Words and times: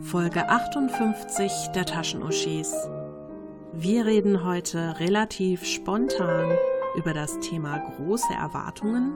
Folge 0.00 0.48
58 0.48 1.68
der 1.74 1.86
Taschenuschis. 1.86 2.72
Wir 3.72 4.06
reden 4.06 4.44
heute 4.44 5.00
relativ 5.00 5.64
spontan 5.64 6.56
über 6.94 7.12
das 7.12 7.40
Thema 7.40 7.78
große 7.78 8.32
Erwartungen, 8.32 9.12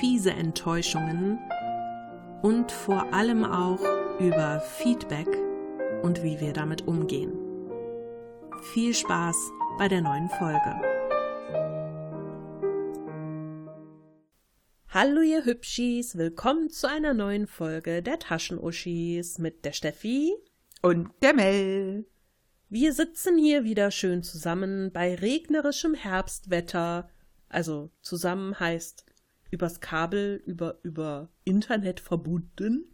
fiese 0.00 0.32
Enttäuschungen 0.32 1.38
und 2.42 2.70
vor 2.70 3.06
allem 3.12 3.44
auch 3.44 3.80
über 4.20 4.60
Feedback 4.60 5.28
und 6.02 6.22
wie 6.22 6.40
wir 6.40 6.52
damit 6.52 6.86
umgehen. 6.86 7.32
Viel 8.74 8.92
Spaß 8.92 9.36
bei 9.78 9.88
der 9.88 10.02
neuen 10.02 10.28
Folge. 10.28 10.93
Hallo 14.94 15.22
ihr 15.22 15.44
Hübschis, 15.44 16.16
willkommen 16.16 16.70
zu 16.70 16.88
einer 16.88 17.14
neuen 17.14 17.48
Folge 17.48 18.00
der 18.00 18.20
Taschenuschis 18.20 19.38
mit 19.38 19.64
der 19.64 19.72
Steffi 19.72 20.32
und 20.82 21.10
der 21.20 21.34
Mel. 21.34 22.06
Wir 22.68 22.92
sitzen 22.92 23.36
hier 23.36 23.64
wieder 23.64 23.90
schön 23.90 24.22
zusammen 24.22 24.92
bei 24.92 25.16
regnerischem 25.16 25.94
Herbstwetter. 25.94 27.10
Also 27.48 27.90
zusammen 28.02 28.60
heißt 28.60 29.04
übers 29.50 29.80
Kabel, 29.80 30.40
über, 30.46 30.78
über 30.84 31.28
Internet 31.42 31.98
verbunden. 31.98 32.84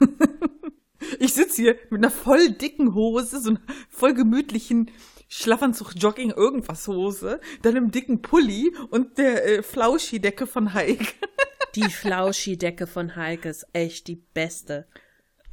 ich 1.18 1.34
sitze 1.34 1.60
hier 1.60 1.76
mit 1.90 1.98
einer 1.98 2.10
voll 2.10 2.52
dicken 2.52 2.94
Hose, 2.94 3.38
so 3.38 3.50
einer 3.50 3.60
voll 3.90 4.14
gemütlichen 4.14 4.90
Schlafanzug, 5.28 5.92
Jogging, 5.94 6.30
irgendwas 6.30 6.88
Hose, 6.88 7.38
dann 7.60 7.76
einem 7.76 7.90
dicken 7.90 8.22
Pulli 8.22 8.74
und 8.88 9.18
der 9.18 9.46
äh, 9.46 9.62
Flauschi-Decke 9.62 10.46
von 10.46 10.72
Heike. 10.72 11.04
Die 11.74 11.88
Flauschi-Decke 11.88 12.86
von 12.86 13.16
Heike 13.16 13.48
ist 13.48 13.66
echt 13.72 14.08
die 14.08 14.16
beste. 14.16 14.86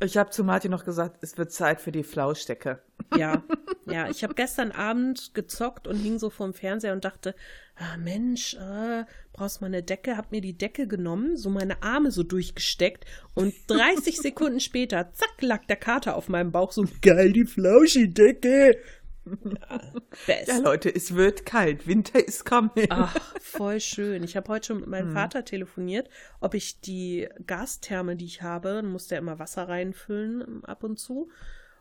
Ich 0.04 0.18
habe 0.18 0.30
zu 0.30 0.44
Martin 0.44 0.72
noch 0.72 0.86
gesagt, 0.86 1.18
es 1.22 1.38
wird 1.38 1.52
Zeit 1.52 1.82
für 1.82 1.92
die 1.92 2.04
Flauschdecke. 2.04 2.82
Ja, 3.16 3.44
ja. 3.88 4.10
Ich 4.10 4.24
habe 4.24 4.36
gestern 4.36 4.72
Abend 4.72 5.34
gezockt 5.34 5.88
und 5.88 5.96
hing 5.96 6.20
so 6.20 6.30
vorm 6.30 6.54
Fernseher 6.54 6.94
und 6.94 7.04
dachte, 7.04 7.34
ah 7.76 7.98
Mensch, 7.98 8.56
äh, 8.56 9.06
brauchst 9.34 9.62
mal 9.62 9.68
eine 9.68 9.82
Decke? 9.82 10.16
Hab 10.16 10.32
mir 10.32 10.42
die 10.42 10.58
Decke 10.58 10.88
genommen, 10.88 11.36
so 11.36 11.50
meine 11.50 11.82
Arme 11.82 12.12
so 12.12 12.22
durchgesteckt 12.22 13.06
und 13.34 13.54
30 13.68 14.18
Sekunden 14.22 14.60
später, 14.60 15.14
zack, 15.14 15.42
lag 15.42 15.66
der 15.66 15.78
Kater 15.78 16.16
auf 16.16 16.30
meinem 16.30 16.52
Bauch 16.52 16.72
so 16.72 16.86
geil 17.02 17.32
die 17.32 17.46
Flauschi-Decke. 17.46 18.78
Best. 20.26 20.48
Ja, 20.48 20.58
Leute, 20.60 20.94
es 20.94 21.16
wird 21.16 21.46
kalt. 21.46 21.88
Winter 21.88 22.26
ist 22.26 22.46
coming. 22.46 22.88
Ach, 22.90 23.16
voll 23.40 23.80
schön. 23.80 24.24
Ich 24.24 24.36
habe 24.36 24.50
heute 24.50 24.68
schon 24.68 24.80
mit 24.80 24.88
meinem 24.88 25.08
hm. 25.08 25.14
Vater 25.14 25.46
telefoniert, 25.46 26.10
ob 26.40 26.54
ich 26.54 26.82
die 26.82 27.28
Gastherme, 27.46 28.16
die 28.16 28.26
ich 28.26 28.42
habe, 28.42 28.70
dann 28.70 28.92
musste 28.92 29.16
er 29.16 29.22
immer 29.22 29.40
Wasser 29.40 29.68
reinfüllen 29.68 30.42
ähm, 30.42 30.66
ab 30.66 30.84
und 30.84 30.98
zu. 30.98 31.30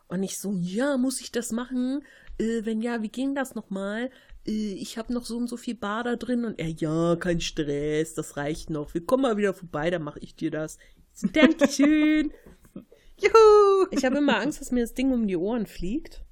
Und 0.08 0.22
ich 0.22 0.38
so, 0.38 0.52
ja, 0.60 0.96
muss 0.96 1.20
ich 1.20 1.32
das 1.32 1.50
machen? 1.52 2.04
Äh, 2.38 2.64
wenn 2.64 2.80
ja, 2.80 3.02
wie 3.02 3.08
ging 3.08 3.34
das 3.34 3.54
nochmal? 3.54 4.10
Äh, 4.46 4.74
ich 4.74 4.98
habe 4.98 5.12
noch 5.12 5.24
so 5.24 5.36
und 5.36 5.48
so 5.48 5.56
viel 5.56 5.74
Bader 5.74 6.16
drin. 6.16 6.44
Und 6.44 6.58
er, 6.58 6.68
ja, 6.68 7.16
kein 7.16 7.40
Stress, 7.40 8.14
das 8.14 8.36
reicht 8.36 8.70
noch. 8.70 8.94
Wir 8.94 9.04
kommen 9.04 9.22
mal 9.22 9.36
wieder 9.36 9.54
vorbei, 9.54 9.90
dann 9.90 10.02
mache 10.02 10.20
ich 10.20 10.36
dir 10.36 10.50
das. 10.50 10.78
So, 11.12 11.28
Dankeschön. 11.28 12.32
Juhu! 13.18 13.86
Ich 13.90 14.04
habe 14.04 14.18
immer 14.18 14.38
Angst, 14.38 14.60
dass 14.60 14.70
mir 14.70 14.82
das 14.82 14.92
Ding 14.92 15.10
um 15.12 15.26
die 15.26 15.36
Ohren 15.36 15.66
fliegt 15.66 16.25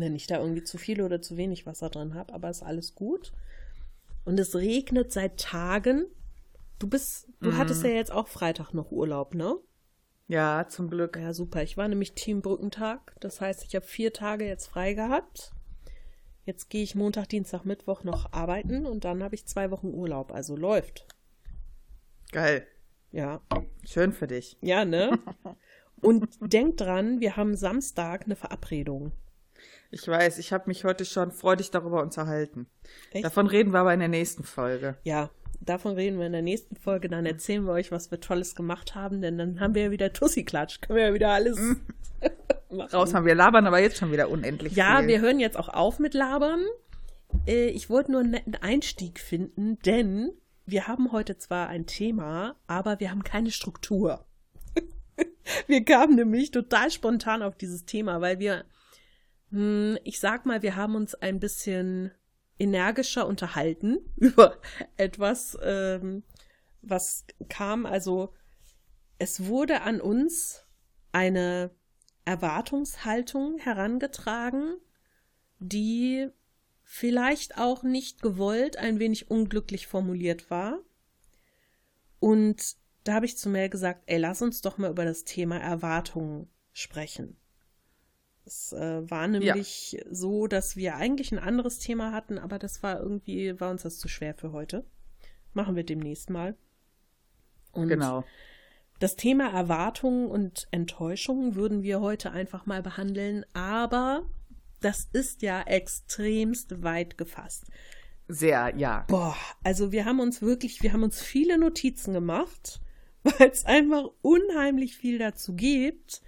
wenn 0.00 0.14
ich 0.14 0.26
da 0.26 0.38
irgendwie 0.38 0.64
zu 0.64 0.78
viel 0.78 1.02
oder 1.02 1.20
zu 1.20 1.36
wenig 1.36 1.66
Wasser 1.66 1.90
drin 1.90 2.14
habe, 2.14 2.32
aber 2.34 2.50
ist 2.50 2.62
alles 2.62 2.94
gut. 2.94 3.32
Und 4.24 4.38
es 4.38 4.54
regnet 4.54 5.12
seit 5.12 5.38
Tagen. 5.40 6.06
Du 6.78 6.88
bist, 6.88 7.28
du 7.40 7.50
mm. 7.50 7.56
hattest 7.56 7.82
ja 7.82 7.90
jetzt 7.90 8.12
auch 8.12 8.28
Freitag 8.28 8.72
noch 8.72 8.92
Urlaub, 8.92 9.34
ne? 9.34 9.56
Ja, 10.28 10.66
zum 10.68 10.90
Glück. 10.90 11.16
Ja, 11.16 11.32
super. 11.32 11.62
Ich 11.62 11.76
war 11.76 11.88
nämlich 11.88 12.12
Team 12.12 12.42
Brückentag. 12.42 13.16
Das 13.20 13.40
heißt, 13.40 13.64
ich 13.64 13.74
habe 13.74 13.86
vier 13.86 14.12
Tage 14.12 14.46
jetzt 14.46 14.66
frei 14.66 14.92
gehabt. 14.92 15.52
Jetzt 16.44 16.68
gehe 16.68 16.82
ich 16.82 16.94
Montag, 16.94 17.28
Dienstag, 17.28 17.64
Mittwoch 17.64 18.04
noch 18.04 18.32
arbeiten 18.32 18.86
und 18.86 19.04
dann 19.04 19.22
habe 19.22 19.34
ich 19.34 19.46
zwei 19.46 19.70
Wochen 19.70 19.88
Urlaub. 19.88 20.32
Also 20.32 20.56
läuft. 20.56 21.06
Geil. 22.32 22.66
Ja. 23.10 23.40
Schön 23.84 24.12
für 24.12 24.26
dich. 24.26 24.58
Ja, 24.60 24.84
ne? 24.84 25.18
Und 26.00 26.28
denk 26.40 26.76
dran, 26.76 27.20
wir 27.20 27.36
haben 27.36 27.56
Samstag 27.56 28.24
eine 28.24 28.36
Verabredung. 28.36 29.12
Ich 29.90 30.06
weiß, 30.06 30.38
ich 30.38 30.52
habe 30.52 30.64
mich 30.66 30.84
heute 30.84 31.04
schon 31.04 31.32
freudig 31.32 31.70
darüber 31.70 32.02
unterhalten. 32.02 32.66
Echt? 33.10 33.24
Davon 33.24 33.46
reden 33.46 33.72
wir 33.72 33.80
aber 33.80 33.94
in 33.94 34.00
der 34.00 34.08
nächsten 34.08 34.44
Folge. 34.44 34.98
Ja, 35.02 35.30
davon 35.60 35.94
reden 35.94 36.18
wir 36.18 36.26
in 36.26 36.32
der 36.32 36.42
nächsten 36.42 36.76
Folge. 36.76 37.08
Dann 37.08 37.24
erzählen 37.24 37.64
wir 37.64 37.72
euch, 37.72 37.90
was 37.90 38.10
wir 38.10 38.20
Tolles 38.20 38.54
gemacht 38.54 38.94
haben, 38.94 39.22
denn 39.22 39.38
dann 39.38 39.60
haben 39.60 39.74
wir 39.74 39.84
ja 39.84 39.90
wieder 39.90 40.12
Tussi-Klatsch. 40.12 40.82
Können 40.82 40.98
wir 40.98 41.06
ja 41.06 41.14
wieder 41.14 41.30
alles 41.30 41.58
mhm. 41.58 41.80
raus 42.92 43.14
haben. 43.14 43.24
Wir 43.24 43.34
labern 43.34 43.66
aber 43.66 43.80
jetzt 43.80 43.96
schon 43.96 44.12
wieder 44.12 44.28
unendlich 44.28 44.74
Ja, 44.74 44.98
viel. 44.98 45.08
wir 45.08 45.20
hören 45.20 45.40
jetzt 45.40 45.56
auch 45.56 45.70
auf 45.70 45.98
mit 45.98 46.12
Labern. 46.12 46.64
Äh, 47.46 47.68
ich 47.68 47.88
wollte 47.88 48.12
nur 48.12 48.20
einen 48.20 48.32
netten 48.32 48.56
Einstieg 48.56 49.18
finden, 49.20 49.78
denn 49.86 50.32
wir 50.66 50.86
haben 50.86 51.12
heute 51.12 51.38
zwar 51.38 51.68
ein 51.68 51.86
Thema, 51.86 52.56
aber 52.66 53.00
wir 53.00 53.10
haben 53.10 53.24
keine 53.24 53.50
Struktur. 53.50 54.26
wir 55.66 55.82
kamen 55.82 56.16
nämlich 56.16 56.50
total 56.50 56.90
spontan 56.90 57.42
auf 57.42 57.56
dieses 57.56 57.86
Thema, 57.86 58.20
weil 58.20 58.38
wir 58.38 58.66
ich 59.50 60.20
sag 60.20 60.44
mal, 60.44 60.62
wir 60.62 60.76
haben 60.76 60.94
uns 60.94 61.14
ein 61.14 61.40
bisschen 61.40 62.12
energischer 62.58 63.26
unterhalten 63.26 63.98
über 64.16 64.58
etwas, 64.96 65.56
ähm, 65.62 66.22
was 66.82 67.24
kam. 67.48 67.86
Also 67.86 68.34
es 69.18 69.46
wurde 69.46 69.82
an 69.82 70.00
uns 70.00 70.64
eine 71.12 71.70
Erwartungshaltung 72.24 73.58
herangetragen, 73.58 74.76
die 75.60 76.28
vielleicht 76.82 77.58
auch 77.58 77.82
nicht 77.82 78.22
gewollt, 78.22 78.76
ein 78.76 78.98
wenig 78.98 79.30
unglücklich 79.30 79.86
formuliert 79.86 80.50
war. 80.50 80.80
Und 82.20 82.76
da 83.04 83.14
habe 83.14 83.26
ich 83.26 83.38
zu 83.38 83.48
Mel 83.48 83.70
gesagt, 83.70 84.02
ey, 84.06 84.18
lass 84.18 84.42
uns 84.42 84.60
doch 84.60 84.76
mal 84.76 84.90
über 84.90 85.04
das 85.04 85.24
Thema 85.24 85.58
Erwartungen 85.58 86.50
sprechen. 86.72 87.36
Es 88.48 88.72
äh, 88.72 89.10
war 89.10 89.28
nämlich 89.28 89.92
ja. 89.92 90.02
so, 90.10 90.46
dass 90.46 90.74
wir 90.74 90.96
eigentlich 90.96 91.32
ein 91.32 91.38
anderes 91.38 91.78
Thema 91.80 92.12
hatten, 92.12 92.38
aber 92.38 92.58
das 92.58 92.82
war 92.82 92.98
irgendwie, 92.98 93.60
war 93.60 93.70
uns 93.70 93.82
das 93.82 93.98
zu 93.98 94.08
schwer 94.08 94.34
für 94.34 94.52
heute. 94.52 94.86
Machen 95.52 95.76
wir 95.76 95.84
demnächst 95.84 96.30
mal. 96.30 96.56
Und 97.72 97.88
genau. 97.88 98.24
Das 99.00 99.16
Thema 99.16 99.52
Erwartungen 99.52 100.28
und 100.28 100.66
Enttäuschungen 100.70 101.56
würden 101.56 101.82
wir 101.82 102.00
heute 102.00 102.30
einfach 102.30 102.64
mal 102.64 102.82
behandeln, 102.82 103.44
aber 103.52 104.22
das 104.80 105.10
ist 105.12 105.42
ja 105.42 105.60
extremst 105.60 106.82
weit 106.82 107.18
gefasst. 107.18 107.66
Sehr, 108.28 108.72
ja. 108.78 109.04
Boah, 109.08 109.36
also 109.62 109.92
wir 109.92 110.06
haben 110.06 110.20
uns 110.20 110.40
wirklich, 110.40 110.82
wir 110.82 110.94
haben 110.94 111.02
uns 111.02 111.20
viele 111.20 111.58
Notizen 111.58 112.14
gemacht, 112.14 112.80
weil 113.24 113.50
es 113.50 113.66
einfach 113.66 114.04
unheimlich 114.22 114.96
viel 114.96 115.18
dazu 115.18 115.54
gibt. 115.54 116.22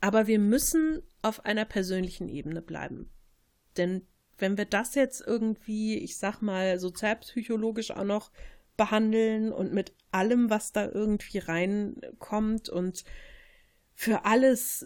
Aber 0.00 0.26
wir 0.26 0.38
müssen 0.38 1.02
auf 1.22 1.44
einer 1.44 1.64
persönlichen 1.64 2.28
Ebene 2.28 2.62
bleiben. 2.62 3.10
Denn 3.76 4.06
wenn 4.38 4.58
wir 4.58 4.66
das 4.66 4.94
jetzt 4.94 5.22
irgendwie, 5.26 5.98
ich 5.98 6.18
sag 6.18 6.40
mal, 6.42 6.78
sozialpsychologisch 6.78 7.90
auch 7.90 8.04
noch 8.04 8.30
behandeln 8.76 9.52
und 9.52 9.72
mit 9.72 9.94
allem, 10.10 10.50
was 10.50 10.72
da 10.72 10.86
irgendwie 10.86 11.38
reinkommt 11.38 12.68
und 12.68 13.04
für 13.94 14.26
alles 14.26 14.84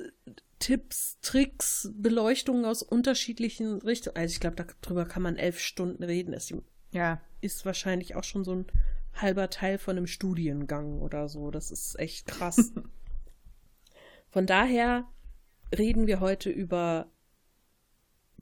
Tipps, 0.61 1.19
Tricks, 1.21 1.91
Beleuchtungen 1.95 2.65
aus 2.65 2.83
unterschiedlichen 2.83 3.81
Richtungen. 3.83 4.17
Also 4.17 4.33
ich 4.33 4.41
glaube, 4.41 4.65
darüber 4.81 5.07
kann 5.07 5.23
man 5.23 5.37
elf 5.37 5.59
Stunden 5.59 6.05
reden. 6.05 6.33
Das 6.33 6.53
ja. 6.93 7.21
ist 7.41 7.65
wahrscheinlich 7.65 8.15
auch 8.15 8.25
schon 8.25 8.45
so 8.45 8.55
ein 8.55 8.67
halber 9.15 9.51
Teil 9.51 9.79
von 9.79 9.97
einem 9.97 10.07
Studiengang 10.07 11.01
oder 11.01 11.29
so. 11.29 11.50
Das 11.50 11.71
ist 11.71 11.99
echt 11.99 12.26
krass. 12.26 12.73
Von 14.29 14.47
daher 14.47 15.09
reden 15.76 16.06
wir 16.06 16.20
heute 16.20 16.50
über 16.50 17.11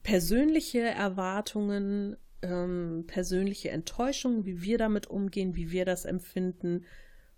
persönliche 0.03 0.81
Erwartungen, 0.81 2.17
ähm, 2.43 3.05
persönliche 3.07 3.71
Enttäuschungen, 3.71 4.47
wie 4.47 4.63
wir 4.63 4.79
damit 4.79 5.09
umgehen, 5.09 5.57
wie 5.57 5.71
wir 5.71 5.85
das 5.85 6.05
empfinden 6.05 6.85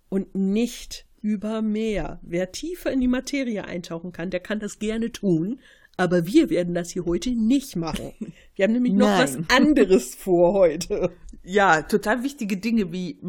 und 0.09 0.35
nicht 0.35 1.05
über 1.21 1.61
mehr. 1.61 2.19
Wer 2.23 2.51
tiefer 2.51 2.91
in 2.91 3.01
die 3.01 3.07
Materie 3.07 3.65
eintauchen 3.65 4.11
kann, 4.11 4.29
der 4.29 4.39
kann 4.39 4.59
das 4.59 4.79
gerne 4.79 5.11
tun, 5.11 5.59
aber 5.97 6.25
wir 6.25 6.49
werden 6.49 6.73
das 6.73 6.91
hier 6.91 7.05
heute 7.05 7.31
nicht 7.31 7.75
machen. 7.75 8.13
Wir 8.55 8.65
haben 8.65 8.73
nämlich 8.73 8.93
noch 8.93 9.07
Nein. 9.07 9.21
was 9.23 9.55
anderes 9.55 10.13
vor 10.13 10.53
heute. 10.53 11.11
Ja, 11.43 11.81
total 11.81 12.23
wichtige 12.23 12.57
Dinge 12.57 12.91
wie 12.91 13.19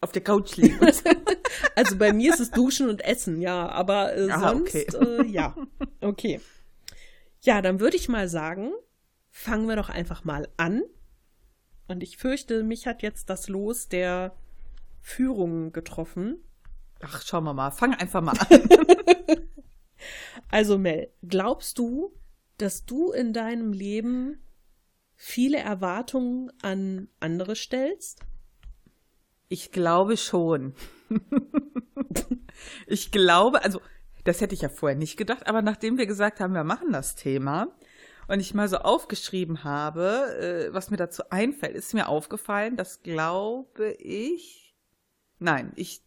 auf 0.00 0.12
der 0.12 0.22
Couch 0.22 0.56
liegen. 0.56 0.78
also 1.76 1.98
bei 1.98 2.12
mir 2.14 2.32
ist 2.32 2.40
es 2.40 2.50
Duschen 2.50 2.88
und 2.88 3.04
Essen, 3.04 3.40
ja, 3.40 3.68
aber 3.68 4.16
äh, 4.16 4.30
Aha, 4.30 4.48
sonst, 4.48 4.94
okay. 4.94 5.20
äh, 5.20 5.26
ja, 5.26 5.54
okay. 6.00 6.40
Ja, 7.42 7.60
dann 7.60 7.80
würde 7.80 7.96
ich 7.98 8.08
mal 8.08 8.28
sagen, 8.28 8.72
fangen 9.30 9.68
wir 9.68 9.76
doch 9.76 9.90
einfach 9.90 10.24
mal 10.24 10.48
an. 10.56 10.82
Und 11.86 12.02
ich 12.02 12.16
fürchte, 12.16 12.64
mich 12.64 12.86
hat 12.86 13.02
jetzt 13.02 13.28
das 13.28 13.48
Los 13.48 13.88
der 13.88 14.34
Führung 15.02 15.70
getroffen. 15.72 16.38
Ach, 17.00 17.22
schauen 17.22 17.44
wir 17.44 17.52
mal. 17.52 17.70
Fang 17.70 17.94
einfach 17.94 18.22
mal 18.22 18.38
an. 18.38 18.68
also 20.50 20.78
Mel, 20.78 21.12
glaubst 21.28 21.78
du, 21.78 22.14
dass 22.56 22.86
du 22.86 23.12
in 23.12 23.34
deinem 23.34 23.74
Leben 23.74 24.42
viele 25.14 25.58
Erwartungen 25.58 26.50
an 26.62 27.08
andere 27.20 27.54
stellst? 27.54 28.20
Ich 29.48 29.70
glaube 29.72 30.16
schon. 30.16 30.74
ich 32.86 33.10
glaube, 33.10 33.62
also 33.62 33.80
das 34.24 34.40
hätte 34.40 34.54
ich 34.54 34.62
ja 34.62 34.68
vorher 34.68 34.98
nicht 34.98 35.16
gedacht, 35.16 35.46
aber 35.46 35.62
nachdem 35.62 35.98
wir 35.98 36.06
gesagt 36.06 36.40
haben, 36.40 36.54
wir 36.54 36.64
machen 36.64 36.92
das 36.92 37.14
Thema 37.14 37.68
und 38.28 38.40
ich 38.40 38.54
mal 38.54 38.68
so 38.68 38.78
aufgeschrieben 38.78 39.64
habe, 39.64 40.68
äh, 40.68 40.74
was 40.74 40.90
mir 40.90 40.96
dazu 40.96 41.22
einfällt, 41.30 41.76
ist 41.76 41.94
mir 41.94 42.08
aufgefallen, 42.08 42.76
dass 42.76 43.02
glaube 43.02 43.92
ich, 43.92 44.74
nein, 45.38 45.72
ich 45.76 46.02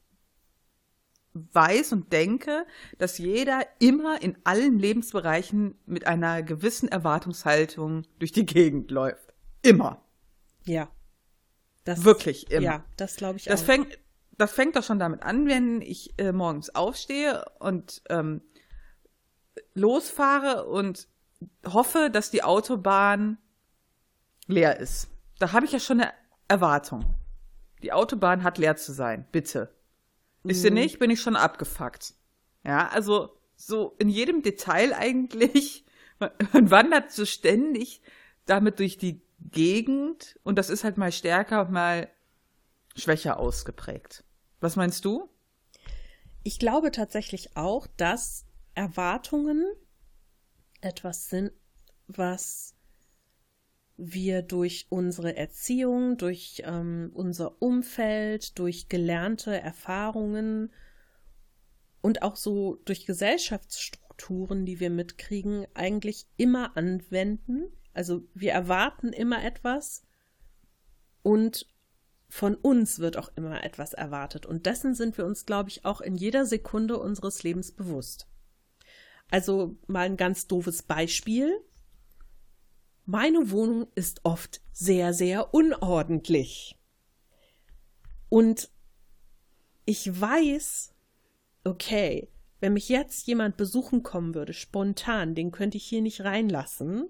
weiß 1.34 1.94
und 1.94 2.12
denke, 2.12 2.66
dass 2.98 3.18
jeder 3.18 3.62
immer 3.80 4.22
in 4.22 4.38
allen 4.44 4.80
Lebensbereichen 4.80 5.76
mit 5.86 6.08
einer 6.08 6.44
gewissen 6.44 6.90
Erwartungshaltung 6.90 8.04
durch 8.18 8.32
die 8.32 8.46
Gegend 8.46 8.92
läuft. 8.92 9.34
Immer. 9.62 10.04
Ja. 10.66 10.90
Das, 11.86 12.04
Wirklich 12.04 12.52
immer. 12.52 12.62
Ja, 12.62 12.86
das 12.98 13.16
glaube 13.16 13.38
ich 13.38 13.46
das 13.46 13.62
auch. 13.62 13.66
Fängt, 13.66 14.00
das 14.40 14.54
fängt 14.54 14.76
doch 14.78 14.84
schon 14.84 15.00
damit 15.00 15.22
an, 15.22 15.48
wenn 15.48 15.82
ich 15.82 16.18
äh, 16.18 16.32
morgens 16.32 16.74
aufstehe 16.74 17.44
und 17.60 18.02
ähm, 18.10 18.42
losfahre 19.74 20.66
und 20.66 21.08
hoffe, 21.66 22.10
dass 22.10 22.32
die 22.32 22.44
Autobahn 22.44 23.38
leer 24.48 24.80
ist. 24.80 25.10
Da 25.40 25.52
habe 25.52 25.66
ich 25.66 25.74
ja 25.74 25.80
schon 25.80 26.00
eine 26.00 26.14
Erwartung. 26.48 27.16
Die 27.84 27.92
Autobahn 27.92 28.44
hat 28.44 28.58
leer 28.58 28.78
zu 28.78 28.94
sein, 28.94 29.28
bitte. 29.32 29.76
Ist 30.46 30.62
sie 30.62 30.70
mhm. 30.70 30.76
nicht, 30.76 31.00
bin 31.00 31.12
ich 31.12 31.22
schon 31.22 31.36
abgefuckt. 31.36 32.14
Ja, 32.64 32.88
also 32.88 33.38
so 33.58 33.96
in 34.00 34.08
jedem 34.08 34.42
Detail 34.42 34.94
eigentlich. 34.94 35.86
Man, 36.18 36.32
man 36.54 36.72
wandert 36.72 37.12
so 37.12 37.26
ständig 37.26 38.02
damit 38.46 38.80
durch 38.80 38.98
die 38.98 39.22
Gegend 39.52 40.40
und 40.44 40.58
das 40.58 40.70
ist 40.70 40.84
halt 40.86 40.98
mal 40.98 41.12
stärker 41.12 41.66
mal 41.66 42.10
schwächer 42.96 43.38
ausgeprägt. 43.38 44.24
Was 44.60 44.76
meinst 44.76 45.06
du? 45.06 45.30
Ich 46.44 46.60
glaube 46.60 46.92
tatsächlich 46.92 47.56
auch, 47.56 47.88
dass 47.98 48.46
Erwartungen 48.76 49.66
etwas 50.82 51.30
sind, 51.30 51.52
was 52.08 52.76
wir 53.98 54.42
durch 54.42 54.88
unsere 54.90 55.36
Erziehung, 55.36 56.18
durch 56.18 56.64
ähm, 56.66 57.12
unser 57.14 57.62
Umfeld, 57.62 58.58
durch 58.58 58.88
gelernte 58.88 59.60
Erfahrungen 59.60 60.72
und 62.02 62.22
auch 62.22 62.38
so 62.38 62.76
durch 62.86 63.06
Gesellschaftsstrukturen, 63.06 64.66
die 64.66 64.80
wir 64.80 64.90
mitkriegen, 64.90 65.68
eigentlich 65.74 66.28
immer 66.38 66.78
anwenden. 66.78 67.66
Also 67.94 68.26
wir 68.34 68.54
erwarten 68.54 69.12
immer 69.12 69.44
etwas 69.44 70.06
und 71.22 71.68
von 72.30 72.56
uns 72.56 73.00
wird 73.00 73.18
auch 73.18 73.32
immer 73.36 73.64
etwas 73.64 73.94
erwartet. 73.94 74.46
Und 74.46 74.68
dessen 74.68 74.94
sind 74.94 75.18
wir 75.18 75.26
uns, 75.26 75.46
glaube 75.46 75.70
ich, 75.70 75.84
auch 75.84 76.00
in 76.00 76.16
jeder 76.16 76.46
Sekunde 76.46 77.00
unseres 77.00 77.42
Lebens 77.44 77.72
bewusst. 77.72 78.28
Also 79.32 79.78
mal 79.88 80.06
ein 80.06 80.18
ganz 80.18 80.48
doofes 80.48 80.84
Beispiel. 80.84 81.60
Meine 83.06 83.50
Wohnung 83.50 83.88
ist 83.96 84.22
oft 84.24 84.62
sehr, 84.72 85.14
sehr 85.14 85.54
unordentlich. 85.54 86.78
Und 88.30 88.70
ich 89.86 90.22
weiß, 90.22 90.94
okay, 91.64 92.30
wenn 92.60 92.74
mich 92.74 92.90
jetzt 92.90 93.26
jemand 93.26 93.58
besuchen 93.58 94.04
kommen 94.04 94.36
würde, 94.36 94.54
spontan, 94.54 95.34
den 95.34 95.52
könnte 95.52 95.78
ich 95.78 95.86
hier 95.86 96.04
nicht 96.04 96.22
reinlassen. 96.22 97.10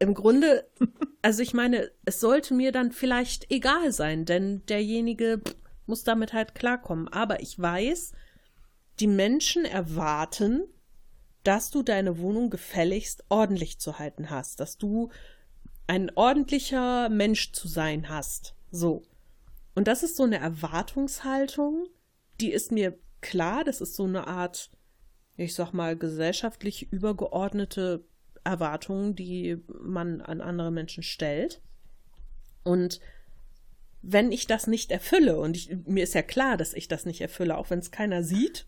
Im 0.00 0.14
Grunde, 0.14 0.66
also 1.22 1.42
ich 1.42 1.54
meine, 1.54 1.90
es 2.04 2.20
sollte 2.20 2.54
mir 2.54 2.72
dann 2.72 2.90
vielleicht 2.90 3.50
egal 3.52 3.92
sein, 3.92 4.24
denn 4.24 4.64
derjenige 4.66 5.40
muss 5.86 6.04
damit 6.04 6.32
halt 6.32 6.54
klarkommen. 6.54 7.06
Aber 7.08 7.40
ich 7.40 7.58
weiß, 7.58 8.12
die 8.98 9.06
Menschen 9.06 9.66
erwarten, 9.66 10.64
dass 11.44 11.70
du 11.70 11.82
deine 11.82 12.18
Wohnung 12.18 12.48
gefälligst 12.50 13.24
ordentlich 13.28 13.78
zu 13.78 13.98
halten 13.98 14.30
hast, 14.30 14.60
dass 14.60 14.78
du 14.78 15.10
ein 15.86 16.10
ordentlicher 16.14 17.08
Mensch 17.10 17.52
zu 17.52 17.68
sein 17.68 18.08
hast. 18.08 18.54
So. 18.70 19.02
Und 19.74 19.86
das 19.86 20.02
ist 20.02 20.16
so 20.16 20.22
eine 20.22 20.38
Erwartungshaltung, 20.38 21.88
die 22.40 22.52
ist 22.52 22.72
mir 22.72 22.98
klar, 23.20 23.64
das 23.64 23.80
ist 23.80 23.96
so 23.96 24.04
eine 24.04 24.26
Art, 24.26 24.70
ich 25.36 25.54
sag 25.54 25.72
mal, 25.72 25.96
gesellschaftlich 25.96 26.90
übergeordnete 26.90 28.04
Erwartung, 28.44 29.14
die 29.14 29.58
man 29.80 30.20
an 30.20 30.40
andere 30.40 30.70
Menschen 30.70 31.02
stellt. 31.02 31.60
Und 32.64 33.00
wenn 34.02 34.32
ich 34.32 34.46
das 34.46 34.66
nicht 34.66 34.90
erfülle, 34.90 35.38
und 35.38 35.56
ich, 35.56 35.76
mir 35.86 36.04
ist 36.04 36.14
ja 36.14 36.22
klar, 36.22 36.56
dass 36.56 36.74
ich 36.74 36.88
das 36.88 37.06
nicht 37.06 37.20
erfülle, 37.20 37.56
auch 37.56 37.70
wenn 37.70 37.78
es 37.80 37.90
keiner 37.90 38.22
sieht, 38.22 38.66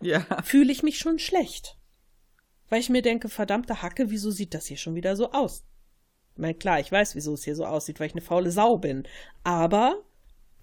ja. 0.00 0.24
fühle 0.42 0.72
ich 0.72 0.82
mich 0.82 0.98
schon 0.98 1.18
schlecht 1.18 1.76
weil 2.70 2.80
ich 2.80 2.88
mir 2.88 3.02
denke, 3.02 3.28
verdammte 3.28 3.82
Hacke, 3.82 4.10
wieso 4.10 4.30
sieht 4.30 4.54
das 4.54 4.66
hier 4.66 4.78
schon 4.78 4.94
wieder 4.94 5.16
so 5.16 5.32
aus? 5.32 5.66
Ich 6.34 6.38
meine, 6.40 6.54
klar, 6.54 6.80
ich 6.80 6.90
weiß, 6.90 7.16
wieso 7.16 7.34
es 7.34 7.44
hier 7.44 7.56
so 7.56 7.66
aussieht, 7.66 8.00
weil 8.00 8.06
ich 8.06 8.14
eine 8.14 8.22
faule 8.22 8.52
Sau 8.52 8.78
bin. 8.78 9.06
Aber 9.42 10.02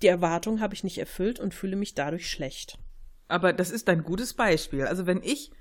die 0.02 0.08
Erwartung 0.08 0.62
habe 0.62 0.74
ich 0.74 0.84
nicht 0.84 0.98
erfüllt 0.98 1.40
und 1.40 1.54
fühle 1.54 1.76
mich 1.76 1.94
dadurch 1.94 2.32
schlecht. 2.32 2.80
Aber 3.28 3.52
das 3.52 3.70
ist 3.70 3.90
ein 3.90 4.04
gutes 4.04 4.34
Beispiel. 4.34 4.86
Also 4.86 5.06
wenn 5.06 5.22
ich 5.22 5.52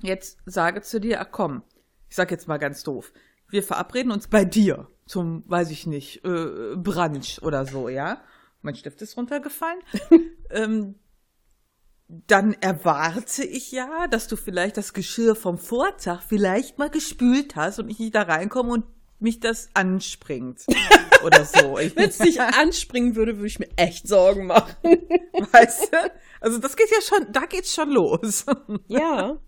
jetzt 0.00 0.38
sage 0.46 0.80
zu 0.80 0.98
dir, 0.98 1.20
ach 1.20 1.28
komm, 1.30 1.62
ich 2.10 2.16
sag 2.16 2.30
jetzt 2.30 2.48
mal 2.48 2.58
ganz 2.58 2.82
doof, 2.82 3.12
wir 3.48 3.62
verabreden 3.62 4.12
uns 4.12 4.28
bei 4.28 4.44
dir 4.44 4.88
zum, 5.06 5.44
weiß 5.48 5.70
ich 5.70 5.86
nicht, 5.86 6.24
äh, 6.24 6.76
Brunch 6.76 7.40
oder 7.42 7.64
so, 7.64 7.88
ja? 7.88 8.22
Mein 8.62 8.74
Stift 8.74 9.00
ist 9.00 9.16
runtergefallen. 9.16 9.80
ähm, 10.50 10.96
dann 12.08 12.54
erwarte 12.54 13.44
ich 13.44 13.70
ja, 13.70 14.08
dass 14.08 14.26
du 14.26 14.36
vielleicht 14.36 14.76
das 14.76 14.92
Geschirr 14.92 15.36
vom 15.36 15.58
Vortag 15.58 16.22
vielleicht 16.22 16.78
mal 16.78 16.90
gespült 16.90 17.54
hast 17.56 17.78
und 17.78 17.88
ich 17.88 17.98
nicht 18.00 18.14
da 18.14 18.22
reinkomme 18.22 18.72
und 18.72 18.84
mich 19.20 19.38
das 19.38 19.68
anspringt 19.74 20.62
oder 21.24 21.44
so. 21.44 21.76
Wenn 21.76 22.08
es 22.08 22.18
dich 22.18 22.40
anspringen 22.40 23.14
würde, 23.14 23.36
würde 23.36 23.46
ich 23.46 23.58
mir 23.60 23.70
echt 23.76 24.08
Sorgen 24.08 24.46
machen. 24.46 24.74
Weißt 24.82 25.92
du? 25.92 26.12
Also 26.40 26.58
das 26.58 26.76
geht 26.76 26.90
ja 26.90 27.00
schon, 27.00 27.32
da 27.32 27.42
geht's 27.46 27.72
schon 27.72 27.90
los. 27.90 28.44
Ja. 28.88 29.38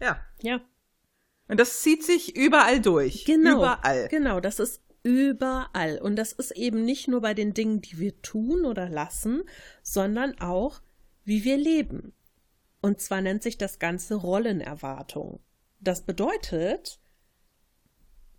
Ja. 0.00 0.20
Ja. 0.42 0.60
Und 1.52 1.60
das 1.60 1.82
zieht 1.82 2.02
sich 2.02 2.34
überall 2.34 2.80
durch. 2.80 3.26
Genau. 3.26 3.58
Überall. 3.58 4.08
Genau, 4.08 4.40
das 4.40 4.58
ist 4.58 4.80
überall. 5.02 5.98
Und 5.98 6.16
das 6.16 6.32
ist 6.32 6.52
eben 6.52 6.82
nicht 6.86 7.08
nur 7.08 7.20
bei 7.20 7.34
den 7.34 7.52
Dingen, 7.52 7.82
die 7.82 7.98
wir 7.98 8.22
tun 8.22 8.64
oder 8.64 8.88
lassen, 8.88 9.42
sondern 9.82 10.40
auch 10.40 10.80
wie 11.24 11.44
wir 11.44 11.58
leben. 11.58 12.14
Und 12.80 13.02
zwar 13.02 13.20
nennt 13.20 13.42
sich 13.42 13.58
das 13.58 13.78
Ganze 13.78 14.14
Rollenerwartung. 14.14 15.40
Das 15.78 16.06
bedeutet, 16.06 17.00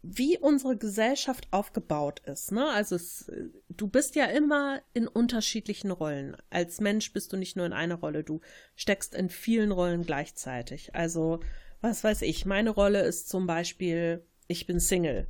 wie 0.02 0.40
unsere 0.40 0.76
Gesellschaft 0.76 1.48
aufgebaut 1.52 2.20
ist. 2.26 2.52
Ne? 2.52 2.68
Also 2.68 2.96
es, 2.96 3.32
du 3.70 3.88
bist 3.88 4.16
ja 4.16 4.26
immer 4.26 4.82
in 4.96 5.08
unterschiedlichen 5.08 5.92
Rollen. 5.92 6.36
Als 6.50 6.82
Mensch 6.82 7.14
bist 7.14 7.32
du 7.32 7.38
nicht 7.38 7.58
nur 7.58 7.68
in 7.68 7.74
einer 7.74 8.00
Rolle, 8.00 8.24
du 8.24 8.42
steckst 8.76 9.14
in 9.14 9.30
vielen 9.30 9.72
Rollen 9.72 10.04
gleichzeitig. 10.04 10.96
Also, 10.96 11.42
was 11.84 12.04
weiß 12.04 12.24
ich, 12.24 12.46
meine 12.46 12.70
Rolle 12.70 13.02
ist 13.02 13.28
zum 13.30 13.46
Beispiel, 13.46 14.26
ich 14.48 14.66
bin 14.66 14.80
Single. 14.80 15.28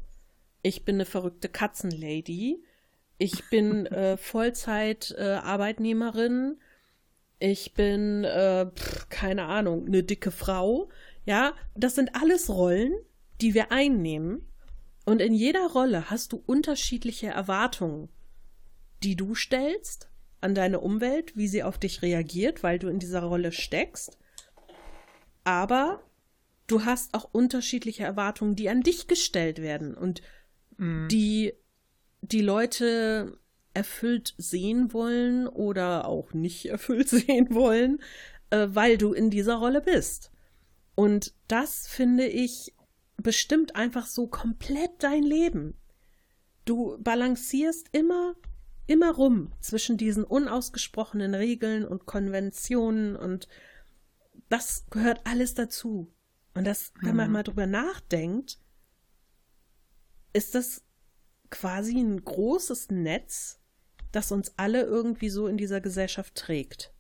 Ich 0.62 0.86
bin 0.86 0.98
eine 0.98 1.06
verrückte 1.06 1.50
Katzenlady. 1.50 2.64
Ich 3.18 3.50
bin 3.50 3.86
äh, 3.88 4.18
Vollzeit-Arbeitnehmerin. 4.18 6.60
Äh, 7.40 7.52
ich 7.52 7.74
bin, 7.74 8.24
äh, 8.24 8.68
pff, 8.68 9.10
keine 9.10 9.46
Ahnung, 9.46 9.88
eine 9.88 10.04
dicke 10.04 10.30
Frau. 10.30 10.90
Ja, 11.26 11.56
das 11.76 11.96
sind 11.96 12.14
alles 12.16 12.50
Rollen, 12.50 12.94
die 13.42 13.56
wir 13.56 13.72
einnehmen. 13.72 14.48
Und 15.06 15.22
in 15.22 15.34
jeder 15.34 15.72
Rolle 15.72 16.12
hast 16.12 16.34
du 16.34 16.44
unterschiedliche 16.46 17.28
Erwartungen, 17.28 18.10
die 19.02 19.16
du 19.16 19.34
stellst 19.34 20.12
an 20.40 20.54
deine 20.54 20.82
Umwelt, 20.82 21.36
wie 21.36 21.48
sie 21.48 21.64
auf 21.64 21.80
dich 21.80 22.04
reagiert, 22.04 22.62
weil 22.62 22.78
du 22.78 22.90
in 22.90 23.00
dieser 23.00 23.24
Rolle 23.24 23.52
steckst. 23.52 24.20
Aber 25.44 26.04
du 26.68 26.86
hast 26.86 27.14
auch 27.14 27.30
unterschiedliche 27.32 28.04
Erwartungen, 28.04 28.56
die 28.56 28.70
an 28.70 28.82
dich 28.82 29.08
gestellt 29.08 29.62
werden 29.62 29.96
und 29.96 30.22
mhm. 30.78 31.08
die 31.10 31.54
die 32.22 32.42
Leute 32.42 33.38
erfüllt 33.74 34.34
sehen 34.38 34.94
wollen 34.94 35.48
oder 35.48 36.08
auch 36.08 36.34
nicht 36.34 36.66
erfüllt 36.70 37.10
sehen 37.10 37.54
wollen, 37.54 38.02
äh, 38.50 38.68
weil 38.70 38.98
du 38.98 39.14
in 39.14 39.30
dieser 39.30 39.56
Rolle 39.56 39.82
bist. 39.82 40.32
Und 40.96 41.34
das 41.48 41.88
finde 41.88 42.28
ich 42.28 42.74
bestimmt 43.18 43.76
einfach 43.76 44.06
so 44.06 44.28
komplett 44.28 44.92
dein 45.00 45.24
Leben. 45.24 45.76
Du 46.66 46.98
balancierst 47.00 47.88
immer 47.92 48.36
immer 48.88 49.12
rum 49.12 49.54
zwischen 49.60 49.98
diesen 49.98 50.24
unausgesprochenen 50.24 51.36
Regeln 51.36 51.86
und 51.86 52.06
Konventionen 52.06 53.16
und 53.16 53.48
das 54.50 54.86
gehört 54.90 55.22
alles 55.26 55.54
dazu. 55.54 56.13
Und 56.54 56.66
das, 56.66 56.94
wenn 57.02 57.16
man 57.16 57.28
Mhm. 57.28 57.34
mal 57.34 57.44
drüber 57.44 57.66
nachdenkt, 57.66 58.60
ist 60.34 60.56
das 60.56 60.84
quasi 61.50 62.00
ein 62.00 62.24
großes 62.24 62.90
Netz, 62.92 63.60
das 64.12 64.32
uns 64.32 64.54
alle 64.58 64.84
irgendwie 64.84 65.30
so 65.30 65.48
in 65.48 65.58
dieser 65.58 65.82
Gesellschaft 65.82 66.36
trägt. 66.36 66.94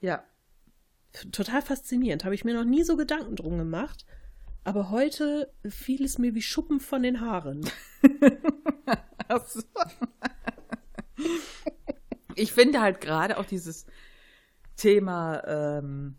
Ja. 0.00 0.24
Total 1.32 1.62
faszinierend. 1.62 2.24
Habe 2.24 2.34
ich 2.34 2.44
mir 2.44 2.54
noch 2.54 2.64
nie 2.64 2.82
so 2.84 2.96
Gedanken 2.96 3.36
drum 3.36 3.56
gemacht. 3.58 4.04
Aber 4.64 4.90
heute 4.90 5.52
fiel 5.68 6.04
es 6.04 6.18
mir 6.18 6.34
wie 6.34 6.42
Schuppen 6.42 6.80
von 6.80 7.02
den 7.02 7.20
Haaren. 7.20 7.68
Ich 12.34 12.52
finde 12.52 12.80
halt 12.80 13.00
gerade 13.00 13.38
auch 13.38 13.46
dieses 13.46 13.86
Thema 14.76 15.42
ähm, 15.46 16.16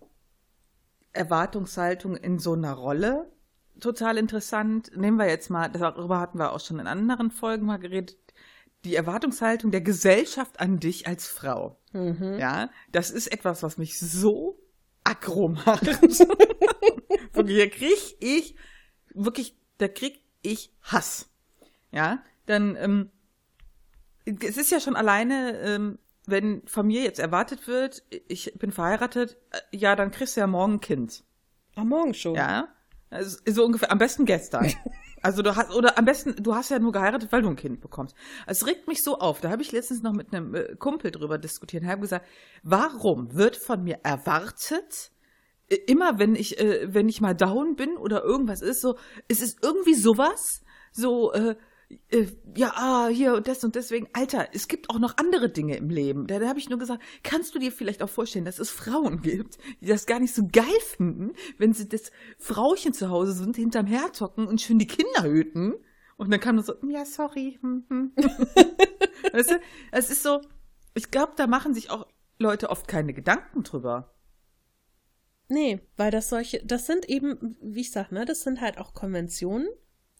Erwartungshaltung 1.17 2.15
in 2.15 2.39
so 2.39 2.53
einer 2.53 2.74
Rolle 2.74 3.31
total 3.79 4.17
interessant. 4.17 4.91
Nehmen 4.95 5.17
wir 5.17 5.27
jetzt 5.27 5.50
mal, 5.50 5.69
darüber 5.69 6.19
hatten 6.19 6.39
wir 6.39 6.53
auch 6.53 6.59
schon 6.59 6.79
in 6.79 6.88
anderen 6.88 7.31
Folgen 7.31 7.65
mal 7.65 7.77
geredet, 7.77 8.17
die 8.83 8.95
Erwartungshaltung 8.95 9.71
der 9.71 9.81
Gesellschaft 9.81 10.59
an 10.59 10.79
dich 10.79 11.07
als 11.07 11.27
Frau. 11.27 11.79
Mhm. 11.93 12.38
Ja, 12.39 12.69
das 12.91 13.12
ist 13.12 13.27
etwas, 13.27 13.63
was 13.63 13.77
mich 13.77 14.00
so 14.00 14.59
aggro 15.03 15.50
macht. 15.50 15.86
wirklich, 17.33 17.57
da 17.57 17.67
krieg 17.67 18.17
ich, 18.19 18.55
wirklich, 19.13 19.57
da 19.77 19.88
krieg 19.88 20.21
ich 20.41 20.74
Hass. 20.81 21.29
Ja, 21.91 22.24
dann, 22.45 22.75
ähm, 22.75 23.12
es 24.25 24.57
ist 24.57 24.71
ja 24.71 24.79
schon 24.79 24.95
alleine, 24.95 25.59
ähm, 25.62 26.00
wenn 26.27 26.62
von 26.67 26.86
mir 26.86 27.01
jetzt 27.01 27.19
erwartet 27.19 27.67
wird, 27.67 28.03
ich 28.27 28.53
bin 28.60 28.72
verheiratet, 28.72 29.38
äh, 29.51 29.77
ja, 29.77 29.96
dann 29.96 30.12
kriegst 30.12 30.36
du 30.36 30.41
ja 30.41 30.48
morgen 30.48 30.74
ein 30.74 30.81
Kind. 30.81 31.24
Am 31.75 31.89
Morgen 31.89 32.13
schon. 32.13 32.36
Ja, 32.36 32.67
also, 33.10 33.38
so 33.48 33.65
ungefähr, 33.65 33.91
am 33.91 33.98
besten 33.98 34.25
gestern. 34.25 34.72
Also 35.24 35.41
du 35.41 35.55
hast, 35.55 35.74
oder 35.74 35.98
am 35.98 36.05
besten, 36.05 36.36
du 36.41 36.53
hast 36.53 36.69
ja 36.69 36.77
nur 36.77 36.91
geheiratet, 36.91 37.31
weil 37.31 37.41
du 37.41 37.50
ein 37.50 37.55
Kind 37.55 37.81
bekommst. 37.81 38.15
Es 38.46 38.67
regt 38.67 38.88
mich 38.88 39.03
so 39.03 39.17
auf. 39.17 39.41
Da 39.41 39.50
habe 39.50 39.63
ich 39.63 39.72
letztens 39.72 40.03
noch 40.03 40.13
mit 40.13 40.31
einem 40.31 40.53
äh, 40.53 40.75
Kumpel 40.75 41.10
drüber 41.10 41.39
diskutiert 41.39 41.84
und 41.84 41.89
habe 41.89 42.01
gesagt, 42.01 42.27
warum 42.62 43.34
wird 43.34 43.57
von 43.57 43.84
mir 43.84 44.00
erwartet, 44.03 45.12
äh, 45.69 45.75
immer 45.88 46.19
wenn 46.19 46.36
ich, 46.36 46.57
wenn 46.60 47.10
ich 47.10 47.19
mal 47.19 47.34
down 47.34 47.75
bin 47.75 47.98
oder 47.98 48.24
irgendwas 48.24 48.62
ist, 48.62 48.79
so, 48.79 48.96
es 49.27 49.41
ist 49.41 49.63
irgendwie 49.63 49.96
sowas, 49.96 50.62
so, 50.91 51.34
äh, 51.34 51.55
äh, 52.10 52.27
ja, 52.56 52.74
ah, 52.75 53.08
hier 53.08 53.34
und 53.36 53.48
das 53.48 53.63
und 53.63 53.75
deswegen, 53.75 54.08
Alter, 54.13 54.50
es 54.53 54.67
gibt 54.67 54.89
auch 54.89 55.00
noch 55.00 55.17
andere 55.17 55.50
Dinge 55.50 55.77
im 55.77 55.89
Leben. 55.89 56.27
Da, 56.27 56.39
da 56.39 56.48
habe 56.48 56.60
ich 56.60 56.70
nur 56.70 56.79
gesagt, 56.79 57.01
kannst 57.24 57.56
du 57.56 57.60
dir 57.60 57.72
vielleicht 57.72 58.03
auch 58.03 58.10
vorstellen, 58.10 58.46
dass 58.46 58.60
es 58.60 58.70
Frauen 58.70 59.22
gibt, 59.22 59.58
die 59.82 59.88
das 59.88 60.06
gar 60.06 60.20
nicht 60.20 60.34
so 60.34 60.48
geil 60.51 60.65
finden, 60.82 61.34
wenn 61.58 61.74
sie 61.74 61.88
das 61.88 62.12
Frauchen 62.38 62.94
zu 62.94 63.10
Hause 63.10 63.34
sind, 63.34 63.56
hinterm 63.56 63.86
Herd 63.86 64.20
hocken 64.20 64.48
und 64.48 64.62
schön 64.62 64.79
die 64.79 64.88
Kinder 64.88 65.24
hüten. 65.24 65.75
Und 66.17 66.32
dann 66.32 66.39
kann 66.39 66.56
man 66.56 66.65
so, 66.65 66.74
ja, 66.88 67.06
sorry. 67.06 67.60
hm, 67.62 67.86
hm. 67.89 68.12
weißt 69.32 69.51
du, 69.51 69.60
es 69.91 70.10
ist 70.10 70.24
so, 70.24 70.41
ich 70.94 71.12
glaube, 71.12 71.34
da 71.36 71.48
machen 71.48 71.74
sich 71.74 71.89
auch 71.89 72.08
Leute 72.39 72.70
oft 72.70 72.88
keine 72.88 73.13
Gedanken 73.13 73.63
drüber. 73.63 74.13
Nee, 75.50 75.79
weil 75.96 76.12
das 76.12 76.29
solche, 76.29 76.65
das 76.65 76.88
sind 76.88 77.08
eben, 77.08 77.56
wie 77.62 77.82
ich 77.82 77.91
sag, 77.91 78.12
ne, 78.12 78.25
das 78.25 78.41
sind 78.41 78.60
halt 78.60 78.77
auch 78.77 78.94
Konventionen, 78.94 79.67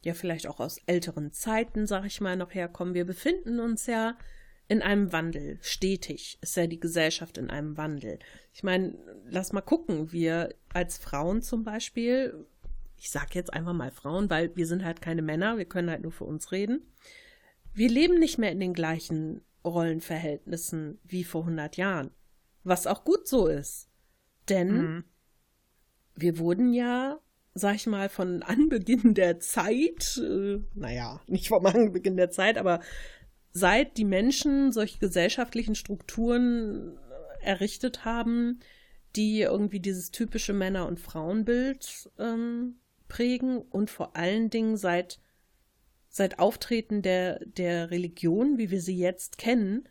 ja 0.04 0.14
vielleicht 0.14 0.48
auch 0.48 0.60
aus 0.60 0.80
älteren 0.86 1.32
Zeiten, 1.32 1.88
sag 1.88 2.06
ich 2.06 2.22
mal, 2.22 2.36
noch 2.36 2.54
herkommen. 2.54 2.94
Wir 2.94 3.06
befinden 3.06 3.60
uns 3.60 3.86
ja 3.88 4.18
in 4.70 4.82
einem 4.82 5.14
Wandel, 5.14 5.60
stetig 5.62 6.38
ist 6.42 6.58
ja 6.58 6.68
die 6.68 6.80
Gesellschaft 6.80 7.38
in 7.38 7.50
einem 7.50 7.78
Wandel. 7.78 8.20
Ich 8.54 8.64
meine, 8.64 8.98
lass 9.26 9.54
mal 9.54 9.62
gucken, 9.62 10.12
wir 10.12 10.54
als 10.74 10.98
Frauen 10.98 11.42
zum 11.42 11.64
Beispiel, 11.64 12.46
ich 12.98 13.10
sag 13.10 13.34
jetzt 13.34 13.54
einfach 13.54 13.74
mal 13.74 13.92
Frauen, 13.92 14.30
weil 14.30 14.54
wir 14.58 14.68
sind 14.68 14.84
halt 14.84 15.02
keine 15.02 15.22
Männer, 15.22 15.58
wir 15.58 15.66
können 15.66 15.90
halt 15.90 16.02
nur 16.02 16.12
für 16.12 16.26
uns 16.26 16.52
reden. 16.52 16.82
Wir 17.74 17.90
leben 17.90 18.20
nicht 18.20 18.38
mehr 18.40 18.52
in 18.52 18.60
den 18.60 18.74
gleichen 18.74 19.42
Rollenverhältnissen 19.64 21.00
wie 21.04 21.24
vor 21.24 21.42
100 21.42 21.78
Jahren, 21.78 22.12
was 22.64 22.88
auch 22.88 23.06
gut 23.06 23.28
so 23.28 23.48
ist. 23.48 23.90
Denn 24.50 24.76
Mhm. 24.76 25.04
wir 26.16 26.40
wurden 26.40 26.74
ja, 26.74 27.20
sag 27.58 27.76
ich 27.76 27.88
mal, 27.88 28.10
von 28.10 28.44
Anbeginn 28.44 29.14
der 29.16 29.40
Zeit, 29.40 30.22
äh, 30.24 30.60
naja, 30.76 31.22
nicht 31.28 31.50
vom 31.50 31.66
Anbeginn 31.66 32.18
der 32.18 32.32
Zeit, 32.32 32.58
aber 32.58 32.82
seit 33.52 33.98
die 33.98 34.06
Menschen 34.06 34.72
solche 34.72 35.00
gesellschaftlichen 35.00 35.76
Strukturen 35.76 36.98
äh, 37.42 37.46
errichtet 37.46 38.06
haben, 38.06 38.60
die 39.16 39.42
irgendwie 39.42 39.80
dieses 39.80 40.12
typische 40.12 40.54
Männer- 40.54 40.88
und 40.88 41.00
Frauenbild 41.00 42.12
ähm, 42.20 42.80
prägen 43.08 43.58
und 43.62 43.90
vor 43.90 44.16
allen 44.16 44.50
Dingen 44.50 44.78
seit, 44.78 45.20
seit 46.10 46.40
Auftreten 46.40 47.02
der, 47.02 47.40
der 47.46 47.90
Religion, 47.90 48.58
wie 48.58 48.70
wir 48.70 48.82
sie 48.82 48.98
jetzt 48.98 49.38
kennen, 49.38 49.90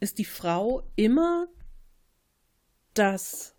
ist 0.00 0.18
die 0.18 0.24
Frau 0.24 0.82
immer 0.96 1.46
das 2.94 3.56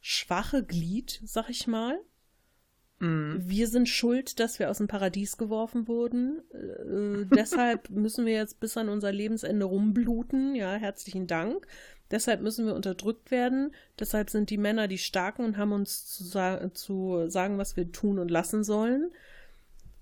schwache 0.00 0.64
Glied, 0.64 1.20
sag 1.24 1.48
ich 1.50 1.66
mal. 1.66 1.98
Mhm. 2.98 3.42
Wir 3.44 3.68
sind 3.68 3.88
schuld, 3.88 4.40
dass 4.40 4.58
wir 4.58 4.70
aus 4.70 4.78
dem 4.78 4.88
Paradies 4.88 5.36
geworfen 5.36 5.88
wurden. 5.88 6.42
Äh, 6.52 7.26
deshalb 7.34 7.90
müssen 7.90 8.26
wir 8.26 8.34
jetzt 8.34 8.60
bis 8.60 8.76
an 8.76 8.88
unser 8.88 9.12
Lebensende 9.12 9.66
rumbluten. 9.66 10.54
Ja, 10.54 10.74
herzlichen 10.74 11.26
Dank. 11.26 11.66
Deshalb 12.10 12.40
müssen 12.40 12.66
wir 12.66 12.74
unterdrückt 12.74 13.30
werden. 13.30 13.74
Deshalb 13.98 14.30
sind 14.30 14.50
die 14.50 14.58
Männer 14.58 14.88
die 14.88 14.98
Starken 14.98 15.44
und 15.44 15.56
haben 15.56 15.72
uns 15.72 16.06
zu, 16.06 16.24
sa 16.24 16.72
zu 16.72 17.28
sagen, 17.28 17.58
was 17.58 17.76
wir 17.76 17.90
tun 17.90 18.18
und 18.18 18.30
lassen 18.30 18.62
sollen. 18.62 19.10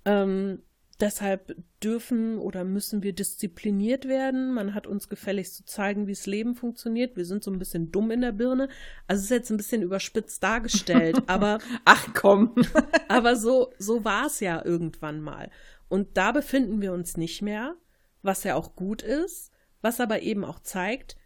Ähm, 0.04 0.62
deshalb 1.00 1.56
dürfen 1.82 2.38
oder 2.38 2.64
müssen 2.64 3.02
wir 3.02 3.12
diszipliniert 3.12 4.06
werden. 4.06 4.52
Man 4.54 4.74
hat 4.74 4.86
uns 4.86 5.08
gefälligst 5.08 5.56
zu 5.56 5.64
zeigen, 5.64 6.06
wie 6.06 6.12
das 6.12 6.26
Leben 6.26 6.54
funktioniert. 6.54 7.16
Wir 7.16 7.24
sind 7.24 7.42
so 7.42 7.50
ein 7.50 7.58
bisschen 7.58 7.90
dumm 7.90 8.10
in 8.10 8.20
der 8.20 8.32
Birne. 8.32 8.68
Also 9.06 9.20
es 9.20 9.24
ist 9.24 9.30
jetzt 9.30 9.50
ein 9.50 9.56
bisschen 9.56 9.82
überspitzt 9.82 10.42
dargestellt, 10.42 11.22
aber 11.26 11.58
Ach 11.84 12.08
komm. 12.14 12.54
aber 13.08 13.36
so, 13.36 13.72
so 13.78 14.04
war 14.04 14.26
es 14.26 14.40
ja 14.40 14.64
irgendwann 14.64 15.20
mal. 15.20 15.50
Und 15.88 16.16
da 16.16 16.32
befinden 16.32 16.80
wir 16.80 16.92
uns 16.92 17.16
nicht 17.16 17.42
mehr, 17.42 17.76
was 18.22 18.44
ja 18.44 18.54
auch 18.54 18.74
gut 18.74 19.02
ist, 19.02 19.50
was 19.82 20.00
aber 20.00 20.22
eben 20.22 20.44
auch 20.44 20.60
zeigt, 20.60 21.16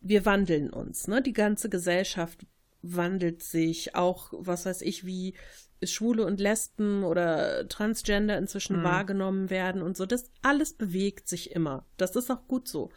wir 0.00 0.24
wandeln 0.24 0.70
uns. 0.70 1.08
Ne? 1.08 1.22
Die 1.22 1.32
ganze 1.32 1.68
Gesellschaft 1.68 2.46
wandelt 2.82 3.42
sich, 3.42 3.94
auch, 3.94 4.32
was 4.36 4.66
weiß 4.66 4.82
ich, 4.82 5.04
wie 5.04 5.34
Schwule 5.82 6.26
und 6.26 6.40
Lesben 6.40 7.04
oder 7.04 7.68
Transgender 7.68 8.36
inzwischen 8.38 8.80
Mhm. 8.80 8.84
wahrgenommen 8.84 9.50
werden 9.50 9.82
und 9.82 9.96
so. 9.96 10.06
Das 10.06 10.30
alles 10.42 10.72
bewegt 10.74 11.28
sich 11.28 11.52
immer. 11.52 11.86
Das 11.96 12.16
ist 12.16 12.30
auch 12.30 12.46
gut 12.46 12.68
so. 12.68 12.90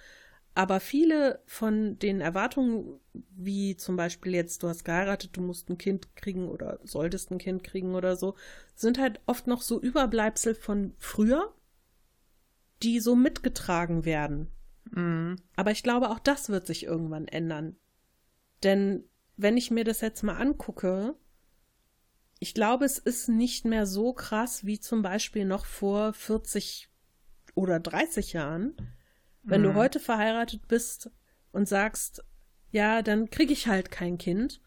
Aber 0.55 0.79
viele 0.79 1.41
von 1.47 1.97
den 1.97 2.21
Erwartungen, 2.21 2.99
wie 3.13 3.75
zum 3.75 3.95
Beispiel 3.95 4.35
jetzt, 4.35 4.61
du 4.61 4.67
hast 4.67 4.85
geheiratet, 4.85 5.35
du 5.35 5.41
musst 5.41 5.69
ein 5.69 5.79
Kind 5.79 6.15
kriegen 6.15 6.47
oder 6.47 6.79
solltest 6.83 7.31
ein 7.31 7.39
Kind 7.39 7.63
kriegen 7.63 7.95
oder 7.95 8.15
so, 8.15 8.35
sind 8.75 8.99
halt 8.99 9.19
oft 9.25 9.47
noch 9.47 9.63
so 9.63 9.81
Überbleibsel 9.81 10.53
von 10.53 10.93
früher, 10.99 11.53
die 12.83 12.99
so 12.99 13.15
mitgetragen 13.15 14.05
werden. 14.05 14.51
Mhm. 14.91 15.37
Aber 15.55 15.71
ich 15.71 15.81
glaube, 15.81 16.11
auch 16.11 16.19
das 16.19 16.49
wird 16.49 16.67
sich 16.67 16.83
irgendwann 16.83 17.27
ändern. 17.27 17.75
Denn 18.61 19.05
wenn 19.37 19.57
ich 19.57 19.71
mir 19.71 19.83
das 19.83 20.01
jetzt 20.01 20.21
mal 20.21 20.35
angucke, 20.35 21.15
ich 22.43 22.53
glaube, 22.53 22.83
es 22.83 22.97
ist 22.97 23.29
nicht 23.29 23.63
mehr 23.63 23.85
so 23.85 24.12
krass 24.12 24.65
wie 24.65 24.77
zum 24.77 25.01
Beispiel 25.01 25.45
noch 25.45 25.65
vor 25.65 26.12
40 26.12 26.89
oder 27.55 27.79
30 27.79 28.33
Jahren. 28.33 28.75
Wenn 29.43 29.63
du 29.63 29.69
Mhm. 29.69 29.75
heute 29.75 30.01
verheiratet 30.01 30.67
bist 30.67 31.09
und 31.53 31.69
sagst, 31.69 32.21
ja, 32.71 33.01
dann 33.01 33.29
kriege 33.29 33.53
ich 33.53 33.67
halt 33.67 33.91
kein 33.91 34.17
Kind, 34.17 34.59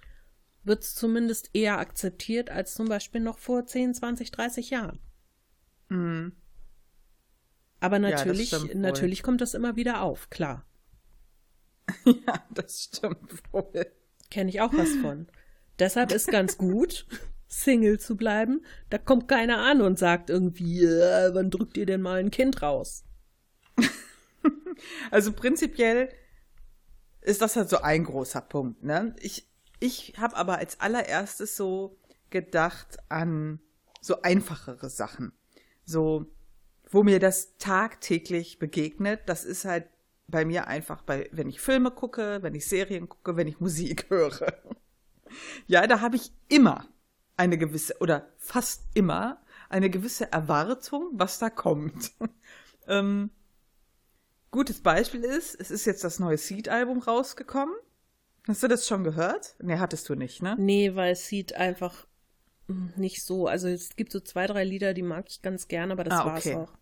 wird 0.64 0.85
es 0.85 0.95
zumindest 0.95 1.50
eher 1.52 1.78
akzeptiert 1.78 2.49
als 2.49 2.73
zum 2.73 2.88
Beispiel 2.88 3.21
noch 3.21 3.37
vor 3.38 3.66
10, 3.66 3.92
20, 3.92 4.30
30 4.30 4.71
Jahren. 4.71 4.99
Mhm. 5.90 6.33
Aber 7.80 7.99
Ja, 8.06 8.25
natürlich, 8.25 8.52
wohl. 8.62 8.75
natürlich 8.76 9.23
kommt 9.23 9.40
das 9.40 9.54
immer 9.54 9.76
wieder 9.76 10.00
auf, 10.02 10.30
klar. 10.30 10.66
Ja, 12.26 12.45
das 12.50 12.83
stimmt 12.85 13.42
wohl. 13.52 13.87
Kenne 14.30 14.50
ich 14.50 14.61
auch 14.61 14.76
was 14.76 14.97
von. 14.97 15.26
Deshalb 15.78 16.11
ist 16.11 16.30
ganz 16.30 16.59
gut, 16.59 17.06
Single 17.49 17.99
zu 17.99 18.17
bleiben. 18.17 18.65
Da 18.91 18.99
kommt 18.99 19.29
keiner 19.29 19.59
an 19.59 19.81
und 19.81 19.99
sagt 19.99 20.31
irgendwie, 20.31 20.85
äh, 20.85 21.35
wann 21.35 21.50
drückt 21.50 21.76
ihr 21.76 21.87
denn 21.87 22.03
mal 22.03 22.19
ein 22.19 22.31
Kind 22.31 22.62
raus? 22.62 23.05
Also 25.11 25.33
prinzipiell 25.33 26.11
ist 27.23 27.41
das 27.41 27.57
halt 27.57 27.71
so 27.71 27.79
ein 27.79 28.05
großer 28.05 28.43
Punkt. 28.43 28.85
Ne? 28.85 29.17
Ich, 29.21 29.49
ich 29.81 30.15
habe 30.19 30.37
aber 30.37 30.59
als 30.59 30.81
allererstes 30.81 31.57
so 31.57 31.99
gedacht 32.29 32.99
an 33.09 33.61
so 34.03 34.21
einfachere 34.21 34.91
Sachen. 34.91 35.33
So, 35.85 36.26
wo 36.91 37.03
mir 37.03 37.19
das 37.19 37.57
tagtäglich 37.57 38.59
begegnet, 38.59 39.23
das 39.26 39.45
ist 39.45 39.65
halt 39.65 39.88
bei 40.29 40.45
mir 40.45 40.67
einfach, 40.67 41.03
bei, 41.03 41.29
wenn 41.33 41.49
ich 41.49 41.61
Filme 41.61 41.91
gucke, 41.91 42.43
wenn 42.43 42.55
ich 42.55 42.67
Serien 42.67 43.09
gucke, 43.09 43.37
wenn 43.37 43.49
ich 43.49 43.61
Musik 43.61 44.07
höre. 44.11 44.53
Ja, 45.67 45.87
da 45.87 46.00
habe 46.00 46.17
ich 46.17 46.33
immer 46.49 46.87
eine 47.37 47.59
gewisse, 47.59 47.97
oder 48.00 48.28
fast 48.37 48.85
immer, 48.95 49.43
eine 49.69 49.90
gewisse 49.90 50.33
Erwartung, 50.33 51.11
was 51.12 51.38
da 51.38 51.50
kommt. 51.50 52.12
ähm, 52.88 53.31
gutes 54.50 54.81
Beispiel 54.81 55.25
ist, 55.25 55.59
es 55.61 55.71
ist 55.71 55.85
jetzt 55.85 56.05
das 56.05 56.19
neue 56.19 56.38
Seed-Album 56.38 57.00
rausgekommen. 57.00 57.75
Hast 58.47 58.62
du 58.62 58.69
das 58.69 58.87
schon 58.87 59.02
gehört? 59.02 59.57
Nee, 59.61 59.78
hattest 59.78 60.09
du 60.09 60.14
nicht, 60.14 60.40
ne? 60.40 60.55
Nee, 60.59 60.95
weil 60.95 61.16
Seed 61.16 61.55
einfach 61.55 62.07
nicht 62.69 63.25
so. 63.25 63.47
Also 63.47 63.69
es 63.69 63.97
gibt 63.97 64.12
so 64.12 64.21
zwei, 64.21 64.47
drei 64.47 64.64
Lieder, 64.64 64.95
die 64.95 65.02
mag 65.02 65.26
ich 65.28 65.43
ganz 65.43 65.69
gerne, 65.69 65.93
aber 65.93 66.05
das 66.05 66.14
ah, 66.14 66.37
okay. 66.37 66.55
war's 66.55 66.69
auch. 66.69 66.78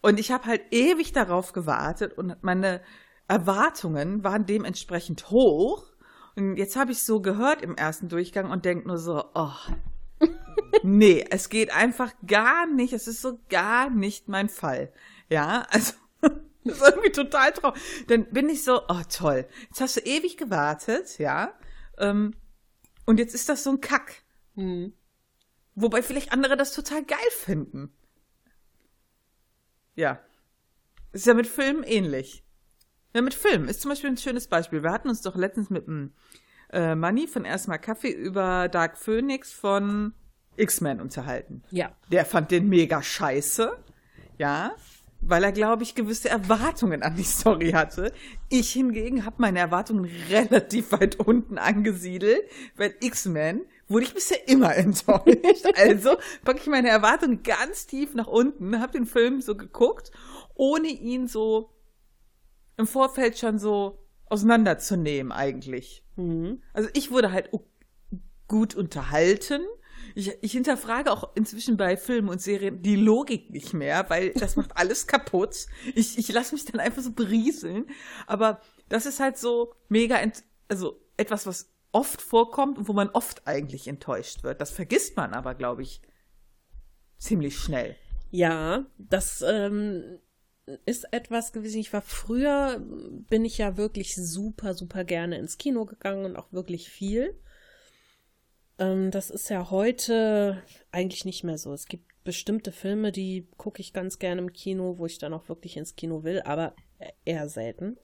Und 0.00 0.20
ich 0.20 0.30
habe 0.30 0.46
halt 0.46 0.62
ewig 0.70 1.12
darauf 1.12 1.52
gewartet 1.52 2.16
und 2.16 2.36
meine 2.42 2.80
Erwartungen 3.26 4.24
waren 4.24 4.46
dementsprechend 4.46 5.30
hoch. 5.30 5.84
Und 6.36 6.56
jetzt 6.56 6.76
habe 6.76 6.92
ich 6.92 7.02
so 7.02 7.20
gehört 7.20 7.62
im 7.62 7.76
ersten 7.76 8.08
Durchgang 8.08 8.50
und 8.50 8.64
denke 8.64 8.86
nur 8.86 8.98
so, 8.98 9.24
oh, 9.34 9.52
nee, 10.82 11.24
es 11.30 11.48
geht 11.48 11.72
einfach 11.72 12.12
gar 12.26 12.66
nicht. 12.66 12.92
Es 12.92 13.08
ist 13.08 13.22
so 13.22 13.38
gar 13.48 13.90
nicht 13.90 14.28
mein 14.28 14.48
Fall. 14.48 14.92
Ja, 15.28 15.66
also 15.70 15.94
das 16.20 16.76
ist 16.76 16.82
irgendwie 16.82 17.12
total 17.12 17.52
traurig. 17.52 17.80
Dann 18.08 18.26
bin 18.30 18.48
ich 18.48 18.64
so, 18.64 18.82
oh 18.88 19.02
toll, 19.08 19.46
jetzt 19.68 19.80
hast 19.80 19.96
du 19.96 20.00
ewig 20.00 20.36
gewartet, 20.36 21.18
ja. 21.18 21.52
Ähm, 21.98 22.34
und 23.06 23.18
jetzt 23.18 23.34
ist 23.34 23.48
das 23.48 23.64
so 23.64 23.70
ein 23.70 23.80
Kack. 23.80 24.22
Mhm. 24.54 24.92
Wobei 25.74 26.02
vielleicht 26.02 26.32
andere 26.32 26.56
das 26.56 26.72
total 26.72 27.04
geil 27.04 27.18
finden. 27.30 27.92
Ja. 29.94 30.20
Ist 31.12 31.26
ja 31.26 31.34
mit 31.34 31.46
Filmen 31.46 31.84
ähnlich. 31.84 32.44
Ja, 33.14 33.22
mit 33.22 33.34
Filmen 33.34 33.68
ist 33.68 33.80
zum 33.80 33.90
Beispiel 33.90 34.10
ein 34.10 34.16
schönes 34.16 34.46
Beispiel. 34.48 34.82
Wir 34.82 34.92
hatten 34.92 35.08
uns 35.08 35.22
doch 35.22 35.36
letztens 35.36 35.70
mit 35.70 35.86
dem 35.86 36.12
äh, 36.70 36.94
Money 36.94 37.26
von 37.26 37.44
Erstmal 37.44 37.78
Kaffee 37.78 38.10
über 38.10 38.68
Dark 38.68 38.98
Phoenix 38.98 39.52
von 39.52 40.12
X-Men 40.56 41.00
unterhalten. 41.00 41.62
Ja. 41.70 41.92
Der 42.10 42.24
fand 42.24 42.50
den 42.50 42.68
mega 42.68 43.02
scheiße. 43.02 43.76
Ja. 44.36 44.72
Weil 45.20 45.42
er, 45.42 45.52
glaube 45.52 45.82
ich, 45.82 45.94
gewisse 45.94 46.28
Erwartungen 46.28 47.02
an 47.02 47.16
die 47.16 47.24
Story 47.24 47.72
hatte. 47.72 48.12
Ich 48.50 48.72
hingegen 48.72 49.24
habe 49.24 49.36
meine 49.38 49.58
Erwartungen 49.58 50.08
relativ 50.28 50.92
weit 50.92 51.18
unten 51.18 51.58
angesiedelt, 51.58 52.42
weil 52.76 52.94
X-Men 53.00 53.62
wurde 53.88 54.04
ich 54.04 54.14
bisher 54.14 54.46
immer 54.48 54.74
enttäuscht. 54.76 55.66
also 55.76 56.16
packe 56.44 56.60
ich 56.60 56.66
meine 56.66 56.88
Erwartungen 56.88 57.42
ganz 57.42 57.86
tief 57.86 58.14
nach 58.14 58.28
unten, 58.28 58.80
habe 58.80 58.92
den 58.92 59.06
Film 59.06 59.40
so 59.40 59.56
geguckt, 59.56 60.12
ohne 60.54 60.88
ihn 60.88 61.26
so 61.26 61.70
im 62.78 62.86
Vorfeld 62.86 63.38
schon 63.38 63.58
so 63.58 63.98
auseinanderzunehmen 64.26 65.32
eigentlich. 65.32 66.04
Mhm. 66.16 66.62
Also 66.72 66.88
ich 66.94 67.10
wurde 67.10 67.32
halt 67.32 67.50
gut 68.46 68.74
unterhalten. 68.74 69.62
Ich, 70.14 70.32
ich 70.40 70.52
hinterfrage 70.52 71.12
auch 71.12 71.34
inzwischen 71.34 71.76
bei 71.76 71.96
Filmen 71.96 72.28
und 72.28 72.40
Serien 72.40 72.82
die 72.82 72.96
Logik 72.96 73.50
nicht 73.50 73.74
mehr, 73.74 74.08
weil 74.08 74.30
das 74.30 74.56
macht 74.56 74.70
alles 74.76 75.06
kaputt. 75.06 75.66
Ich, 75.94 76.18
ich 76.18 76.28
lasse 76.32 76.54
mich 76.54 76.64
dann 76.64 76.80
einfach 76.80 77.02
so 77.02 77.12
berieseln. 77.12 77.86
Aber 78.26 78.60
das 78.88 79.06
ist 79.06 79.20
halt 79.20 79.36
so 79.36 79.74
mega, 79.88 80.18
also 80.68 81.00
etwas, 81.16 81.46
was 81.46 81.72
oft 81.92 82.22
vorkommt 82.22 82.78
und 82.78 82.88
wo 82.88 82.92
man 82.92 83.08
oft 83.10 83.46
eigentlich 83.46 83.88
enttäuscht 83.88 84.44
wird. 84.44 84.60
Das 84.60 84.70
vergisst 84.70 85.16
man 85.16 85.34
aber, 85.34 85.54
glaube 85.54 85.82
ich, 85.82 86.00
ziemlich 87.18 87.58
schnell. 87.58 87.96
Ja, 88.30 88.86
das 88.98 89.42
ähm, 89.46 90.20
ist 90.86 91.12
etwas 91.12 91.52
gewesen. 91.52 91.80
Ich 91.80 91.92
war 91.92 92.02
früher, 92.02 92.80
bin 93.28 93.44
ich 93.44 93.58
ja 93.58 93.76
wirklich 93.76 94.14
super, 94.14 94.74
super 94.74 95.04
gerne 95.04 95.38
ins 95.38 95.58
Kino 95.58 95.84
gegangen 95.84 96.24
und 96.24 96.36
auch 96.36 96.52
wirklich 96.52 96.88
viel. 96.88 97.34
Ähm, 98.78 99.10
das 99.10 99.30
ist 99.30 99.50
ja 99.50 99.70
heute 99.70 100.62
eigentlich 100.92 101.24
nicht 101.24 101.44
mehr 101.44 101.58
so. 101.58 101.72
Es 101.72 101.86
gibt 101.86 102.04
bestimmte 102.24 102.72
Filme, 102.72 103.12
die 103.12 103.48
gucke 103.56 103.80
ich 103.80 103.92
ganz 103.92 104.18
gerne 104.18 104.40
im 104.40 104.52
Kino, 104.52 104.98
wo 104.98 105.06
ich 105.06 105.18
dann 105.18 105.32
auch 105.32 105.48
wirklich 105.48 105.76
ins 105.76 105.96
Kino 105.96 106.24
will, 106.24 106.42
aber 106.42 106.74
eher 107.24 107.48
selten. 107.48 107.96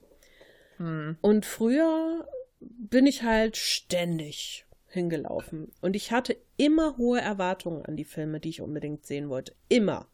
Hm. 0.77 1.17
Und 1.21 1.45
früher 1.45 2.27
bin 2.59 3.05
ich 3.05 3.23
halt 3.23 3.57
ständig 3.57 4.65
hingelaufen. 4.87 5.71
Und 5.81 5.95
ich 5.95 6.11
hatte 6.11 6.37
immer 6.57 6.97
hohe 6.97 7.21
Erwartungen 7.21 7.85
an 7.85 7.95
die 7.95 8.05
Filme, 8.05 8.39
die 8.39 8.49
ich 8.49 8.61
unbedingt 8.61 9.05
sehen 9.05 9.29
wollte. 9.29 9.55
Immer. 9.69 10.07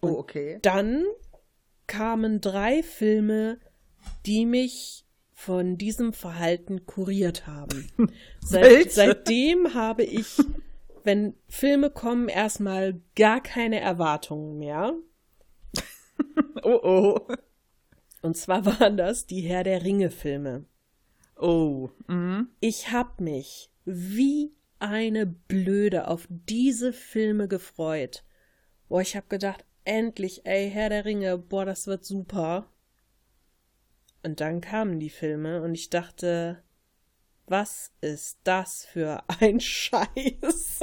Oh, 0.00 0.18
okay. 0.18 0.58
Dann 0.62 1.04
kamen 1.86 2.40
drei 2.40 2.82
Filme, 2.82 3.58
die 4.24 4.46
mich 4.46 5.04
von 5.32 5.76
diesem 5.76 6.12
Verhalten 6.12 6.86
kuriert 6.86 7.46
haben. 7.46 7.90
Seit, 8.40 8.92
seitdem 8.92 9.74
habe 9.74 10.02
ich, 10.02 10.38
wenn 11.04 11.34
Filme 11.48 11.90
kommen, 11.90 12.28
erstmal 12.28 13.00
gar 13.14 13.42
keine 13.42 13.80
Erwartungen 13.80 14.58
mehr. 14.58 14.94
oh 16.62 16.80
oh. 16.82 17.20
Und 18.22 18.36
zwar 18.36 18.64
waren 18.64 18.96
das 18.96 19.26
die 19.26 19.42
Herr 19.42 19.62
der 19.62 19.84
Ringe 19.84 20.10
Filme. 20.10 20.64
Oh. 21.38 21.90
Mhm. 22.08 22.48
Ich 22.60 22.90
hab 22.90 23.20
mich 23.20 23.70
wie 23.84 24.52
eine 24.78 25.26
Blöde 25.26 26.08
auf 26.08 26.26
diese 26.28 26.92
Filme 26.92 27.46
gefreut. 27.46 28.24
Boah, 28.88 29.00
ich 29.00 29.16
hab 29.16 29.28
gedacht, 29.28 29.64
endlich, 29.86 30.44
ey, 30.44 30.70
Herr 30.70 30.88
der 30.88 31.04
Ringe, 31.04 31.38
boah, 31.38 31.64
das 31.64 31.86
wird 31.86 32.04
super. 32.04 32.70
Und 34.22 34.40
dann 34.40 34.60
kamen 34.60 34.98
die 34.98 35.10
Filme 35.10 35.62
und 35.62 35.74
ich 35.74 35.90
dachte, 35.90 36.62
was 37.46 37.92
ist 38.00 38.40
das 38.44 38.84
für 38.84 39.22
ein 39.40 39.60
Scheiß? 39.60 40.80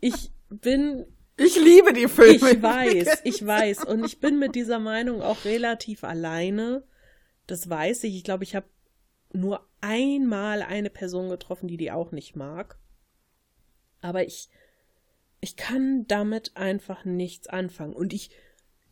ich 0.00 0.32
bin. 0.48 1.06
Ich 1.36 1.56
liebe 1.56 1.92
die 1.92 2.08
Filme. 2.08 2.50
Ich 2.52 2.62
weiß, 2.62 3.22
ich 3.24 3.44
weiß. 3.44 3.84
Und 3.84 4.04
ich 4.04 4.20
bin 4.20 4.38
mit 4.38 4.54
dieser 4.54 4.78
Meinung 4.78 5.20
auch 5.20 5.44
relativ 5.44 6.04
alleine. 6.04 6.84
Das 7.46 7.68
weiß 7.68 8.04
ich. 8.04 8.14
Ich 8.14 8.24
glaube, 8.24 8.44
ich 8.44 8.54
habe 8.54 8.68
nur 9.32 9.68
einmal 9.80 10.62
eine 10.62 10.90
Person 10.90 11.28
getroffen, 11.28 11.66
die 11.66 11.76
die 11.76 11.90
auch 11.90 12.12
nicht 12.12 12.36
mag. 12.36 12.78
Aber 14.00 14.24
ich, 14.24 14.48
ich 15.44 15.56
kann 15.56 16.06
damit 16.06 16.56
einfach 16.56 17.04
nichts 17.04 17.48
anfangen. 17.48 17.92
Und 17.92 18.14
ich 18.14 18.30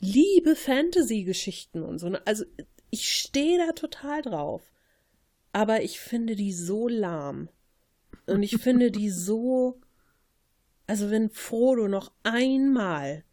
liebe 0.00 0.54
Fantasy-Geschichten 0.54 1.82
und 1.82 1.98
so. 1.98 2.10
Ne? 2.10 2.20
Also 2.26 2.44
ich 2.90 3.10
stehe 3.10 3.56
da 3.56 3.72
total 3.72 4.20
drauf. 4.20 4.70
Aber 5.52 5.82
ich 5.82 5.98
finde 5.98 6.36
die 6.36 6.52
so 6.52 6.88
lahm. 6.88 7.48
Und 8.26 8.42
ich 8.42 8.58
finde 8.58 8.90
die 8.90 9.08
so. 9.28 9.80
Also 10.86 11.10
wenn 11.10 11.30
Frodo 11.30 11.88
noch 11.88 12.12
einmal 12.22 13.24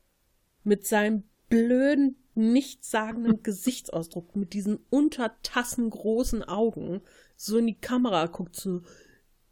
mit 0.64 0.88
seinem 0.88 1.24
blöden 1.50 2.16
nichtssagenden 2.36 3.44
Gesichtsausdruck 3.44 4.34
mit 4.38 4.54
diesen 4.54 4.80
untertassengroßen 4.90 6.44
Augen 6.44 7.02
so 7.36 7.58
in 7.58 7.68
die 7.68 7.82
Kamera 7.82 8.28
guckt, 8.28 8.56
so 8.56 8.82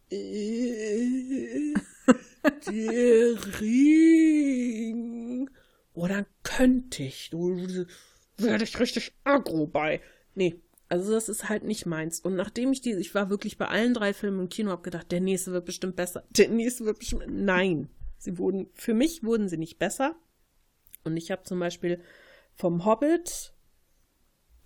äh, 0.10 1.74
der 2.68 3.60
Ring. 3.62 5.50
Oh, 5.94 6.08
dann 6.08 6.26
könnte 6.44 7.04
ich. 7.04 7.30
Du 7.30 7.58
werde 8.38 8.64
ich 8.64 8.80
richtig 8.80 9.14
aggro 9.24 9.68
bei. 9.68 10.02
Nee, 10.36 10.62
also 10.90 11.12
das 11.12 11.28
ist 11.30 11.50
halt 11.50 11.64
nicht 11.64 11.86
meins. 11.86 12.20
Und 12.20 12.36
nachdem 12.36 12.72
ich 12.72 12.82
die, 12.82 12.94
ich 12.94 13.14
war 13.16 13.30
wirklich 13.30 13.58
bei 13.58 13.68
allen 13.68 13.94
drei 13.94 14.14
Filmen 14.14 14.42
im 14.42 14.50
Kino, 14.50 14.72
hab 14.72 14.84
gedacht, 14.84 15.12
der 15.12 15.22
nächste 15.22 15.52
wird 15.52 15.66
bestimmt 15.66 15.96
besser. 15.96 16.24
Der 16.30 16.50
nächste 16.50 16.86
wird 16.86 17.00
bestimmt. 17.00 17.26
Nein. 17.28 17.90
Sie 18.18 18.38
wurden, 18.38 18.70
für 18.74 18.94
mich 18.94 19.24
wurden 19.24 19.50
sie 19.50 19.58
nicht 19.58 19.80
besser. 19.80 20.16
Und 21.04 21.18
ich 21.18 21.32
habe 21.32 21.44
zum 21.44 21.60
Beispiel 21.60 22.02
vom 22.56 22.86
Hobbit. 22.86 23.54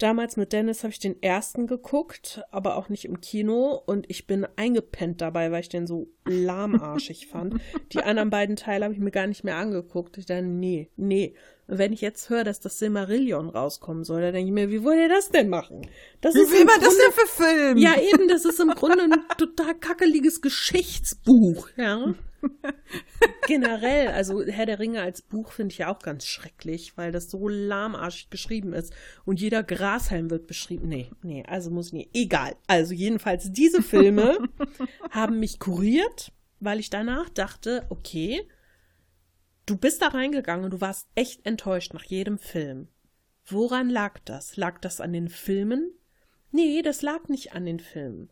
Damals 0.02 0.36
mit 0.36 0.52
Dennis 0.52 0.82
habe 0.82 0.92
ich 0.92 0.98
den 0.98 1.22
ersten 1.22 1.68
geguckt, 1.68 2.42
aber 2.50 2.76
auch 2.76 2.90
nicht 2.90 3.06
im 3.06 3.22
Kino 3.22 3.80
und 3.86 4.10
ich 4.10 4.26
bin 4.26 4.48
eingepennt 4.56 5.22
dabei, 5.22 5.52
weil 5.52 5.62
ich 5.62 5.70
den 5.70 5.86
so 5.86 6.08
lahmarschig 6.26 7.28
fand. 7.28 7.62
Die 7.94 8.02
anderen 8.02 8.32
beiden 8.32 8.56
Teile 8.56 8.86
habe 8.86 8.96
ich 8.96 9.00
mir 9.00 9.12
gar 9.12 9.28
nicht 9.28 9.44
mehr 9.44 9.58
angeguckt. 9.58 10.18
Ich 10.18 10.26
dachte, 10.26 10.42
nee, 10.42 10.90
nee. 10.96 11.36
Und 11.72 11.78
wenn 11.78 11.94
ich 11.94 12.02
jetzt 12.02 12.30
höre, 12.30 12.44
dass 12.44 12.60
das 12.60 12.80
Silmarillion 12.80 13.48
rauskommen 13.48 14.04
soll, 14.04 14.20
dann 14.20 14.34
denke 14.34 14.50
ich 14.50 14.54
mir, 14.54 14.70
wie 14.70 14.84
wollt 14.84 15.00
ihr 15.00 15.08
das 15.08 15.30
denn 15.30 15.48
machen? 15.48 15.88
Das 16.20 16.36
wie 16.36 16.42
ist 16.42 16.52
will 16.52 16.66
man 16.66 16.82
Grunde, 16.82 16.86
das 16.86 16.98
denn 16.98 17.14
für 17.14 17.44
Film? 17.44 17.78
Ja, 17.78 17.96
eben, 17.98 18.28
das 18.28 18.44
ist 18.44 18.60
im 18.60 18.72
Grunde 18.72 19.04
ein 19.04 19.14
total 19.38 19.76
kackeliges 19.76 20.42
Geschichtsbuch, 20.42 21.70
ja. 21.78 22.14
Generell, 23.48 24.10
also 24.10 24.44
Herr 24.44 24.66
der 24.66 24.80
Ringe 24.80 25.02
als 25.02 25.22
Buch 25.22 25.54
finde 25.54 25.72
ich 25.72 25.78
ja 25.78 25.96
auch 25.96 26.00
ganz 26.00 26.26
schrecklich, 26.26 26.98
weil 26.98 27.14
das 27.14 27.32
so 27.32 27.48
lahmarschig 27.48 28.30
geschrieben 28.30 28.74
ist 28.74 28.94
und 29.24 29.40
jeder 29.40 29.64
Grashalm 29.64 30.30
wird 30.30 30.48
beschrieben. 30.48 30.90
Nee, 30.90 31.10
nee, 31.24 31.46
also 31.48 31.72
muss 31.72 31.88
ich 31.88 31.94
nicht. 31.94 32.10
Egal. 32.14 32.58
Also 32.68 32.94
jedenfalls 32.94 33.50
diese 33.50 33.82
Filme 33.82 34.40
haben 35.10 35.40
mich 35.40 35.58
kuriert, 35.58 36.34
weil 36.60 36.82
ich 36.82 36.90
danach 36.90 37.30
dachte, 37.30 37.86
okay, 37.88 38.46
du 39.66 39.78
bist 39.78 40.02
da 40.02 40.08
reingegangen 40.08 40.66
und 40.66 40.72
du 40.72 40.82
warst 40.82 41.08
echt 41.16 41.46
enttäuscht 41.46 41.94
nach 41.94 42.04
jedem 42.04 42.38
Film. 42.38 42.88
Woran 43.46 43.90
lag 43.90 44.20
das? 44.26 44.58
Lag 44.58 44.80
das 44.80 45.02
an 45.02 45.14
den 45.14 45.30
Filmen? 45.30 45.92
Nee, 46.52 46.82
das 46.82 47.02
lag 47.02 47.28
nicht 47.28 47.54
an 47.54 47.66
den 47.66 47.80
Filmen. 47.80 48.32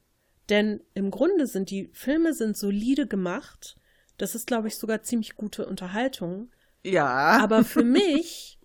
Denn 0.50 0.82
im 0.94 1.12
Grunde 1.12 1.48
sind 1.48 1.70
die 1.70 1.89
Filme 1.94 2.34
sind 2.34 2.58
solide 2.58 3.08
gemacht. 3.08 3.78
Das 4.18 4.36
ist, 4.36 4.48
glaube 4.48 4.68
ich, 4.68 4.78
sogar 4.78 5.04
ziemlich 5.04 5.36
gute 5.36 5.65
Unterhaltung. 5.65 6.52
Ja. 6.84 7.39
Aber 7.42 7.63
für 7.63 7.84
mich, 7.84 8.60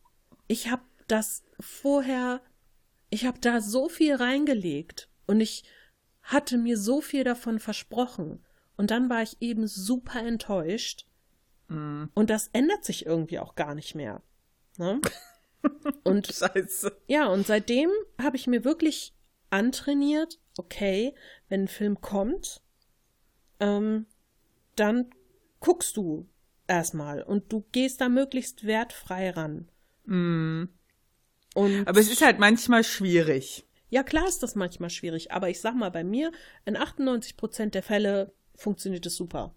ich 0.48 0.70
habe 0.70 0.82
das 1.06 1.44
vorher, 1.60 2.40
ich 3.10 3.26
habe 3.26 3.38
da 3.40 3.60
so 3.60 3.88
viel 3.88 4.14
reingelegt 4.14 5.08
und 5.26 5.40
ich 5.40 5.64
hatte 6.22 6.56
mir 6.56 6.78
so 6.78 7.00
viel 7.00 7.22
davon 7.22 7.60
versprochen. 7.60 8.44
Und 8.76 8.90
dann 8.90 9.08
war 9.08 9.22
ich 9.22 9.36
eben 9.40 9.66
super 9.66 10.20
enttäuscht. 10.20 11.06
Mm. 11.68 12.04
Und 12.14 12.30
das 12.30 12.48
ändert 12.52 12.84
sich 12.84 13.06
irgendwie 13.06 13.38
auch 13.38 13.54
gar 13.54 13.74
nicht 13.74 13.94
mehr. 13.94 14.22
Ne? 14.76 15.00
Und 16.04 16.26
Scheiße. 16.26 16.94
ja, 17.06 17.26
und 17.26 17.46
seitdem 17.46 17.88
habe 18.20 18.36
ich 18.36 18.46
mir 18.46 18.64
wirklich 18.64 19.14
antrainiert, 19.48 20.38
okay, 20.58 21.14
wenn 21.48 21.62
ein 21.62 21.68
Film 21.68 22.02
kommt, 22.02 22.62
ähm, 23.60 24.04
dann 24.76 25.10
guckst 25.60 25.96
du 25.96 26.28
erstmal 26.66 27.22
und 27.22 27.50
du 27.50 27.64
gehst 27.72 28.02
da 28.02 28.10
möglichst 28.10 28.66
wertfrei 28.66 29.30
ran. 29.30 29.70
Mm. 30.04 30.64
Aber 31.54 32.00
es 32.00 32.10
ist 32.10 32.20
halt 32.20 32.38
manchmal 32.38 32.84
schwierig. 32.84 33.64
ja, 33.88 34.02
klar 34.02 34.26
ist 34.26 34.42
das 34.42 34.56
manchmal 34.56 34.90
schwierig, 34.90 35.30
aber 35.32 35.48
ich 35.48 35.60
sag 35.60 35.74
mal, 35.74 35.90
bei 35.90 36.04
mir 36.04 36.32
in 36.64 36.76
98 36.76 37.36
Prozent 37.36 37.74
der 37.74 37.82
Fälle 37.82 38.34
funktioniert 38.54 39.06
es 39.06 39.16
super. 39.16 39.54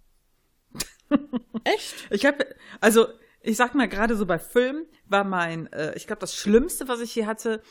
Echt? 1.63 2.08
Ich 2.12 2.26
habe, 2.26 2.46
also 2.80 3.08
ich 3.41 3.58
sag 3.58 3.76
mal 3.76 3.88
gerade 3.88 4.15
so 4.15 4.26
bei 4.26 4.39
Filmen 4.39 4.86
war 5.06 5.24
mein, 5.24 5.72
äh, 5.72 5.93
ich 5.96 6.08
glaube 6.08 6.20
das 6.20 6.36
Schlimmste, 6.36 6.88
was 6.88 7.00
ich 7.00 7.12
hier 7.12 7.28
hatte. 7.28 7.62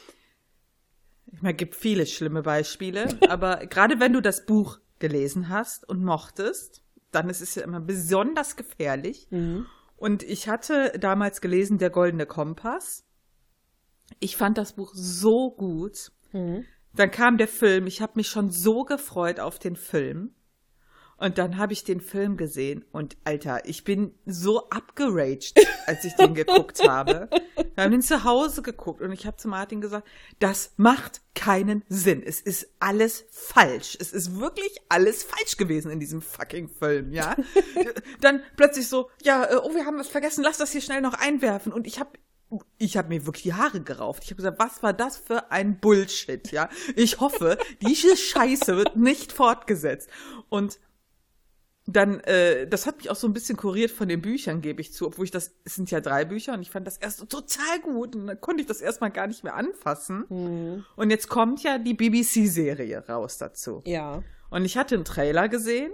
Ich 1.27 1.43
meine, 1.43 1.55
gibt 1.55 1.75
viele 1.75 2.07
schlimme 2.07 2.43
Beispiele, 2.43 3.09
aber 3.29 3.67
gerade 3.67 4.01
wenn 4.01 4.13
du 4.13 4.21
das 4.21 4.47
Buch 4.47 4.79
gelesen 4.99 5.49
hast 5.49 5.89
und 5.89 6.03
mochtest, 6.05 6.83
dann 7.11 7.29
ist 7.29 7.41
es 7.41 7.55
ja 7.55 7.63
immer 7.63 7.81
besonders 7.81 8.57
gefährlich. 8.57 9.29
Und 9.97 10.23
ich 10.23 10.49
hatte 10.49 10.93
damals 10.99 11.41
gelesen 11.41 11.79
Der 11.79 11.91
goldene 11.91 12.27
Kompass. 12.27 13.05
Ich 14.21 14.37
fand 14.37 14.57
das 14.59 14.75
Buch 14.75 14.93
so 14.95 15.51
gut. 15.51 16.13
Dann 16.95 17.11
kam 17.11 17.39
der 17.39 17.49
Film. 17.49 17.87
Ich 17.87 18.01
habe 18.01 18.13
mich 18.17 18.29
schon 18.29 18.51
so 18.51 18.85
gefreut 18.85 19.41
auf 19.41 19.59
den 19.59 19.77
Film. 19.77 20.35
Und 21.19 21.39
dann 21.39 21.57
habe 21.57 21.73
ich 21.73 21.83
den 21.83 22.01
Film 22.01 22.37
gesehen 22.37 22.85
und 22.93 23.17
Alter, 23.25 23.67
ich 23.67 23.85
bin 23.85 24.15
so 24.27 24.69
abgeraged, 24.69 25.55
als 25.87 26.05
ich 26.05 26.15
den 26.15 26.35
geguckt 26.35 26.87
habe. 26.87 27.31
Wir 27.75 27.85
haben 27.85 27.93
den 27.93 28.03
zu 28.03 28.25
Hause 28.25 28.63
geguckt 28.63 29.01
und 29.01 29.13
ich 29.13 29.27
habe 29.27 29.37
zu 29.39 29.49
Martin 29.49 29.81
gesagt, 29.81 30.07
das 30.39 30.73
macht 30.77 31.23
keinen 31.35 31.85
Sinn. 31.89 32.23
Es 32.23 32.41
ist 32.41 32.69
alles 32.81 33.25
falsch. 33.31 33.97
Es 33.99 34.13
ist 34.13 34.39
wirklich 34.39 34.77
alles 34.89 35.25
falsch 35.25 35.57
gewesen 35.57 35.91
in 35.91 36.01
diesem 36.01 36.21
fucking 36.21 36.69
Film, 36.69 37.13
ja. 37.13 37.35
dann 38.21 38.43
plötzlich 38.57 38.89
so, 38.89 39.11
ja, 39.23 39.45
äh, 39.45 39.57
oh, 39.57 39.75
wir 39.75 39.87
haben 39.87 39.99
was 39.99 40.09
vergessen, 40.09 40.45
lass 40.45 40.59
das 40.59 40.73
hier 40.73 40.83
schnell 40.83 41.01
noch 41.01 41.15
einwerfen. 41.15 41.73
Und 41.73 41.87
ich 41.87 41.99
habe 41.99 42.11
ich 42.79 42.97
habe 42.97 43.09
mir 43.09 43.27
wirklich 43.27 43.43
die 43.43 43.55
Haare 43.55 43.81
gerauft. 43.81 44.23
Ich 44.23 44.31
habe 44.31 44.37
gesagt, 44.37 44.61
was 44.61 44.83
war 44.83 44.93
das 44.93 45.17
für 45.17 45.51
ein 45.51 45.81
Bullshit, 45.81 46.53
ja? 46.53 46.69
Ich 46.95 47.19
hoffe, 47.19 47.59
diese 47.81 48.17
Scheiße 48.17 48.77
wird 48.77 48.97
nicht 48.97 49.33
fortgesetzt. 49.33 50.09
Und 50.49 50.79
dann, 51.87 52.21
äh, 52.21 52.67
das 52.67 52.87
hat 52.87 52.99
mich 52.99 53.11
auch 53.11 53.17
so 53.17 53.29
ein 53.29 53.33
bisschen 53.33 53.57
kuriert 53.57 53.91
von 53.93 54.09
den 54.09 54.21
Büchern, 54.21 54.61
gebe 54.61 54.81
ich 54.81 54.93
zu, 54.93 55.07
obwohl 55.07 55.25
ich 55.25 55.31
das, 55.31 55.55
es 55.65 55.77
sind 55.77 55.91
ja 55.91 56.01
drei 56.01 56.25
Bücher 56.25 56.55
und 56.55 56.63
ich 56.63 56.71
fand 56.71 56.87
das 56.87 56.99
erst 56.99 57.29
total 57.29 57.81
gut 57.83 58.17
und 58.17 58.27
dann 58.27 58.41
konnte 58.41 58.61
ich 58.61 58.67
das 58.67 58.81
erstmal 58.81 59.11
gar 59.11 59.29
nicht 59.29 59.45
mehr 59.45 59.55
anfassen. 59.55 60.25
Und 60.97 61.11
jetzt 61.11 61.29
kommt 61.29 61.63
ja 61.63 61.79
die 61.79 61.95
BBC-Serie 61.95 63.07
raus 63.09 63.39
dazu. 63.39 63.83
Ja. 63.87 64.23
Und 64.51 64.65
ich 64.65 64.77
hatte 64.77 64.97
einen 64.97 65.05
Trailer 65.05 65.49
gesehen 65.49 65.93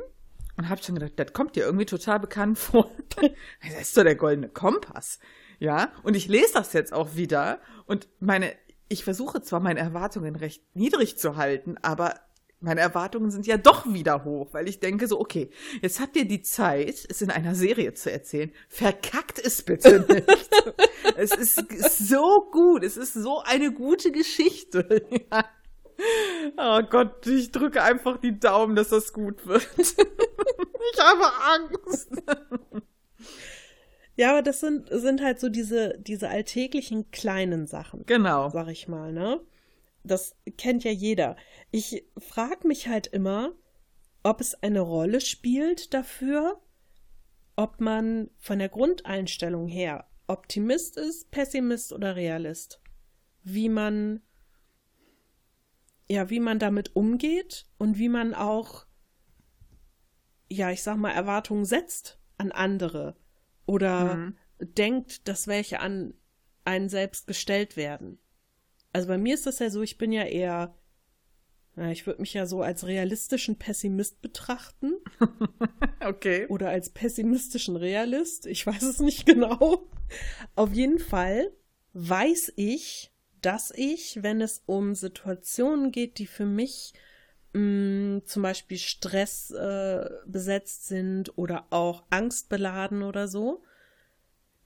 und 0.56 0.70
habe 0.70 0.82
schon 0.82 0.94
gedacht, 0.94 1.12
das 1.16 1.32
kommt 1.34 1.56
dir 1.56 1.64
irgendwie 1.64 1.86
total 1.86 2.20
bekannt 2.20 2.58
vor. 2.58 2.90
das 3.62 3.80
ist 3.80 3.96
doch 3.96 4.04
der 4.04 4.16
goldene 4.16 4.48
Kompass. 4.48 5.18
Ja, 5.58 5.92
und 6.02 6.16
ich 6.16 6.26
lese 6.26 6.54
das 6.54 6.72
jetzt 6.72 6.92
auch 6.92 7.14
wieder 7.14 7.60
und 7.86 8.08
meine, 8.18 8.52
ich 8.88 9.04
versuche 9.04 9.42
zwar 9.42 9.60
meine 9.60 9.80
Erwartungen 9.80 10.36
recht 10.36 10.64
niedrig 10.74 11.18
zu 11.18 11.36
halten, 11.36 11.76
aber 11.82 12.14
meine 12.62 12.80
Erwartungen 12.80 13.30
sind 13.30 13.46
ja 13.46 13.56
doch 13.56 13.92
wieder 13.92 14.24
hoch, 14.24 14.48
weil 14.52 14.68
ich 14.68 14.80
denke 14.80 15.06
so, 15.06 15.20
okay, 15.20 15.50
jetzt 15.80 16.00
habt 16.00 16.16
ihr 16.16 16.24
die 16.24 16.42
Zeit, 16.42 17.06
es 17.08 17.22
in 17.22 17.30
einer 17.30 17.54
Serie 17.54 17.94
zu 17.94 18.10
erzählen. 18.10 18.52
Verkackt 18.68 19.38
es 19.38 19.62
bitte 19.62 20.00
nicht. 20.08 20.50
es 21.16 21.32
ist, 21.32 22.08
so 22.08 22.48
gut, 22.50 22.84
es 22.84 22.96
ist 22.96 23.14
so 23.14 23.40
eine 23.40 23.72
gute 23.72 24.12
Geschichte. 24.12 25.04
Ja. 25.30 25.44
Oh 26.56 26.82
Gott, 26.88 27.26
ich 27.26 27.52
drücke 27.52 27.82
einfach 27.82 28.18
die 28.18 28.38
Daumen, 28.38 28.74
dass 28.74 28.88
das 28.88 29.12
gut 29.12 29.46
wird. 29.46 29.68
ich 29.76 30.98
habe 30.98 31.24
Angst. 31.54 32.10
Ja, 34.16 34.30
aber 34.30 34.42
das 34.42 34.60
sind, 34.60 34.88
sind 34.90 35.22
halt 35.22 35.40
so 35.40 35.48
diese, 35.48 35.98
diese 35.98 36.28
alltäglichen 36.28 37.10
kleinen 37.10 37.66
Sachen. 37.66 38.04
Genau. 38.06 38.50
Sag 38.50 38.68
ich 38.68 38.88
mal, 38.88 39.12
ne? 39.12 39.40
Das 40.04 40.36
kennt 40.56 40.84
ja 40.84 40.90
jeder. 40.90 41.36
Ich 41.70 42.04
frag 42.18 42.64
mich 42.64 42.88
halt 42.88 43.06
immer, 43.06 43.52
ob 44.22 44.40
es 44.40 44.54
eine 44.62 44.80
Rolle 44.80 45.20
spielt 45.20 45.94
dafür, 45.94 46.60
ob 47.56 47.80
man 47.80 48.30
von 48.38 48.58
der 48.58 48.68
Grundeinstellung 48.68 49.68
her 49.68 50.08
Optimist 50.26 50.96
ist, 50.96 51.30
Pessimist 51.30 51.92
oder 51.92 52.16
Realist. 52.16 52.80
Wie 53.42 53.68
man, 53.68 54.22
ja, 56.08 56.30
wie 56.30 56.40
man 56.40 56.58
damit 56.58 56.96
umgeht 56.96 57.66
und 57.78 57.98
wie 57.98 58.08
man 58.08 58.34
auch, 58.34 58.86
ja, 60.48 60.70
ich 60.70 60.82
sag 60.82 60.96
mal, 60.96 61.10
Erwartungen 61.12 61.64
setzt 61.64 62.18
an 62.38 62.52
andere 62.52 63.16
oder 63.66 64.16
Mhm. 64.16 64.38
denkt, 64.60 65.28
dass 65.28 65.46
welche 65.46 65.80
an 65.80 66.14
einen 66.64 66.88
selbst 66.88 67.26
gestellt 67.26 67.76
werden. 67.76 68.18
Also 68.92 69.08
bei 69.08 69.18
mir 69.18 69.34
ist 69.34 69.46
das 69.46 69.58
ja 69.58 69.70
so, 69.70 69.82
ich 69.82 69.98
bin 69.98 70.12
ja 70.12 70.24
eher, 70.24 70.74
na, 71.74 71.90
ich 71.90 72.06
würde 72.06 72.20
mich 72.20 72.34
ja 72.34 72.46
so 72.46 72.62
als 72.62 72.86
realistischen 72.86 73.58
Pessimist 73.58 74.20
betrachten 74.20 74.94
Okay. 76.00 76.46
oder 76.48 76.68
als 76.68 76.90
pessimistischen 76.90 77.76
Realist. 77.76 78.46
Ich 78.46 78.66
weiß 78.66 78.82
es 78.82 79.00
nicht 79.00 79.26
genau. 79.26 79.88
Auf 80.54 80.72
jeden 80.72 80.98
Fall 80.98 81.52
weiß 81.94 82.52
ich, 82.56 83.12
dass 83.40 83.72
ich, 83.74 84.22
wenn 84.22 84.40
es 84.40 84.62
um 84.66 84.94
Situationen 84.94 85.90
geht, 85.90 86.18
die 86.18 86.26
für 86.26 86.46
mich 86.46 86.92
mh, 87.54 88.24
zum 88.24 88.42
Beispiel 88.42 88.78
Stress 88.78 89.50
äh, 89.50 90.08
besetzt 90.26 90.86
sind 90.86 91.36
oder 91.36 91.66
auch 91.70 92.04
angstbeladen 92.10 93.02
oder 93.02 93.28
so, 93.28 93.62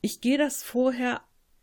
ich 0.00 0.20
gehe 0.20 0.38
das 0.38 0.62
vorher 0.62 1.22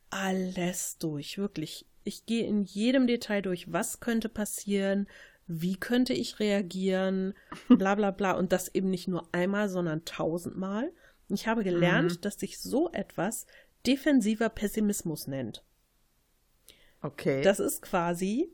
alles 0.10 0.98
durch, 0.98 1.38
wirklich. 1.38 1.86
Ich 2.04 2.26
gehe 2.26 2.46
in 2.46 2.64
jedem 2.64 3.08
Detail 3.08 3.42
durch, 3.42 3.72
was 3.72 4.00
könnte 4.00 4.30
passieren, 4.30 5.08
wie 5.48 5.76
könnte 5.76 6.14
ich 6.14 6.40
reagieren, 6.40 7.34
bla 7.70 7.96
bla 7.96 8.12
bla. 8.12 8.34
Und 8.34 8.52
das 8.52 8.74
eben 8.74 8.90
nicht 8.90 9.08
nur 9.08 9.28
einmal, 9.32 9.70
sondern 9.70 10.06
tausendmal. 10.06 10.92
Ich 11.30 11.48
habe 11.48 11.64
gelernt, 11.64 12.26
dass 12.26 12.40
sich 12.40 12.60
so 12.60 12.92
etwas 12.92 13.46
defensiver 13.86 14.50
Pessimismus 14.50 15.28
nennt. 15.28 15.64
Okay. 17.02 17.42
Das 17.42 17.60
ist 17.60 17.82
quasi 17.82 18.54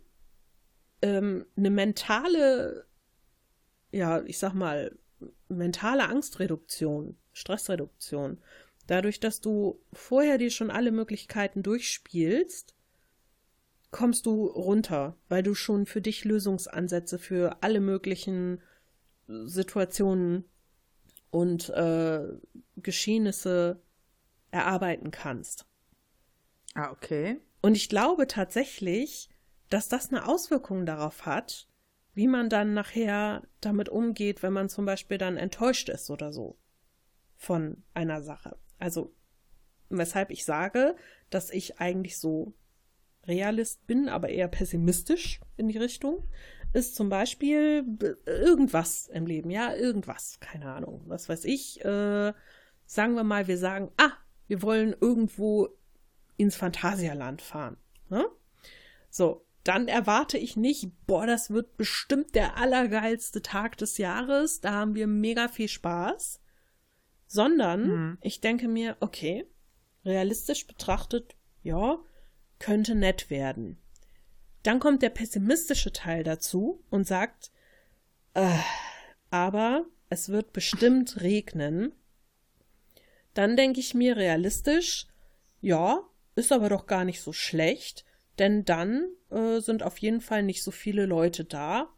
ähm, 1.02 1.46
eine 1.56 1.70
mentale, 1.70 2.86
ja, 3.92 4.22
ich 4.24 4.40
sag 4.40 4.54
mal, 4.54 4.98
mentale 5.48 6.08
Angstreduktion, 6.08 7.18
Stressreduktion. 7.34 8.42
Dadurch, 8.88 9.20
dass 9.20 9.42
du 9.42 9.80
vorher 9.94 10.38
dir 10.38 10.50
schon 10.50 10.72
alle 10.72 10.92
Möglichkeiten 10.92 11.62
durchspielst, 11.62 12.76
kommst 13.92 14.26
du 14.26 14.46
runter, 14.46 15.18
weil 15.30 15.44
du 15.44 15.56
schon 15.56 15.86
für 15.86 16.02
dich 16.02 16.26
Lösungsansätze 16.26 17.18
für 17.18 17.64
alle 17.64 17.80
möglichen 17.80 18.62
Situationen 19.28 20.46
und 21.32 21.70
äh, 21.70 22.24
Geschehnisse 22.78 23.82
erarbeiten 24.52 25.12
kannst. 25.12 25.66
ah, 26.76 26.92
okay. 26.92 27.40
Und 27.62 27.76
ich 27.76 27.90
glaube 27.90 28.28
tatsächlich, 28.28 29.30
dass 29.70 29.90
das 29.90 30.10
eine 30.10 30.28
Auswirkung 30.28 30.86
darauf 30.86 31.26
hat, 31.26 31.68
wie 32.14 32.28
man 32.28 32.50
dann 32.50 32.74
nachher 32.74 33.44
damit 33.62 33.90
umgeht, 33.90 34.42
wenn 34.42 34.54
man 34.54 34.70
zum 34.70 34.86
Beispiel 34.86 35.18
dann 35.18 35.38
enttäuscht 35.38 35.90
ist 35.90 36.10
oder 36.10 36.34
so 36.34 36.58
von 37.36 37.84
einer 37.94 38.22
Sache. 38.22 38.58
Also, 38.80 39.14
weshalb 39.90 40.32
ich 40.32 40.46
sage, 40.46 40.96
dass 41.30 41.52
ich 41.52 41.80
eigentlich 41.80 42.18
so 42.18 42.54
Realist 43.28 43.86
bin, 43.88 44.10
aber 44.10 44.30
eher 44.30 44.48
pessimistisch 44.48 45.40
in 45.58 45.68
die 45.68 45.78
Richtung, 45.78 46.24
ist 46.74 46.96
zum 46.96 47.10
Beispiel 47.10 47.84
b- 47.84 48.16
irgendwas 48.26 49.08
im 49.08 49.26
Leben, 49.26 49.50
ja, 49.50 49.74
irgendwas, 49.76 50.40
keine 50.40 50.72
Ahnung, 50.72 51.02
was 51.06 51.30
weiß 51.30 51.46
ich, 51.46 51.84
äh, 51.84 52.34
sagen 52.86 53.16
wir 53.16 53.24
mal, 53.24 53.48
wir 53.48 53.58
sagen, 53.58 53.92
ah, 53.98 54.12
wir 54.48 54.62
wollen 54.62 54.96
irgendwo 55.00 55.70
ins 56.38 56.56
Phantasialand 56.56 57.42
fahren. 57.42 57.78
Ne? 58.10 58.26
So, 59.10 59.46
dann 59.64 59.88
erwarte 59.88 60.38
ich 60.38 60.56
nicht, 60.56 60.90
boah, 61.06 61.28
das 61.28 61.50
wird 61.52 61.76
bestimmt 61.78 62.34
der 62.34 62.58
allergeilste 62.58 63.42
Tag 63.42 63.78
des 63.78 63.98
Jahres, 63.98 64.62
da 64.62 64.72
haben 64.72 64.96
wir 64.96 65.06
mega 65.08 65.48
viel 65.50 65.68
Spaß, 65.68 66.42
sondern 67.28 67.88
Mhm. 67.88 68.18
ich 68.22 68.42
denke 68.42 68.68
mir, 68.68 68.98
okay, 69.00 69.46
realistisch 70.06 70.66
betrachtet, 70.66 71.36
ja, 71.62 72.00
könnte 72.60 72.96
nett 72.96 73.30
werden. 73.30 73.78
Dann 74.64 74.80
kommt 74.80 75.02
der 75.02 75.10
pessimistische 75.10 75.94
Teil 75.94 76.24
dazu 76.24 76.84
und 76.90 77.08
sagt, 77.08 77.52
äh, 78.34 78.58
aber 79.30 79.86
es 80.10 80.30
wird 80.30 80.54
bestimmt 80.54 81.22
regnen. 81.22 81.94
Dann 83.34 83.56
denke 83.56 83.80
ich 83.80 83.94
mir 83.94 84.18
realistisch, 84.18 85.08
ja, 85.62 86.04
ist 86.36 86.52
aber 86.52 86.70
doch 86.70 86.88
gar 86.88 87.06
nicht 87.06 87.22
so 87.22 87.32
schlecht, 87.32 88.06
denn 88.38 88.66
dann 88.66 89.08
äh, 89.30 89.60
sind 89.60 89.84
auf 89.84 89.98
jeden 90.00 90.22
Fall 90.22 90.44
nicht 90.44 90.64
so 90.64 90.72
viele 90.72 91.06
Leute 91.06 91.46
da. 91.46 91.90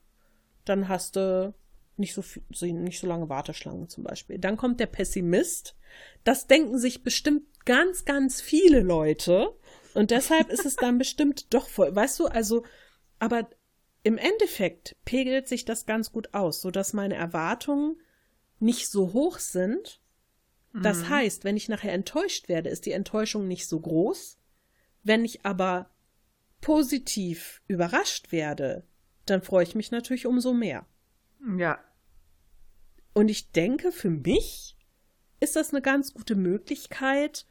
Dann 0.65 0.87
hast 0.87 1.15
du 1.15 1.53
nicht 1.97 2.13
so, 2.13 2.21
viel, 2.21 2.43
nicht 2.73 2.99
so 2.99 3.07
lange 3.07 3.29
Warteschlangen 3.29 3.87
zum 3.89 4.03
Beispiel. 4.03 4.39
Dann 4.39 4.57
kommt 4.57 4.79
der 4.79 4.87
Pessimist. 4.87 5.75
Das 6.23 6.47
denken 6.47 6.77
sich 6.77 7.03
bestimmt 7.03 7.43
ganz, 7.65 8.05
ganz 8.05 8.41
viele 8.41 8.81
Leute. 8.81 9.55
Und 9.93 10.11
deshalb 10.11 10.49
ist 10.49 10.65
es 10.65 10.75
dann 10.75 10.97
bestimmt 10.97 11.53
doch 11.53 11.67
voll. 11.67 11.95
Weißt 11.95 12.19
du, 12.19 12.27
also, 12.27 12.65
aber 13.19 13.49
im 14.03 14.17
Endeffekt 14.17 14.95
pegelt 15.05 15.47
sich 15.47 15.65
das 15.65 15.85
ganz 15.85 16.11
gut 16.11 16.33
aus, 16.33 16.61
sodass 16.61 16.93
meine 16.93 17.15
Erwartungen 17.15 18.01
nicht 18.59 18.89
so 18.89 19.13
hoch 19.13 19.39
sind. 19.39 20.01
Das 20.73 21.09
heißt, 21.09 21.43
wenn 21.43 21.57
ich 21.57 21.67
nachher 21.67 21.91
enttäuscht 21.91 22.47
werde, 22.47 22.69
ist 22.69 22.85
die 22.85 22.93
Enttäuschung 22.93 23.47
nicht 23.47 23.67
so 23.67 23.79
groß. 23.79 24.37
Wenn 25.03 25.25
ich 25.25 25.45
aber 25.45 25.89
positiv 26.61 27.61
überrascht 27.67 28.31
werde, 28.31 28.87
dann 29.25 29.41
freue 29.41 29.63
ich 29.63 29.75
mich 29.75 29.91
natürlich 29.91 30.25
umso 30.25 30.53
mehr. 30.53 30.85
Ja. 31.57 31.79
Und 33.13 33.29
ich 33.29 33.51
denke, 33.51 33.91
für 33.91 34.09
mich 34.09 34.77
ist 35.39 35.55
das 35.55 35.71
eine 35.71 35.81
ganz 35.81 36.13
gute 36.13 36.35
Möglichkeit, 36.35 37.45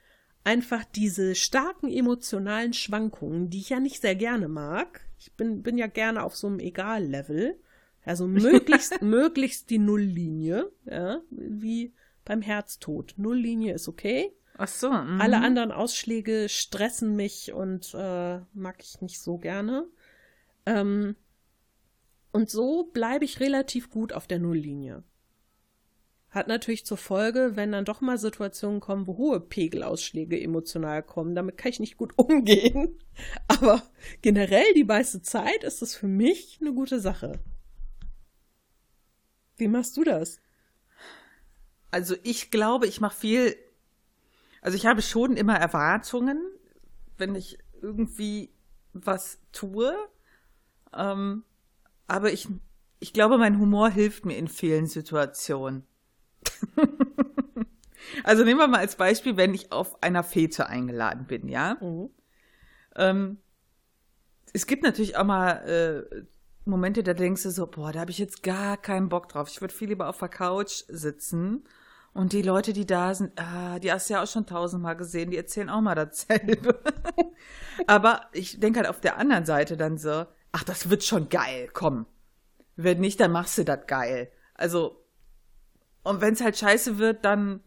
einfach 0.44 0.84
diese 0.84 1.34
starken 1.34 1.88
emotionalen 1.88 2.72
Schwankungen, 2.72 3.50
die 3.50 3.58
ich 3.58 3.70
ja 3.70 3.80
nicht 3.80 4.00
sehr 4.00 4.14
gerne 4.14 4.48
mag. 4.48 5.00
Ich 5.18 5.32
bin, 5.34 5.62
bin 5.62 5.76
ja 5.78 5.86
gerne 5.86 6.22
auf 6.22 6.36
so 6.36 6.46
einem 6.46 6.60
Egal-Level. 6.60 7.58
Also 8.04 8.26
möglichst, 8.28 9.02
möglichst 9.02 9.70
die 9.70 9.78
Nulllinie, 9.78 10.70
ja, 10.86 11.20
wie 11.30 11.92
beim 12.24 12.42
Herztod. 12.42 13.14
Nulllinie 13.16 13.74
ist 13.74 13.88
okay. 13.88 14.32
Ach 14.56 14.68
so. 14.68 14.90
mhm. 14.90 15.20
Alle 15.20 15.38
anderen 15.38 15.72
Ausschläge 15.72 16.48
stressen 16.48 17.16
mich 17.16 17.52
und 17.52 17.94
äh, 17.94 18.40
mag 18.52 18.76
ich 18.80 19.00
nicht 19.00 19.20
so 19.20 19.38
gerne. 19.38 19.86
Ähm, 20.66 21.16
und 22.32 22.50
so 22.50 22.84
bleibe 22.84 23.24
ich 23.24 23.40
relativ 23.40 23.90
gut 23.90 24.12
auf 24.12 24.26
der 24.26 24.38
Nulllinie. 24.38 25.02
Hat 26.30 26.46
natürlich 26.46 26.86
zur 26.86 26.96
Folge, 26.96 27.56
wenn 27.56 27.72
dann 27.72 27.84
doch 27.84 28.00
mal 28.00 28.16
Situationen 28.16 28.78
kommen, 28.78 29.08
wo 29.08 29.16
hohe 29.16 29.40
Pegelausschläge 29.40 30.40
emotional 30.40 31.02
kommen, 31.02 31.34
damit 31.34 31.56
kann 31.56 31.70
ich 31.70 31.80
nicht 31.80 31.96
gut 31.96 32.12
umgehen. 32.16 33.00
Aber 33.48 33.82
generell 34.22 34.72
die 34.74 34.84
meiste 34.84 35.22
Zeit 35.22 35.64
ist 35.64 35.82
es 35.82 35.96
für 35.96 36.06
mich 36.06 36.58
eine 36.60 36.72
gute 36.72 37.00
Sache. 37.00 37.40
Wie 39.56 39.68
machst 39.68 39.96
du 39.96 40.04
das? 40.04 40.40
Also 41.90 42.14
ich 42.22 42.52
glaube, 42.52 42.86
ich 42.86 43.00
mache 43.00 43.16
viel. 43.16 43.56
Also 44.62 44.76
ich 44.76 44.86
habe 44.86 45.02
schon 45.02 45.36
immer 45.36 45.56
Erwartungen, 45.56 46.40
wenn 47.18 47.34
ich 47.34 47.58
irgendwie 47.82 48.50
was 48.92 49.40
tue. 49.50 49.92
Ähm, 50.94 51.44
aber 52.06 52.32
ich, 52.32 52.48
ich 53.00 53.12
glaube, 53.12 53.36
mein 53.36 53.58
Humor 53.58 53.90
hilft 53.90 54.24
mir 54.24 54.36
in 54.36 54.48
vielen 54.48 54.86
Situationen. 54.86 55.86
also 58.24 58.44
nehmen 58.44 58.60
wir 58.60 58.68
mal 58.68 58.80
als 58.80 58.96
Beispiel, 58.96 59.36
wenn 59.36 59.54
ich 59.54 59.72
auf 59.72 60.02
einer 60.02 60.22
Fete 60.22 60.66
eingeladen 60.66 61.26
bin, 61.26 61.48
ja. 61.48 61.76
Mhm. 61.80 62.10
Ähm, 62.96 63.38
es 64.52 64.66
gibt 64.66 64.82
natürlich 64.82 65.16
auch 65.16 65.24
mal 65.24 66.06
äh, 66.10 66.24
Momente, 66.64 67.02
da 67.02 67.14
denkst 67.14 67.42
du 67.42 67.50
so, 67.50 67.66
boah, 67.66 67.92
da 67.92 68.00
habe 68.00 68.10
ich 68.10 68.18
jetzt 68.18 68.42
gar 68.42 68.76
keinen 68.76 69.08
Bock 69.08 69.28
drauf. 69.28 69.48
Ich 69.48 69.60
würde 69.60 69.74
viel 69.74 69.88
lieber 69.88 70.08
auf 70.08 70.18
der 70.18 70.28
Couch 70.28 70.84
sitzen. 70.88 71.64
Und 72.12 72.32
die 72.32 72.42
Leute, 72.42 72.72
die 72.72 72.86
da 72.86 73.14
sind, 73.14 73.38
ah, 73.40 73.78
die 73.78 73.92
hast 73.92 74.08
du 74.08 74.14
ja 74.14 74.22
auch 74.22 74.26
schon 74.26 74.46
tausendmal 74.46 74.96
gesehen, 74.96 75.30
die 75.30 75.36
erzählen 75.36 75.70
auch 75.70 75.80
mal 75.80 75.94
dasselbe. 75.94 76.80
Aber 77.86 78.22
ich 78.32 78.58
denke 78.58 78.80
halt 78.80 78.88
auf 78.88 79.00
der 79.00 79.16
anderen 79.16 79.46
Seite 79.46 79.76
dann 79.76 79.96
so, 79.96 80.26
ach, 80.52 80.64
das 80.64 80.90
wird 80.90 81.04
schon 81.04 81.28
geil, 81.28 81.68
komm. 81.72 82.06
Wenn 82.74 83.00
nicht, 83.00 83.20
dann 83.20 83.30
machst 83.30 83.58
du 83.58 83.64
das 83.64 83.86
geil. 83.86 84.30
Also, 84.54 84.99
und 86.02 86.20
wenn 86.20 86.34
es 86.34 86.40
halt 86.40 86.56
scheiße 86.56 86.98
wird, 86.98 87.24
dann 87.24 87.60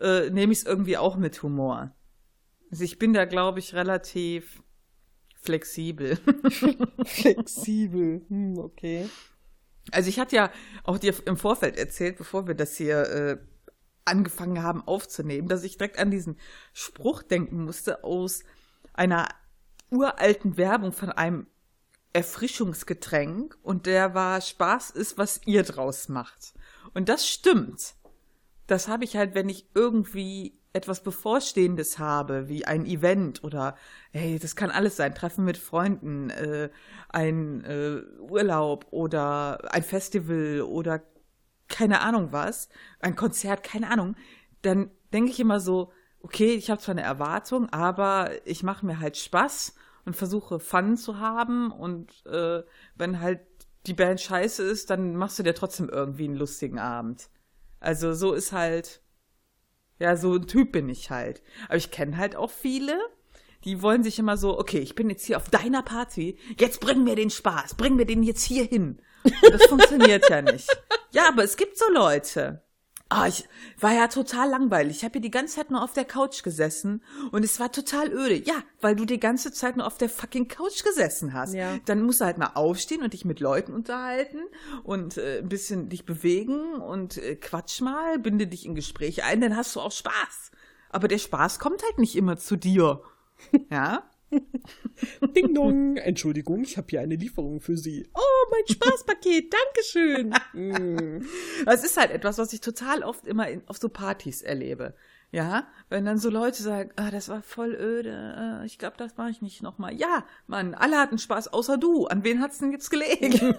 äh, 0.00 0.30
nehme 0.30 0.52
ich 0.52 0.60
es 0.60 0.64
irgendwie 0.64 0.96
auch 0.96 1.16
mit 1.16 1.42
Humor. 1.42 1.94
Also 2.70 2.84
ich 2.84 2.98
bin 2.98 3.12
da, 3.12 3.24
glaube 3.24 3.58
ich, 3.58 3.74
relativ 3.74 4.62
flexibel. 5.40 6.16
Flexibel. 7.04 8.24
Hm, 8.28 8.58
okay. 8.58 9.08
Also 9.92 10.08
ich 10.08 10.18
hatte 10.18 10.36
ja 10.36 10.50
auch 10.82 10.98
dir 10.98 11.14
im 11.26 11.36
Vorfeld 11.36 11.76
erzählt, 11.76 12.16
bevor 12.16 12.46
wir 12.46 12.54
das 12.54 12.76
hier 12.76 13.02
äh, 13.10 13.38
angefangen 14.04 14.62
haben 14.62 14.82
aufzunehmen, 14.82 15.48
dass 15.48 15.62
ich 15.62 15.78
direkt 15.78 15.98
an 15.98 16.10
diesen 16.10 16.38
Spruch 16.72 17.22
denken 17.22 17.64
musste 17.64 18.04
aus 18.04 18.44
einer 18.92 19.28
uralten 19.90 20.56
Werbung 20.56 20.92
von 20.92 21.10
einem 21.10 21.46
Erfrischungsgetränk 22.12 23.58
und 23.62 23.86
der 23.86 24.14
war 24.14 24.40
Spaß 24.40 24.90
ist, 24.90 25.18
was 25.18 25.40
ihr 25.46 25.62
draus 25.64 26.08
macht. 26.08 26.54
Und 26.94 27.08
das 27.08 27.28
stimmt. 27.28 27.94
Das 28.66 28.88
habe 28.88 29.04
ich 29.04 29.16
halt, 29.16 29.34
wenn 29.34 29.48
ich 29.48 29.68
irgendwie 29.74 30.58
etwas 30.72 31.02
Bevorstehendes 31.02 31.98
habe, 31.98 32.48
wie 32.48 32.64
ein 32.64 32.86
Event 32.86 33.44
oder, 33.44 33.76
hey, 34.10 34.38
das 34.38 34.56
kann 34.56 34.70
alles 34.70 34.96
sein, 34.96 35.14
Treffen 35.14 35.44
mit 35.44 35.56
Freunden, 35.56 36.30
äh, 36.30 36.70
ein 37.10 37.62
äh, 37.64 38.02
Urlaub 38.20 38.86
oder 38.90 39.72
ein 39.72 39.82
Festival 39.82 40.62
oder 40.62 41.02
keine 41.68 42.00
Ahnung 42.00 42.32
was, 42.32 42.68
ein 43.00 43.14
Konzert, 43.14 43.62
keine 43.62 43.90
Ahnung, 43.90 44.16
dann 44.62 44.90
denke 45.12 45.30
ich 45.30 45.38
immer 45.38 45.60
so, 45.60 45.92
okay, 46.20 46.54
ich 46.54 46.70
habe 46.70 46.80
zwar 46.80 46.94
eine 46.94 47.02
Erwartung, 47.02 47.68
aber 47.70 48.30
ich 48.44 48.62
mache 48.62 48.84
mir 48.84 48.98
halt 48.98 49.16
Spaß 49.16 49.74
und 50.04 50.16
versuche 50.16 50.58
Fun 50.58 50.96
zu 50.96 51.18
haben. 51.18 51.70
Und 51.70 52.24
äh, 52.26 52.62
wenn 52.96 53.20
halt 53.20 53.40
die 53.86 53.94
Band 53.94 54.20
scheiße 54.20 54.62
ist, 54.62 54.90
dann 54.90 55.16
machst 55.16 55.38
du 55.38 55.42
dir 55.42 55.54
trotzdem 55.54 55.88
irgendwie 55.88 56.24
einen 56.24 56.36
lustigen 56.36 56.78
Abend. 56.78 57.28
Also 57.80 58.14
so 58.14 58.32
ist 58.32 58.52
halt, 58.52 59.02
ja, 59.98 60.16
so 60.16 60.34
ein 60.34 60.46
Typ 60.46 60.72
bin 60.72 60.88
ich 60.88 61.10
halt. 61.10 61.42
Aber 61.66 61.76
ich 61.76 61.90
kenne 61.90 62.16
halt 62.16 62.34
auch 62.36 62.50
viele, 62.50 62.98
die 63.64 63.82
wollen 63.82 64.02
sich 64.02 64.18
immer 64.18 64.36
so, 64.36 64.58
okay, 64.58 64.78
ich 64.78 64.94
bin 64.94 65.10
jetzt 65.10 65.26
hier 65.26 65.36
auf 65.36 65.50
deiner 65.50 65.82
Party, 65.82 66.38
jetzt 66.58 66.80
bring 66.80 67.04
mir 67.04 67.16
den 67.16 67.30
Spaß, 67.30 67.74
bring 67.74 67.96
mir 67.96 68.06
den 68.06 68.22
jetzt 68.22 68.44
hier 68.44 68.64
hin. 68.64 69.00
Und 69.24 69.52
das 69.54 69.64
funktioniert 69.68 70.28
ja 70.28 70.42
nicht. 70.42 70.68
Ja, 71.12 71.28
aber 71.28 71.44
es 71.44 71.56
gibt 71.56 71.78
so 71.78 71.86
Leute. 71.92 72.63
Ah, 73.16 73.28
ich 73.28 73.44
war 73.78 73.92
ja 73.92 74.08
total 74.08 74.50
langweilig. 74.50 74.96
Ich 74.96 75.04
habe 75.04 75.12
hier 75.12 75.20
die 75.20 75.30
ganze 75.30 75.54
Zeit 75.54 75.70
nur 75.70 75.84
auf 75.84 75.92
der 75.92 76.04
Couch 76.04 76.42
gesessen 76.42 77.00
und 77.30 77.44
es 77.44 77.60
war 77.60 77.70
total 77.70 78.12
öde. 78.12 78.34
Ja, 78.34 78.60
weil 78.80 78.96
du 78.96 79.04
die 79.04 79.20
ganze 79.20 79.52
Zeit 79.52 79.76
nur 79.76 79.86
auf 79.86 79.98
der 79.98 80.08
fucking 80.08 80.48
Couch 80.48 80.82
gesessen 80.82 81.32
hast. 81.32 81.54
Ja. 81.54 81.78
Dann 81.84 82.02
musst 82.02 82.20
du 82.20 82.24
halt 82.24 82.38
mal 82.38 82.50
aufstehen 82.54 83.04
und 83.04 83.12
dich 83.12 83.24
mit 83.24 83.38
Leuten 83.38 83.72
unterhalten 83.72 84.40
und 84.82 85.16
äh, 85.16 85.38
ein 85.38 85.48
bisschen 85.48 85.88
dich 85.88 86.04
bewegen 86.04 86.74
und 86.74 87.16
äh, 87.18 87.36
quatsch 87.36 87.80
mal, 87.82 88.18
binde 88.18 88.48
dich 88.48 88.66
in 88.66 88.74
Gespräche 88.74 89.22
ein, 89.22 89.40
dann 89.40 89.56
hast 89.56 89.76
du 89.76 89.80
auch 89.80 89.92
Spaß. 89.92 90.50
Aber 90.90 91.06
der 91.06 91.18
Spaß 91.18 91.60
kommt 91.60 91.84
halt 91.84 91.98
nicht 91.98 92.16
immer 92.16 92.36
zu 92.36 92.56
dir. 92.56 93.00
Ja? 93.70 94.04
Ding 95.36 95.54
dong. 95.54 95.96
Entschuldigung, 95.96 96.62
ich 96.62 96.76
habe 96.76 96.86
hier 96.90 97.00
eine 97.00 97.16
Lieferung 97.16 97.60
für 97.60 97.76
Sie. 97.76 98.08
Oh, 98.14 98.50
mein 98.50 98.66
Spaßpaket. 98.66 99.52
Dankeschön. 99.52 100.34
Mm. 100.54 101.26
Das 101.64 101.84
ist 101.84 101.96
halt 101.96 102.12
etwas, 102.12 102.38
was 102.38 102.52
ich 102.52 102.60
total 102.60 103.02
oft 103.02 103.26
immer 103.26 103.48
in, 103.48 103.66
auf 103.66 103.78
so 103.78 103.88
Partys 103.88 104.40
erlebe. 104.40 104.94
Ja, 105.32 105.66
wenn 105.88 106.04
dann 106.04 106.18
so 106.18 106.30
Leute 106.30 106.62
sagen, 106.62 106.92
ah, 106.94 107.10
das 107.10 107.28
war 107.28 107.42
voll 107.42 107.74
öde, 107.74 108.60
äh, 108.62 108.66
ich 108.66 108.78
glaube, 108.78 108.96
das 108.96 109.16
mache 109.16 109.30
ich 109.30 109.42
nicht 109.42 109.62
nochmal. 109.62 109.92
Ja, 109.94 110.24
Mann, 110.46 110.74
alle 110.74 110.96
hatten 110.96 111.18
Spaß, 111.18 111.48
außer 111.52 111.76
du. 111.76 112.06
An 112.06 112.22
wen 112.22 112.40
hat's 112.40 112.58
denn 112.58 112.70
jetzt 112.70 112.88
gelegen? 112.88 113.56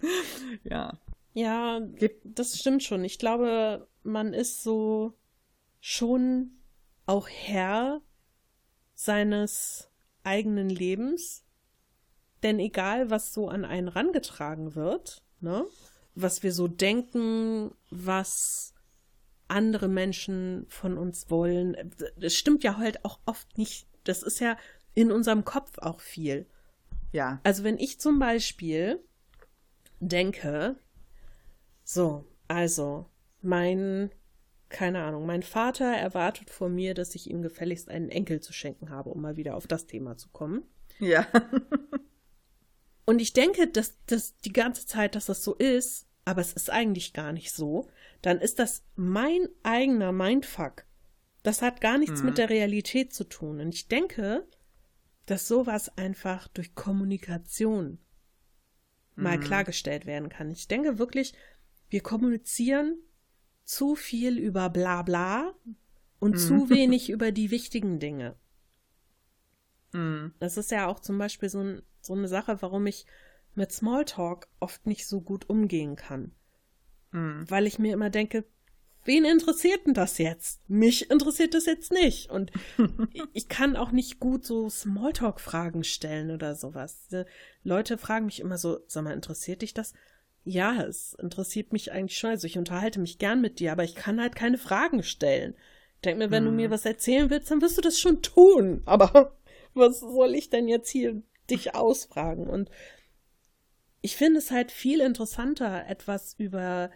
ja. 0.64 0.98
Ja, 1.34 1.80
das 2.24 2.58
stimmt 2.58 2.82
schon. 2.82 3.04
Ich 3.04 3.18
glaube, 3.18 3.86
man 4.02 4.32
ist 4.32 4.62
so 4.62 5.12
schon 5.80 6.59
auch 7.10 7.28
Herr 7.28 8.00
seines 8.94 9.90
eigenen 10.22 10.70
Lebens. 10.70 11.44
Denn 12.44 12.60
egal, 12.60 13.10
was 13.10 13.34
so 13.34 13.48
an 13.48 13.64
einen 13.64 13.88
rangetragen 13.88 14.76
wird, 14.76 15.24
ne, 15.40 15.66
was 16.14 16.44
wir 16.44 16.52
so 16.52 16.68
denken, 16.68 17.74
was 17.90 18.74
andere 19.48 19.88
Menschen 19.88 20.66
von 20.68 20.96
uns 20.96 21.28
wollen, 21.30 21.76
das 22.16 22.34
stimmt 22.34 22.62
ja 22.62 22.76
halt 22.76 23.04
auch 23.04 23.18
oft 23.26 23.58
nicht 23.58 23.88
Das 24.04 24.22
ist 24.22 24.38
ja 24.38 24.56
in 24.94 25.10
unserem 25.10 25.44
Kopf 25.44 25.78
auch 25.78 26.00
viel. 26.00 26.46
Ja. 27.12 27.40
Also 27.42 27.64
wenn 27.64 27.76
ich 27.76 27.98
zum 27.98 28.20
Beispiel 28.20 29.04
denke, 29.98 30.76
so, 31.82 32.24
also 32.46 33.06
mein, 33.42 34.10
keine 34.70 35.02
Ahnung, 35.02 35.26
mein 35.26 35.42
Vater 35.42 35.84
erwartet 35.84 36.48
von 36.50 36.74
mir, 36.74 36.94
dass 36.94 37.14
ich 37.14 37.28
ihm 37.28 37.42
gefälligst 37.42 37.88
einen 37.90 38.08
Enkel 38.08 38.40
zu 38.40 38.52
schenken 38.52 38.88
habe, 38.90 39.10
um 39.10 39.20
mal 39.20 39.36
wieder 39.36 39.56
auf 39.56 39.66
das 39.66 39.86
Thema 39.86 40.16
zu 40.16 40.28
kommen. 40.30 40.62
Ja. 40.98 41.26
Und 43.04 43.20
ich 43.20 43.32
denke, 43.32 43.66
dass 43.66 43.98
das 44.06 44.36
die 44.38 44.52
ganze 44.52 44.86
Zeit, 44.86 45.14
dass 45.14 45.26
das 45.26 45.42
so 45.42 45.54
ist, 45.54 46.06
aber 46.24 46.40
es 46.40 46.52
ist 46.52 46.70
eigentlich 46.70 47.12
gar 47.12 47.32
nicht 47.32 47.52
so, 47.52 47.88
dann 48.22 48.38
ist 48.40 48.58
das 48.58 48.84
mein 48.94 49.48
eigener 49.62 50.12
Mindfuck. 50.12 50.84
Das 51.42 51.62
hat 51.62 51.80
gar 51.80 51.98
nichts 51.98 52.20
Mhm. 52.20 52.26
mit 52.26 52.38
der 52.38 52.50
Realität 52.50 53.12
zu 53.12 53.24
tun. 53.24 53.60
Und 53.60 53.74
ich 53.74 53.88
denke, 53.88 54.46
dass 55.26 55.48
sowas 55.48 55.96
einfach 55.96 56.46
durch 56.48 56.74
Kommunikation 56.74 57.98
mal 59.16 59.38
Mhm. 59.38 59.42
klargestellt 59.42 60.06
werden 60.06 60.28
kann. 60.28 60.50
Ich 60.50 60.68
denke 60.68 60.98
wirklich, 60.98 61.34
wir 61.88 62.02
kommunizieren 62.02 62.96
zu 63.70 63.94
viel 63.94 64.36
über 64.36 64.68
bla 64.68 65.02
bla 65.02 65.54
und 66.18 66.38
zu 66.38 66.68
wenig 66.70 67.08
über 67.08 67.30
die 67.30 67.52
wichtigen 67.52 68.00
Dinge. 68.00 68.34
Mhm. 69.92 70.34
Das 70.40 70.56
ist 70.56 70.72
ja 70.72 70.88
auch 70.88 70.98
zum 70.98 71.18
Beispiel 71.18 71.48
so, 71.48 71.60
ein, 71.60 71.82
so 72.00 72.14
eine 72.14 72.26
Sache, 72.26 72.60
warum 72.62 72.86
ich 72.86 73.06
mit 73.54 73.70
Smalltalk 73.70 74.48
oft 74.58 74.86
nicht 74.86 75.06
so 75.06 75.20
gut 75.20 75.48
umgehen 75.48 75.94
kann. 75.94 76.32
Mhm. 77.12 77.48
Weil 77.48 77.68
ich 77.68 77.78
mir 77.78 77.92
immer 77.92 78.10
denke, 78.10 78.44
wen 79.04 79.24
interessiert 79.24 79.86
denn 79.86 79.94
das 79.94 80.18
jetzt? 80.18 80.68
Mich 80.68 81.08
interessiert 81.08 81.54
das 81.54 81.66
jetzt 81.66 81.92
nicht. 81.92 82.28
Und 82.28 82.50
ich 83.32 83.48
kann 83.48 83.76
auch 83.76 83.92
nicht 83.92 84.18
gut 84.18 84.44
so 84.44 84.68
Smalltalk-Fragen 84.68 85.84
stellen 85.84 86.32
oder 86.32 86.56
sowas. 86.56 87.06
Die 87.12 87.22
Leute 87.62 87.98
fragen 87.98 88.26
mich 88.26 88.40
immer 88.40 88.58
so, 88.58 88.80
sag 88.88 89.04
mal, 89.04 89.12
interessiert 89.12 89.62
dich 89.62 89.74
das? 89.74 89.92
Ja, 90.44 90.82
es 90.82 91.14
interessiert 91.14 91.72
mich 91.72 91.92
eigentlich 91.92 92.18
schon. 92.18 92.30
Also 92.30 92.46
ich 92.46 92.58
unterhalte 92.58 93.00
mich 93.00 93.18
gern 93.18 93.40
mit 93.40 93.60
dir, 93.60 93.72
aber 93.72 93.84
ich 93.84 93.94
kann 93.94 94.20
halt 94.20 94.34
keine 94.34 94.58
Fragen 94.58 95.02
stellen. 95.02 95.54
Denk 96.04 96.18
mir, 96.18 96.30
wenn 96.30 96.46
du 96.46 96.50
mir 96.50 96.70
was 96.70 96.86
erzählen 96.86 97.28
willst, 97.28 97.50
dann 97.50 97.60
wirst 97.60 97.76
du 97.76 97.82
das 97.82 98.00
schon 98.00 98.22
tun. 98.22 98.82
Aber 98.86 99.36
was 99.74 100.00
soll 100.00 100.34
ich 100.34 100.48
denn 100.48 100.66
jetzt 100.66 100.88
hier 100.88 101.22
dich 101.50 101.74
ausfragen? 101.74 102.48
Und 102.48 102.70
ich 104.00 104.16
finde 104.16 104.38
es 104.38 104.50
halt 104.50 104.72
viel 104.72 105.00
interessanter, 105.00 105.86
etwas 105.86 106.34
über 106.38 106.90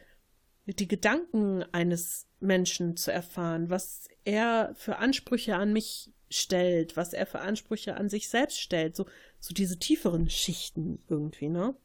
die 0.67 0.89
Gedanken 0.89 1.63
eines 1.73 2.27
Menschen 2.41 2.97
zu 2.97 3.13
erfahren, 3.13 3.69
was 3.69 4.09
er 4.25 4.73
für 4.75 4.97
Ansprüche 4.97 5.57
an 5.57 5.75
mich 5.75 6.11
stellt, 6.31 6.97
was 6.97 7.13
er 7.13 7.27
für 7.27 7.41
Ansprüche 7.41 7.97
an 7.97 8.09
sich 8.09 8.29
selbst 8.29 8.59
stellt, 8.59 8.97
so, 8.97 9.07
so 9.39 9.53
diese 9.53 9.79
tieferen 9.79 10.31
Schichten 10.31 11.03
irgendwie, 11.09 11.49
ne? 11.49 11.77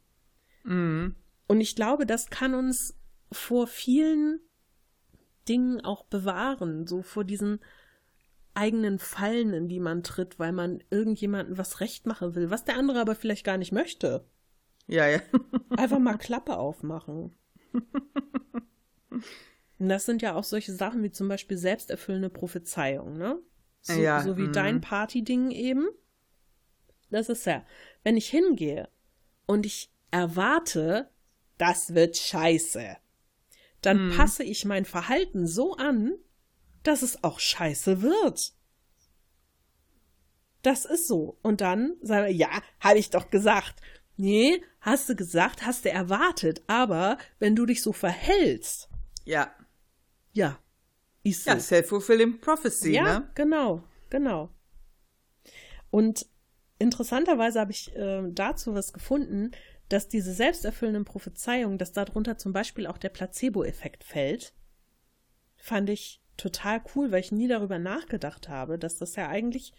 Mhm. 0.63 1.15
Und 1.49 1.61
ich 1.61 1.75
glaube, 1.75 2.05
das 2.05 2.29
kann 2.29 2.53
uns 2.53 2.95
vor 3.31 3.65
vielen 3.65 4.39
Dingen 5.47 5.81
auch 5.83 6.03
bewahren, 6.03 6.85
so 6.85 7.01
vor 7.01 7.23
diesen 7.23 7.59
eigenen 8.53 8.99
Fallen, 8.99 9.53
in 9.53 9.67
die 9.67 9.79
man 9.79 10.03
tritt, 10.03 10.37
weil 10.37 10.51
man 10.51 10.83
irgendjemandem 10.91 11.57
was 11.57 11.79
recht 11.79 12.05
machen 12.05 12.35
will, 12.35 12.51
was 12.51 12.65
der 12.65 12.77
andere 12.77 13.01
aber 13.01 13.15
vielleicht 13.15 13.45
gar 13.45 13.57
nicht 13.57 13.71
möchte. 13.71 14.27
Ja, 14.85 15.07
ja. 15.07 15.21
Einfach 15.75 15.97
mal 15.97 16.19
Klappe 16.19 16.55
aufmachen. 16.55 17.35
Und 19.79 19.89
das 19.89 20.05
sind 20.05 20.21
ja 20.21 20.35
auch 20.35 20.43
solche 20.43 20.73
Sachen 20.73 21.01
wie 21.01 21.11
zum 21.11 21.27
Beispiel 21.27 21.57
selbsterfüllende 21.57 22.29
Prophezeiung, 22.29 23.17
ne? 23.17 23.39
So, 23.81 23.93
Ja, 23.93 24.21
so 24.21 24.37
wie 24.37 24.47
mhm. 24.47 24.53
dein 24.53 24.81
Partyding 24.81 25.49
eben. 25.49 25.87
Das 27.09 27.27
ist 27.27 27.47
ja, 27.47 27.65
wenn 28.03 28.17
ich 28.17 28.29
hingehe 28.29 28.87
und 29.47 29.65
ich 29.65 29.91
erwarte, 30.11 31.09
das 31.59 31.93
wird 31.93 32.17
scheiße, 32.17 32.97
dann 33.81 34.11
passe 34.17 34.43
ich 34.43 34.65
mein 34.65 34.85
Verhalten 34.85 35.45
so 35.45 35.75
an, 35.75 36.13
dass 36.83 37.03
es 37.03 37.23
auch 37.23 37.39
scheiße 37.39 38.01
wird. 38.01 38.53
Das 40.61 40.85
ist 40.85 41.07
so. 41.07 41.37
Und 41.41 41.61
dann 41.61 41.95
sagen 42.01 42.25
wir, 42.25 42.33
ja, 42.33 42.49
habe 42.79 42.97
ich 42.99 43.09
doch 43.09 43.29
gesagt. 43.29 43.79
Nee, 44.17 44.61
hast 44.81 45.07
du 45.07 45.15
gesagt, 45.15 45.65
hast 45.65 45.85
du 45.85 45.91
erwartet. 45.91 46.61
Aber 46.67 47.17
wenn 47.39 47.55
du 47.55 47.65
dich 47.65 47.81
so 47.81 47.93
verhältst, 47.93 48.89
Ja. 49.23 49.53
ja, 50.33 50.59
ist 51.23 51.45
so. 51.45 51.51
Ja, 51.51 51.59
self-fulfilling 51.59 52.41
prophecy, 52.41 52.93
ja, 52.95 53.19
ne? 53.19 53.31
genau, 53.35 53.83
genau. 54.09 54.49
Und 55.89 56.25
interessanterweise 56.79 57.59
habe 57.61 57.71
ich 57.71 57.95
äh, 57.95 58.23
dazu 58.29 58.73
was 58.73 58.91
gefunden, 58.91 59.51
dass 59.89 60.07
diese 60.07 60.33
selbsterfüllenden 60.33 61.05
Prophezeiungen, 61.05 61.77
dass 61.77 61.91
darunter 61.91 62.37
zum 62.37 62.53
Beispiel 62.53 62.87
auch 62.87 62.97
der 62.97 63.09
Placebo-Effekt 63.09 64.03
fällt, 64.03 64.53
fand 65.57 65.89
ich 65.89 66.23
total 66.37 66.81
cool, 66.95 67.11
weil 67.11 67.19
ich 67.19 67.31
nie 67.31 67.47
darüber 67.47 67.79
nachgedacht 67.79 68.47
habe, 68.47 68.79
dass 68.79 68.97
das 68.97 69.15
ja 69.15 69.27
eigentlich 69.27 69.73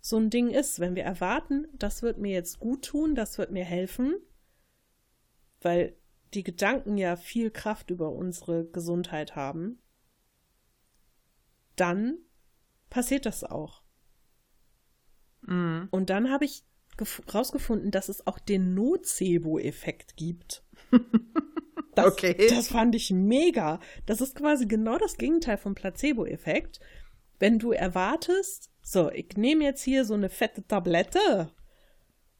so 0.00 0.16
ein 0.16 0.30
Ding 0.30 0.48
ist, 0.48 0.80
wenn 0.80 0.96
wir 0.96 1.04
erwarten, 1.04 1.68
das 1.74 2.02
wird 2.02 2.18
mir 2.18 2.32
jetzt 2.32 2.58
gut 2.58 2.86
tun, 2.86 3.14
das 3.14 3.36
wird 3.36 3.52
mir 3.52 3.64
helfen, 3.64 4.14
weil 5.60 5.96
die 6.32 6.42
Gedanken 6.42 6.96
ja 6.96 7.16
viel 7.16 7.50
Kraft 7.50 7.90
über 7.90 8.10
unsere 8.12 8.64
Gesundheit 8.64 9.36
haben, 9.36 9.78
dann 11.76 12.18
passiert 12.88 13.26
das 13.26 13.44
auch. 13.44 13.82
Mhm. 15.42 15.88
Und 15.90 16.10
dann 16.10 16.30
habe 16.30 16.44
ich 16.44 16.64
rausgefunden, 17.32 17.90
dass 17.90 18.08
es 18.08 18.26
auch 18.26 18.38
den 18.38 18.74
Nocebo-Effekt 18.74 20.16
gibt. 20.16 20.64
Das, 21.92 22.06
Okay. 22.06 22.36
Das 22.48 22.68
fand 22.68 22.94
ich 22.94 23.10
mega. 23.10 23.80
Das 24.06 24.20
ist 24.20 24.36
quasi 24.36 24.66
genau 24.66 24.96
das 24.96 25.16
Gegenteil 25.16 25.58
vom 25.58 25.74
Placebo-Effekt. 25.74 26.78
Wenn 27.40 27.58
du 27.58 27.72
erwartest, 27.72 28.70
so, 28.80 29.10
ich 29.10 29.36
nehme 29.36 29.64
jetzt 29.64 29.82
hier 29.82 30.04
so 30.04 30.14
eine 30.14 30.28
fette 30.28 30.66
Tablette 30.66 31.52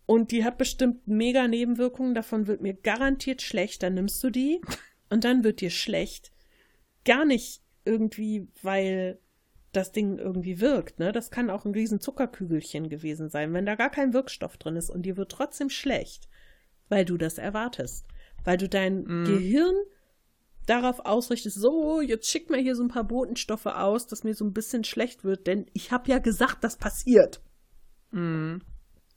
und 0.06 0.30
die 0.30 0.44
hat 0.44 0.58
bestimmt 0.58 1.06
mega 1.08 1.48
Nebenwirkungen, 1.48 2.14
davon 2.14 2.46
wird 2.46 2.60
mir 2.60 2.74
garantiert 2.74 3.42
schlecht, 3.42 3.82
dann 3.82 3.94
nimmst 3.94 4.22
du 4.22 4.30
die 4.30 4.60
und 5.10 5.24
dann 5.24 5.42
wird 5.42 5.60
dir 5.60 5.70
schlecht. 5.70 6.32
Gar 7.04 7.24
nicht 7.24 7.62
irgendwie, 7.84 8.48
weil 8.62 9.20
das 9.72 9.92
Ding 9.92 10.18
irgendwie 10.18 10.60
wirkt, 10.60 10.98
ne? 10.98 11.12
Das 11.12 11.30
kann 11.30 11.50
auch 11.50 11.64
ein 11.64 11.72
riesen 11.72 12.00
Zuckerkügelchen 12.00 12.88
gewesen 12.88 13.28
sein, 13.28 13.52
wenn 13.52 13.66
da 13.66 13.76
gar 13.76 13.90
kein 13.90 14.12
Wirkstoff 14.12 14.56
drin 14.56 14.76
ist 14.76 14.90
und 14.90 15.02
dir 15.02 15.16
wird 15.16 15.30
trotzdem 15.30 15.70
schlecht, 15.70 16.28
weil 16.88 17.04
du 17.04 17.16
das 17.16 17.38
erwartest, 17.38 18.06
weil 18.44 18.56
du 18.56 18.68
dein 18.68 19.04
Gehirn 19.24 19.76
darauf 20.66 21.00
ausrichtest, 21.00 21.56
so, 21.56 22.00
jetzt 22.00 22.28
schick 22.28 22.50
mir 22.50 22.58
hier 22.58 22.76
so 22.76 22.82
ein 22.82 22.88
paar 22.88 23.04
Botenstoffe 23.04 23.66
aus, 23.66 24.06
dass 24.06 24.24
mir 24.24 24.34
so 24.34 24.44
ein 24.44 24.52
bisschen 24.52 24.84
schlecht 24.84 25.24
wird, 25.24 25.46
denn 25.46 25.66
ich 25.72 25.92
habe 25.92 26.10
ja 26.10 26.18
gesagt, 26.18 26.64
das 26.64 26.76
passiert. 26.76 27.40
Mhm. 28.10 28.62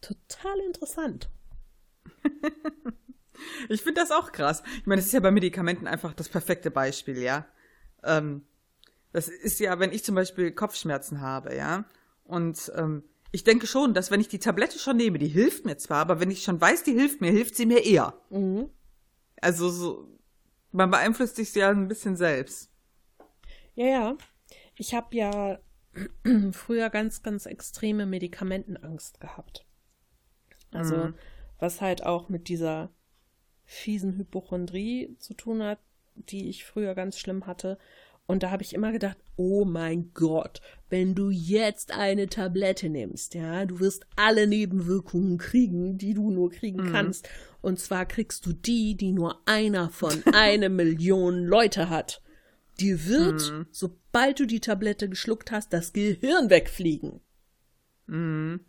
Total 0.01 0.59
interessant. 0.67 1.29
Ich 3.69 3.81
finde 3.81 4.01
das 4.01 4.11
auch 4.11 4.31
krass. 4.31 4.63
Ich 4.77 4.85
meine, 4.85 4.99
das 4.99 5.07
ist 5.07 5.13
ja 5.13 5.19
bei 5.19 5.31
Medikamenten 5.31 5.87
einfach 5.87 6.13
das 6.13 6.29
perfekte 6.29 6.71
Beispiel, 6.71 7.17
ja. 7.17 7.45
Ähm, 8.03 8.45
das 9.13 9.29
ist 9.29 9.59
ja, 9.59 9.79
wenn 9.79 9.91
ich 9.93 10.03
zum 10.03 10.15
Beispiel 10.15 10.51
Kopfschmerzen 10.51 11.21
habe, 11.21 11.55
ja. 11.55 11.85
Und 12.25 12.71
ähm, 12.75 13.03
ich 13.31 13.43
denke 13.43 13.65
schon, 13.67 13.93
dass 13.93 14.11
wenn 14.11 14.19
ich 14.21 14.27
die 14.27 14.39
Tablette 14.39 14.77
schon 14.79 14.97
nehme, 14.97 15.17
die 15.17 15.27
hilft 15.27 15.65
mir 15.65 15.77
zwar, 15.77 15.99
aber 15.99 16.19
wenn 16.19 16.31
ich 16.31 16.43
schon 16.43 16.59
weiß, 16.59 16.83
die 16.83 16.93
hilft 16.93 17.21
mir, 17.21 17.31
hilft 17.31 17.55
sie 17.55 17.65
mir 17.65 17.83
eher. 17.85 18.13
Mhm. 18.29 18.69
Also 19.41 19.69
so, 19.69 20.07
man 20.71 20.91
beeinflusst 20.91 21.35
sich 21.37 21.53
ja 21.55 21.69
ein 21.69 21.87
bisschen 21.87 22.15
selbst. 22.17 22.69
Ja, 23.75 23.85
ja. 23.85 24.17
Ich 24.75 24.93
habe 24.93 25.15
ja 25.15 25.59
früher 26.51 26.89
ganz, 26.89 27.23
ganz 27.23 27.45
extreme 27.45 28.05
Medikamentenangst 28.05 29.19
gehabt. 29.19 29.65
Also, 30.71 30.95
Mhm. 30.95 31.15
was 31.59 31.81
halt 31.81 32.03
auch 32.03 32.29
mit 32.29 32.47
dieser 32.47 32.89
fiesen 33.65 34.17
Hypochondrie 34.17 35.15
zu 35.19 35.33
tun 35.33 35.61
hat, 35.63 35.79
die 36.15 36.49
ich 36.49 36.65
früher 36.65 36.95
ganz 36.95 37.17
schlimm 37.17 37.45
hatte. 37.47 37.77
Und 38.25 38.43
da 38.43 38.51
habe 38.51 38.63
ich 38.63 38.73
immer 38.73 38.91
gedacht, 38.91 39.17
oh 39.35 39.65
mein 39.65 40.11
Gott, 40.13 40.61
wenn 40.89 41.13
du 41.13 41.29
jetzt 41.29 41.91
eine 41.91 42.27
Tablette 42.27 42.89
nimmst, 42.89 43.33
ja, 43.33 43.65
du 43.65 43.79
wirst 43.79 44.05
alle 44.15 44.47
Nebenwirkungen 44.47 45.37
kriegen, 45.37 45.97
die 45.97 46.13
du 46.13 46.31
nur 46.31 46.49
kriegen 46.49 46.91
kannst. 46.91 47.27
Und 47.61 47.79
zwar 47.79 48.05
kriegst 48.05 48.45
du 48.45 48.53
die, 48.53 48.95
die 48.95 49.11
nur 49.11 49.41
einer 49.45 49.89
von 49.89 50.23
eine 50.33 50.69
Million 50.69 51.45
Leute 51.45 51.89
hat. 51.89 52.21
Dir 52.79 53.05
wird, 53.05 53.67
sobald 53.71 54.39
du 54.39 54.47
die 54.47 54.61
Tablette 54.61 55.09
geschluckt 55.09 55.51
hast, 55.51 55.73
das 55.73 55.93
Gehirn 55.93 56.49
wegfliegen. 56.49 57.19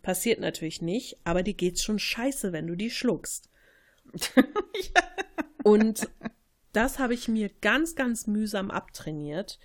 Passiert 0.01 0.39
natürlich 0.39 0.81
nicht, 0.81 1.17
aber 1.23 1.43
dir 1.43 1.53
geht's 1.53 1.83
schon 1.83 1.99
scheiße, 1.99 2.51
wenn 2.51 2.67
du 2.67 2.75
die 2.75 2.89
schluckst. 2.89 3.49
Und 5.63 6.07
das 6.75 6.99
habe 6.99 7.13
ich 7.13 7.27
mir 7.27 7.49
ganz, 7.61 7.95
ganz 7.95 8.27
mühsam 8.27 8.71
abtrainiert. 8.71 9.59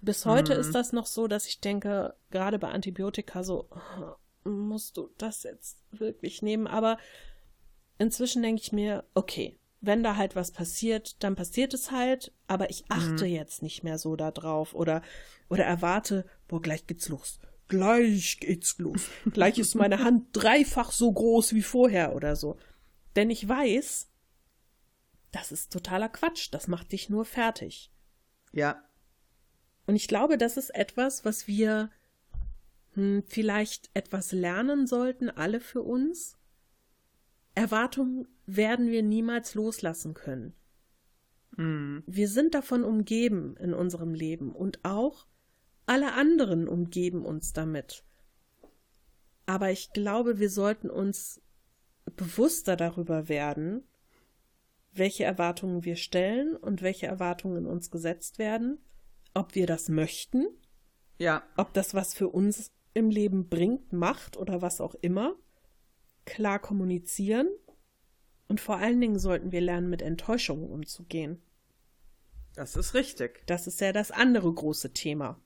Bis 0.00 0.26
heute 0.26 0.54
ist 0.54 0.74
das 0.74 0.92
noch 0.92 1.06
so, 1.06 1.26
dass 1.26 1.46
ich 1.46 1.60
denke, 1.60 2.14
gerade 2.30 2.58
bei 2.58 2.68
Antibiotika 2.68 3.42
so, 3.42 3.68
musst 4.44 4.96
du 4.96 5.10
das 5.18 5.42
jetzt 5.42 5.78
wirklich 5.90 6.42
nehmen? 6.42 6.66
Aber 6.66 6.98
inzwischen 7.98 8.42
denke 8.42 8.62
ich 8.62 8.72
mir, 8.72 9.04
okay, 9.14 9.58
wenn 9.80 10.02
da 10.02 10.16
halt 10.16 10.36
was 10.36 10.50
passiert, 10.50 11.22
dann 11.22 11.36
passiert 11.36 11.74
es 11.74 11.90
halt, 11.90 12.32
aber 12.46 12.70
ich 12.70 12.84
achte 12.88 13.24
mhm. 13.24 13.32
jetzt 13.32 13.62
nicht 13.62 13.84
mehr 13.84 13.98
so 13.98 14.16
da 14.16 14.30
drauf 14.30 14.74
oder, 14.74 15.02
oder 15.48 15.64
erwarte, 15.64 16.26
boah, 16.48 16.60
gleich 16.60 16.86
geht's 16.86 17.08
los. 17.08 17.38
Gleich 17.68 18.40
geht's 18.40 18.78
los. 18.78 19.08
gleich 19.32 19.58
ist 19.58 19.74
meine 19.74 20.02
Hand 20.02 20.28
dreifach 20.32 20.90
so 20.90 21.12
groß 21.12 21.54
wie 21.54 21.62
vorher 21.62 22.14
oder 22.14 22.34
so. 22.34 22.56
Denn 23.14 23.30
ich 23.30 23.48
weiß, 23.48 24.08
das 25.32 25.52
ist 25.52 25.72
totaler 25.72 26.08
Quatsch. 26.08 26.48
Das 26.52 26.68
macht 26.68 26.92
dich 26.92 27.10
nur 27.10 27.24
fertig. 27.24 27.92
Ja. 28.52 28.82
Und 29.86 29.96
ich 29.96 30.08
glaube, 30.08 30.38
das 30.38 30.56
ist 30.56 30.74
etwas, 30.74 31.24
was 31.24 31.46
wir 31.46 31.90
hm, 32.92 33.22
vielleicht 33.26 33.90
etwas 33.94 34.32
lernen 34.32 34.86
sollten, 34.86 35.30
alle 35.30 35.60
für 35.60 35.82
uns. 35.82 36.38
Erwartungen 37.54 38.28
werden 38.46 38.90
wir 38.90 39.02
niemals 39.02 39.54
loslassen 39.54 40.14
können. 40.14 40.54
Mhm. 41.56 42.04
Wir 42.06 42.28
sind 42.28 42.54
davon 42.54 42.84
umgeben 42.84 43.56
in 43.56 43.74
unserem 43.74 44.14
Leben 44.14 44.52
und 44.52 44.84
auch 44.84 45.26
alle 45.86 46.12
anderen 46.12 46.68
umgeben 46.68 47.24
uns 47.24 47.52
damit. 47.52 48.04
Aber 49.46 49.70
ich 49.70 49.92
glaube, 49.92 50.38
wir 50.38 50.50
sollten 50.50 50.90
uns 50.90 51.40
bewusster 52.16 52.76
darüber 52.76 53.28
werden, 53.28 53.87
welche 54.92 55.24
Erwartungen 55.24 55.84
wir 55.84 55.96
stellen 55.96 56.56
und 56.56 56.82
welche 56.82 57.06
Erwartungen 57.06 57.58
in 57.58 57.66
uns 57.66 57.90
gesetzt 57.90 58.38
werden, 58.38 58.78
ob 59.34 59.54
wir 59.54 59.66
das 59.66 59.88
möchten, 59.88 60.46
ja, 61.18 61.42
ob 61.56 61.72
das 61.74 61.94
was 61.94 62.14
für 62.14 62.28
uns 62.28 62.72
im 62.94 63.10
Leben 63.10 63.48
bringt, 63.48 63.92
macht 63.92 64.36
oder 64.36 64.62
was 64.62 64.80
auch 64.80 64.94
immer, 64.96 65.36
klar 66.24 66.58
kommunizieren 66.58 67.48
und 68.48 68.60
vor 68.60 68.78
allen 68.78 69.00
Dingen 69.00 69.18
sollten 69.18 69.52
wir 69.52 69.60
lernen, 69.60 69.90
mit 69.90 70.02
Enttäuschungen 70.02 70.68
umzugehen. 70.70 71.42
Das 72.54 72.76
ist 72.76 72.94
richtig. 72.94 73.46
Das 73.46 73.66
ist 73.66 73.80
ja 73.80 73.92
das 73.92 74.10
andere 74.10 74.52
große 74.52 74.92
Thema. 74.92 75.40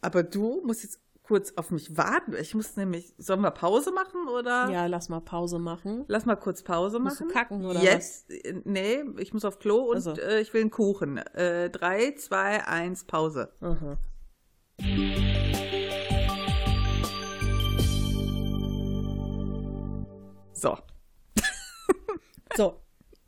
Aber 0.00 0.22
du 0.22 0.62
musst 0.64 0.82
jetzt 0.82 1.00
kurz 1.28 1.52
auf 1.56 1.70
mich 1.70 1.94
warten. 1.94 2.34
Ich 2.40 2.54
muss 2.54 2.74
nämlich, 2.76 3.12
sollen 3.18 3.42
wir 3.42 3.50
Pause 3.50 3.92
machen 3.92 4.28
oder? 4.28 4.70
Ja, 4.70 4.86
lass 4.86 5.10
mal 5.10 5.20
Pause 5.20 5.58
machen. 5.58 6.04
Lass 6.08 6.24
mal 6.24 6.36
kurz 6.36 6.62
Pause 6.62 6.98
machen. 6.98 7.04
Musst 7.08 7.20
du 7.20 7.28
kacken 7.28 7.66
oder 7.66 7.82
Jetzt, 7.82 8.30
was? 8.30 8.54
Nee, 8.64 9.04
ich 9.18 9.34
muss 9.34 9.44
auf 9.44 9.58
Klo 9.58 9.90
und 9.90 9.96
also. 9.96 10.12
äh, 10.12 10.40
ich 10.40 10.54
will 10.54 10.62
einen 10.62 10.70
Kuchen. 10.70 11.18
Äh, 11.18 11.68
drei, 11.68 12.12
zwei, 12.12 12.66
eins, 12.66 13.04
Pause. 13.04 13.52
Aha. 13.60 13.98
So. 20.54 20.78
So. 22.56 22.80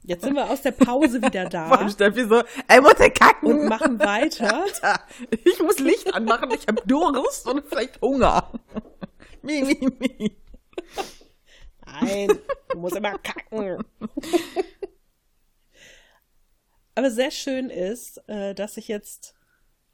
Jetzt 0.03 0.25
sind 0.25 0.35
wir 0.35 0.49
aus 0.49 0.63
der 0.63 0.73
Pause 0.73 1.21
wieder 1.23 1.45
da. 1.45 1.77
Von 1.77 1.91
Steffi 1.91 2.27
so, 2.27 2.43
ey, 2.69 2.81
muss 2.81 2.99
ich 2.99 3.15
kacken. 3.15 3.49
Und 3.49 3.69
machen 3.69 3.99
weiter. 3.99 4.63
Alter, 4.63 5.01
ich 5.45 5.61
muss 5.61 5.79
Licht 5.79 6.13
anmachen, 6.15 6.51
ich 6.53 6.67
habe 6.67 6.83
Durst 6.87 7.47
und 7.47 7.65
vielleicht 7.67 8.01
Hunger. 8.01 8.51
Mi, 9.43 9.63
mi, 9.63 9.89
mi. 9.99 10.37
Nein, 11.87 12.29
du 12.69 12.79
musst 12.79 12.97
immer 12.97 13.19
kacken. 13.19 13.85
Aber 16.95 17.11
sehr 17.11 17.31
schön 17.31 17.71
ist, 17.71 18.23
äh, 18.29 18.55
dass 18.55 18.77
ich 18.77 18.89
jetzt 18.89 19.35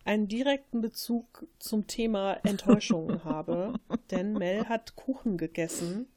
einen 0.04 0.28
direkten 0.28 0.80
Bezug 0.80 1.46
zum 1.58 1.86
Thema 1.86 2.34
Enttäuschung 2.44 3.24
habe. 3.24 3.74
Denn 4.10 4.32
Mel 4.34 4.68
hat 4.68 4.96
Kuchen 4.96 5.36
gegessen 5.36 6.08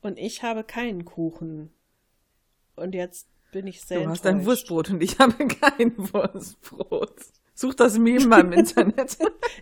und 0.00 0.18
ich 0.18 0.42
habe 0.42 0.64
keinen 0.64 1.04
Kuchen 1.04 1.74
und 2.76 2.94
jetzt 2.94 3.28
bin 3.52 3.66
ich 3.66 3.80
sehr 3.82 4.02
Du 4.02 4.10
hast 4.10 4.26
ein 4.26 4.44
Wurstbrot 4.44 4.90
und 4.90 5.02
ich 5.02 5.18
habe 5.18 5.46
kein 5.48 5.96
Wurstbrot. 5.96 7.14
Such 7.54 7.74
das 7.74 7.98
Meme 7.98 8.26
mal 8.26 8.40
im 8.40 8.52
Internet. 8.52 9.16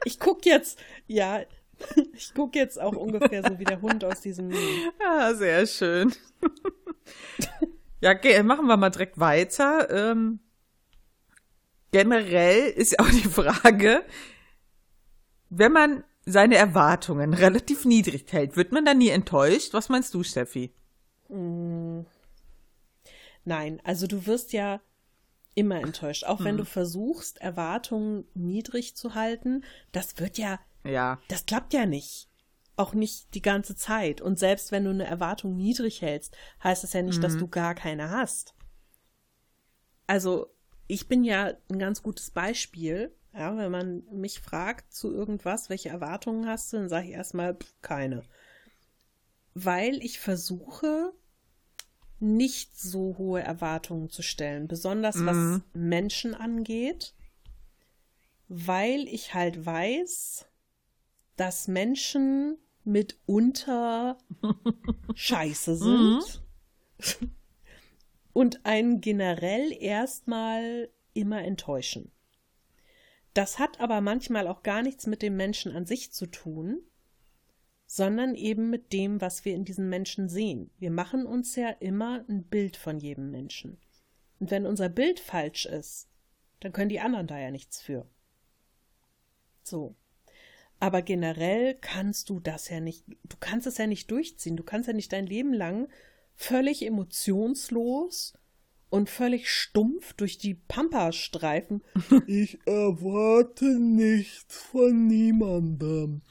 ich 0.05 0.19
guck 0.19 0.47
jetzt, 0.47 0.79
ja, 1.07 1.43
ich 2.15 2.33
guck 2.35 2.55
jetzt 2.55 2.81
auch 2.81 2.97
ungefähr 2.97 3.43
so 3.43 3.59
wie 3.59 3.65
der 3.65 3.83
Hund 3.83 4.05
aus 4.05 4.21
diesem 4.21 4.49
Meme. 4.49 4.93
Ah, 5.07 5.35
sehr 5.35 5.67
schön. 5.67 6.13
ja, 8.01 8.13
okay, 8.13 8.43
machen 8.43 8.67
wir 8.67 8.77
mal 8.77 8.91
direkt 8.91 9.21
weiter. 9.21 9.91
Ähm, 9.91 10.41
generell 11.91 12.71
ist 12.71 12.93
ja 12.93 13.01
auch 13.01 13.11
die 13.11 13.29
Frage, 13.29 14.05
wenn 15.51 15.73
man 15.73 16.05
seine 16.25 16.57
Erwartungen 16.57 17.35
relativ 17.35 17.85
niedrig 17.85 18.33
hält, 18.33 18.57
wird 18.57 18.73
man 18.73 18.85
dann 18.85 18.99
nie 18.99 19.11
enttäuscht? 19.11 19.75
Was 19.75 19.89
meinst 19.89 20.15
du, 20.15 20.23
Steffi? 20.23 20.73
Mm. 21.29 22.03
Nein, 23.45 23.81
also 23.85 24.07
du 24.07 24.27
wirst 24.27 24.53
ja 24.53 24.81
immer 25.55 25.81
enttäuscht. 25.81 26.25
Auch 26.25 26.45
wenn 26.45 26.57
du 26.57 26.65
versuchst, 26.65 27.41
Erwartungen 27.41 28.25
niedrig 28.35 28.97
zu 28.97 29.15
halten, 29.15 29.65
das 29.93 30.19
wird 30.19 30.39
ja, 30.39 30.59
ja, 30.85 31.19
das 31.29 31.47
klappt 31.47 31.75
ja 31.75 31.87
nicht. 31.87 32.29
Auch 32.77 32.95
nicht 32.95 33.35
die 33.35 33.43
ganze 33.43 33.77
Zeit. 33.77 34.23
Und 34.23 34.39
selbst 34.39 34.73
wenn 34.73 34.85
du 34.85 34.91
eine 34.91 35.07
Erwartung 35.07 35.57
niedrig 35.57 36.01
hältst, 36.01 36.37
heißt 36.65 36.83
das 36.83 36.95
ja 36.95 37.03
nicht, 37.03 37.19
mhm. 37.19 37.23
dass 37.23 37.37
du 37.37 37.47
gar 37.47 37.75
keine 37.75 38.11
hast. 38.11 38.55
Also, 40.07 40.55
ich 40.87 41.07
bin 41.07 41.23
ja 41.23 41.53
ein 41.71 41.79
ganz 41.79 42.03
gutes 42.03 42.31
Beispiel. 42.31 43.15
Ja, 43.35 43.57
wenn 43.57 43.71
man 43.71 44.05
mich 44.11 44.41
fragt 44.41 44.93
zu 44.93 45.13
irgendwas, 45.13 45.71
welche 45.71 45.91
Erwartungen 45.91 46.47
hast 46.47 46.73
du, 46.73 46.79
dann 46.79 46.89
sage 46.89 47.09
ich 47.09 47.13
erstmal 47.13 47.57
keine. 47.83 48.23
Weil 49.55 50.03
ich 50.03 50.19
versuche, 50.19 51.13
nicht 52.23 52.79
so 52.79 53.17
hohe 53.19 53.43
Erwartungen 53.43 54.09
zu 54.09 54.23
stellen, 54.23 54.69
besonders 54.69 55.17
was 55.27 55.37
mhm. 55.37 55.63
Menschen 55.75 56.35
angeht, 56.35 57.15
weil 58.49 59.09
ich 59.09 59.35
halt 59.35 59.67
weiß, 59.67 60.47
dass 61.37 61.67
Menschen 61.67 62.59
mitunter 62.85 64.19
scheiße 65.15 65.77
sind 65.77 66.43
mhm. 67.21 67.31
und 68.33 68.65
einen 68.67 69.01
generell 69.01 69.73
erstmal 69.73 70.91
immer 71.15 71.43
enttäuschen. 71.43 72.13
Das 73.35 73.59
hat 73.59 73.81
aber 73.81 74.01
manchmal 74.01 74.47
auch 74.47 74.63
gar 74.63 74.83
nichts 74.83 75.07
mit 75.07 75.23
dem 75.23 75.37
Menschen 75.37 75.75
an 75.75 75.87
sich 75.87 76.13
zu 76.13 76.27
tun, 76.27 76.83
sondern 77.95 78.35
eben 78.35 78.71
mit 78.71 78.95
dem, 78.95 79.21
was 79.21 79.45
wir 79.45 79.55
in 79.55 79.67
diesen 79.67 79.91
Menschen 79.91 80.31
sehen. 80.31 80.71
Wir 80.79 80.91
machen 80.91 81.27
uns 81.27 81.57
ja 81.57 81.69
immer 81.69 82.25
ein 82.27 82.43
Bild 82.45 82.79
von 82.79 82.99
jedem 82.99 83.31
Menschen. 83.31 83.77
Und 84.41 84.51
wenn 84.51 84.65
unser 84.65 84.89
Bild 84.89 85.21
falsch 85.21 85.67
ist, 85.67 86.09
dann 86.61 86.73
können 86.73 86.89
die 86.89 87.01
anderen 87.01 87.27
da 87.27 87.39
ja 87.39 87.51
nichts 87.51 87.83
für. 87.83 88.09
So. 89.63 89.95
Aber 90.81 91.03
generell 91.03 91.75
kannst 91.75 92.31
du 92.31 92.41
das 92.41 92.71
ja 92.71 92.81
nicht, 92.81 93.05
du 93.25 93.37
kannst 93.39 93.67
es 93.67 93.77
ja 93.77 93.87
nicht 93.87 94.11
durchziehen. 94.11 94.57
Du 94.57 94.65
kannst 94.65 94.87
ja 94.87 94.95
nicht 94.95 95.13
dein 95.13 95.27
Leben 95.27 95.53
lang 95.53 95.87
völlig 96.35 96.87
emotionslos 96.87 98.33
und 98.89 99.11
völlig 99.11 99.51
stumpf 99.51 100.15
durch 100.15 100.39
die 100.39 100.55
Pampa 100.55 101.13
streifen. 101.13 101.83
ich 102.27 102.59
erwarte 102.65 103.67
nichts 103.79 104.57
von 104.57 105.09
niemandem. 105.09 106.23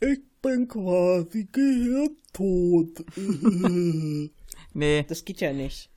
Ich 0.00 0.20
bin 0.42 0.68
quasi 0.68 1.48
gehirntot. 1.50 3.04
nee. 4.72 5.04
Das 5.08 5.24
geht 5.24 5.40
ja 5.40 5.52
nicht. 5.52 5.90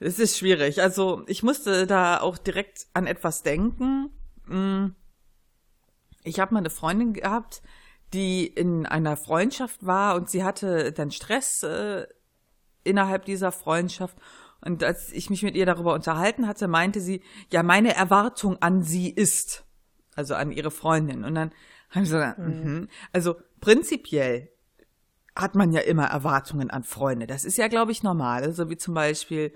Es 0.00 0.18
ist 0.18 0.38
schwierig. 0.38 0.82
Also 0.82 1.22
ich 1.26 1.42
musste 1.42 1.86
da 1.86 2.20
auch 2.20 2.38
direkt 2.38 2.86
an 2.94 3.06
etwas 3.06 3.42
denken. 3.42 4.10
Hm. 4.46 4.94
Ich 6.24 6.40
habe 6.40 6.54
mal 6.54 6.60
eine 6.60 6.70
Freundin 6.70 7.12
gehabt, 7.12 7.62
die 8.12 8.46
in 8.46 8.86
einer 8.86 9.16
Freundschaft 9.16 9.84
war 9.84 10.16
und 10.16 10.30
sie 10.30 10.42
hatte 10.42 10.92
dann 10.92 11.10
Stress 11.10 11.62
äh, 11.62 12.06
innerhalb 12.82 13.24
dieser 13.26 13.52
Freundschaft. 13.52 14.16
Und 14.60 14.82
als 14.82 15.12
ich 15.12 15.28
mich 15.28 15.42
mit 15.42 15.54
ihr 15.56 15.66
darüber 15.66 15.92
unterhalten 15.92 16.46
hatte, 16.46 16.68
meinte 16.68 17.00
sie, 17.00 17.22
ja, 17.52 17.62
meine 17.62 17.94
Erwartung 17.94 18.56
an 18.62 18.82
sie 18.82 19.10
ist, 19.10 19.64
also 20.14 20.34
an 20.34 20.52
ihre 20.52 20.70
Freundin. 20.70 21.24
Und 21.24 21.34
dann 21.34 21.52
gesagt, 22.02 22.38
mhm. 22.38 22.88
Also 23.12 23.36
prinzipiell 23.60 24.50
hat 25.36 25.54
man 25.54 25.72
ja 25.72 25.80
immer 25.80 26.06
Erwartungen 26.06 26.70
an 26.70 26.84
Freunde. 26.84 27.26
Das 27.26 27.44
ist 27.44 27.58
ja, 27.58 27.68
glaube 27.68 27.92
ich, 27.92 28.02
normal. 28.02 28.52
So 28.52 28.70
wie 28.70 28.76
zum 28.76 28.94
Beispiel, 28.94 29.52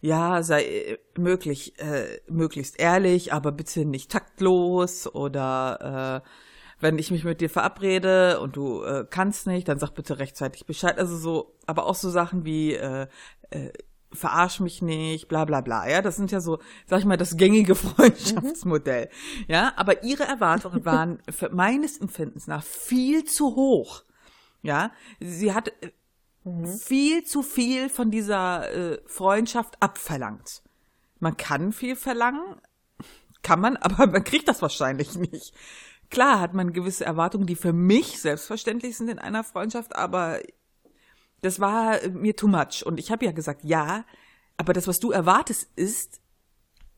ja, 0.00 0.42
sei 0.42 0.64
äh, 0.64 0.98
möglich, 1.16 1.78
äh, 1.78 2.20
möglichst 2.28 2.78
ehrlich, 2.78 3.32
aber 3.32 3.52
bitte 3.52 3.84
nicht 3.84 4.10
taktlos 4.10 5.06
oder 5.06 6.22
äh, 6.24 6.28
wenn 6.80 6.98
ich 6.98 7.12
mich 7.12 7.22
mit 7.24 7.40
dir 7.40 7.48
verabrede 7.48 8.40
und 8.40 8.56
du 8.56 8.82
äh, 8.82 9.06
kannst 9.08 9.46
nicht, 9.46 9.68
dann 9.68 9.78
sag 9.78 9.94
bitte 9.94 10.18
rechtzeitig 10.18 10.66
Bescheid. 10.66 10.98
Also 10.98 11.16
so, 11.16 11.54
aber 11.66 11.86
auch 11.86 11.94
so 11.94 12.10
Sachen 12.10 12.44
wie 12.44 12.74
äh, 12.74 13.06
äh, 13.50 13.72
verarsch 14.12 14.60
mich 14.60 14.82
nicht, 14.82 15.28
bla 15.28 15.44
bla 15.44 15.60
bla. 15.60 15.88
Ja, 15.88 16.02
das 16.02 16.16
sind 16.16 16.30
ja 16.30 16.40
so, 16.40 16.58
sag 16.86 17.00
ich 17.00 17.04
mal, 17.04 17.16
das 17.16 17.36
gängige 17.36 17.74
Freundschaftsmodell. 17.76 19.08
Ja, 19.48 19.72
aber 19.76 20.04
ihre 20.04 20.24
Erwartungen 20.24 20.84
waren 20.84 21.22
für 21.30 21.50
meines 21.50 21.98
Empfindens 21.98 22.46
nach 22.46 22.62
viel 22.62 23.24
zu 23.24 23.56
hoch. 23.56 24.04
Ja, 24.62 24.92
sie 25.20 25.52
hat 25.52 25.68
äh, 25.82 25.90
mhm. 26.44 26.66
viel 26.66 27.24
zu 27.24 27.42
viel 27.42 27.88
von 27.88 28.10
dieser 28.10 28.70
äh, 28.72 28.98
Freundschaft 29.06 29.76
abverlangt. 29.80 30.62
Man 31.18 31.36
kann 31.36 31.72
viel 31.72 31.96
verlangen, 31.96 32.60
kann 33.42 33.60
man, 33.60 33.76
aber 33.78 34.06
man 34.06 34.24
kriegt 34.24 34.48
das 34.48 34.62
wahrscheinlich 34.62 35.16
nicht. 35.16 35.54
Klar 36.10 36.40
hat 36.40 36.52
man 36.52 36.74
gewisse 36.74 37.06
Erwartungen, 37.06 37.46
die 37.46 37.56
für 37.56 37.72
mich 37.72 38.20
selbstverständlich 38.20 38.96
sind 38.96 39.08
in 39.08 39.18
einer 39.18 39.44
Freundschaft, 39.44 39.96
aber 39.96 40.40
das 41.42 41.60
war 41.60 41.98
mir 42.08 42.34
too 42.34 42.48
much. 42.48 42.84
Und 42.84 42.98
ich 42.98 43.10
habe 43.10 43.24
ja 43.24 43.32
gesagt, 43.32 43.64
ja, 43.64 44.04
aber 44.56 44.72
das, 44.72 44.88
was 44.88 45.00
du 45.00 45.10
erwartest, 45.10 45.68
ist 45.76 46.20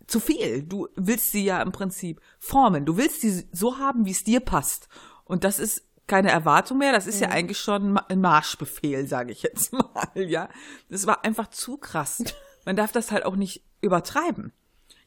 zu 0.06 0.20
viel. 0.20 0.62
Du 0.62 0.88
willst 0.96 1.32
sie 1.32 1.44
ja 1.44 1.62
im 1.62 1.72
Prinzip 1.72 2.20
formen. 2.38 2.84
Du 2.84 2.96
willst 2.96 3.22
sie 3.22 3.48
so 3.52 3.78
haben, 3.78 4.06
wie 4.06 4.10
es 4.10 4.24
dir 4.24 4.40
passt. 4.40 4.88
Und 5.24 5.44
das 5.44 5.58
ist 5.58 5.82
keine 6.06 6.30
Erwartung 6.30 6.78
mehr, 6.78 6.92
das 6.92 7.06
ist 7.06 7.16
mhm. 7.16 7.22
ja 7.22 7.28
eigentlich 7.30 7.58
schon 7.58 7.96
ein 7.96 8.20
Marschbefehl, 8.20 9.06
sage 9.06 9.32
ich 9.32 9.42
jetzt 9.42 9.72
mal, 9.72 10.10
ja. 10.14 10.48
Das 10.90 11.06
war 11.06 11.24
einfach 11.24 11.48
zu 11.48 11.78
krass. 11.78 12.22
Man 12.66 12.76
darf 12.76 12.92
das 12.92 13.10
halt 13.10 13.24
auch 13.24 13.36
nicht 13.36 13.64
übertreiben. 13.80 14.52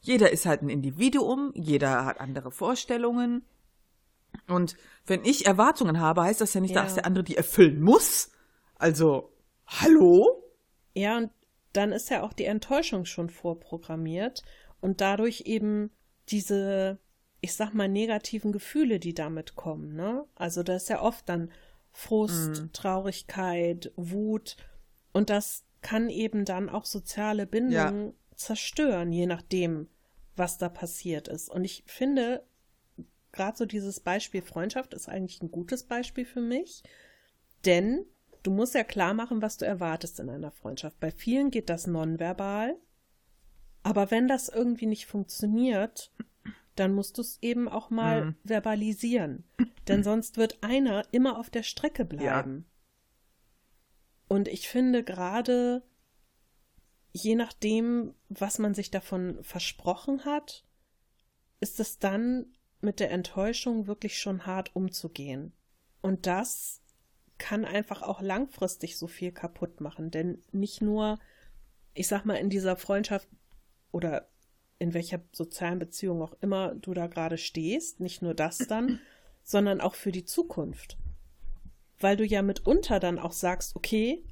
Jeder 0.00 0.32
ist 0.32 0.46
halt 0.46 0.62
ein 0.62 0.68
Individuum, 0.68 1.52
jeder 1.54 2.04
hat 2.04 2.20
andere 2.20 2.50
Vorstellungen. 2.50 3.44
Und 4.48 4.76
wenn 5.06 5.24
ich 5.24 5.46
Erwartungen 5.46 6.00
habe, 6.00 6.22
heißt 6.22 6.40
das 6.40 6.54
ja 6.54 6.60
nicht, 6.60 6.74
ja. 6.74 6.82
dass 6.82 6.94
der 6.94 7.06
andere 7.06 7.24
die 7.24 7.36
erfüllen 7.36 7.80
muss. 7.80 8.30
Also, 8.78 9.32
hallo? 9.66 10.42
Ja, 10.94 11.18
und 11.18 11.30
dann 11.72 11.92
ist 11.92 12.10
ja 12.10 12.22
auch 12.22 12.32
die 12.32 12.44
Enttäuschung 12.44 13.04
schon 13.04 13.28
vorprogrammiert 13.28 14.42
und 14.80 15.00
dadurch 15.00 15.42
eben 15.42 15.90
diese, 16.28 16.98
ich 17.40 17.54
sag 17.54 17.74
mal, 17.74 17.88
negativen 17.88 18.52
Gefühle, 18.52 19.00
die 19.00 19.14
damit 19.14 19.56
kommen, 19.56 19.94
ne? 19.94 20.24
Also 20.34 20.62
da 20.62 20.76
ist 20.76 20.88
ja 20.88 21.02
oft 21.02 21.28
dann 21.28 21.50
Frust, 21.92 22.62
mhm. 22.62 22.72
Traurigkeit, 22.72 23.92
Wut 23.96 24.56
und 25.12 25.30
das 25.30 25.64
kann 25.80 26.08
eben 26.10 26.44
dann 26.44 26.68
auch 26.68 26.84
soziale 26.84 27.46
Bindungen 27.46 28.06
ja. 28.06 28.12
zerstören, 28.36 29.12
je 29.12 29.26
nachdem, 29.26 29.88
was 30.36 30.58
da 30.58 30.68
passiert 30.68 31.28
ist. 31.28 31.48
Und 31.48 31.64
ich 31.64 31.82
finde, 31.86 32.44
gerade 33.32 33.56
so 33.56 33.66
dieses 33.66 34.00
Beispiel 34.00 34.42
Freundschaft 34.42 34.94
ist 34.94 35.08
eigentlich 35.08 35.42
ein 35.42 35.50
gutes 35.50 35.84
Beispiel 35.84 36.24
für 36.24 36.40
mich, 36.40 36.82
denn 37.64 38.06
du 38.48 38.54
musst 38.54 38.74
ja 38.74 38.82
klar 38.82 39.12
machen, 39.12 39.42
was 39.42 39.58
du 39.58 39.66
erwartest 39.66 40.20
in 40.20 40.30
einer 40.30 40.50
Freundschaft. 40.50 40.98
Bei 41.00 41.10
vielen 41.10 41.50
geht 41.50 41.68
das 41.68 41.86
nonverbal, 41.86 42.78
aber 43.82 44.10
wenn 44.10 44.26
das 44.26 44.48
irgendwie 44.48 44.86
nicht 44.86 45.04
funktioniert, 45.04 46.10
dann 46.74 46.94
musst 46.94 47.18
du 47.18 47.22
es 47.22 47.38
eben 47.42 47.68
auch 47.68 47.90
mal 47.90 48.24
mhm. 48.24 48.36
verbalisieren. 48.44 49.44
Denn 49.86 50.02
sonst 50.02 50.38
wird 50.38 50.62
einer 50.62 51.06
immer 51.10 51.38
auf 51.38 51.50
der 51.50 51.62
Strecke 51.62 52.06
bleiben. 52.06 52.66
Ja. 52.66 52.74
Und 54.28 54.48
ich 54.48 54.66
finde 54.68 55.04
gerade, 55.04 55.82
je 57.12 57.34
nachdem, 57.34 58.14
was 58.30 58.58
man 58.58 58.72
sich 58.72 58.90
davon 58.90 59.42
versprochen 59.42 60.24
hat, 60.24 60.64
ist 61.60 61.80
es 61.80 61.98
dann 61.98 62.46
mit 62.80 62.98
der 62.98 63.10
Enttäuschung 63.10 63.86
wirklich 63.86 64.18
schon 64.18 64.46
hart 64.46 64.74
umzugehen. 64.74 65.52
Und 66.00 66.26
das 66.26 66.80
kann 67.38 67.64
einfach 67.64 68.02
auch 68.02 68.20
langfristig 68.20 68.98
so 68.98 69.06
viel 69.06 69.32
kaputt 69.32 69.80
machen. 69.80 70.10
Denn 70.10 70.42
nicht 70.52 70.82
nur, 70.82 71.18
ich 71.94 72.08
sag 72.08 72.24
mal, 72.24 72.34
in 72.34 72.50
dieser 72.50 72.76
Freundschaft 72.76 73.28
oder 73.92 74.28
in 74.78 74.94
welcher 74.94 75.20
sozialen 75.32 75.78
Beziehung 75.78 76.22
auch 76.22 76.36
immer 76.40 76.74
du 76.74 76.94
da 76.94 77.06
gerade 77.06 77.38
stehst, 77.38 78.00
nicht 78.00 78.22
nur 78.22 78.34
das 78.34 78.58
dann, 78.58 79.00
sondern 79.42 79.80
auch 79.80 79.94
für 79.94 80.12
die 80.12 80.24
Zukunft. 80.24 80.98
Weil 81.98 82.16
du 82.16 82.24
ja 82.24 82.42
mitunter 82.42 83.00
dann 83.00 83.18
auch 83.18 83.32
sagst, 83.32 83.74
okay, 83.74 84.22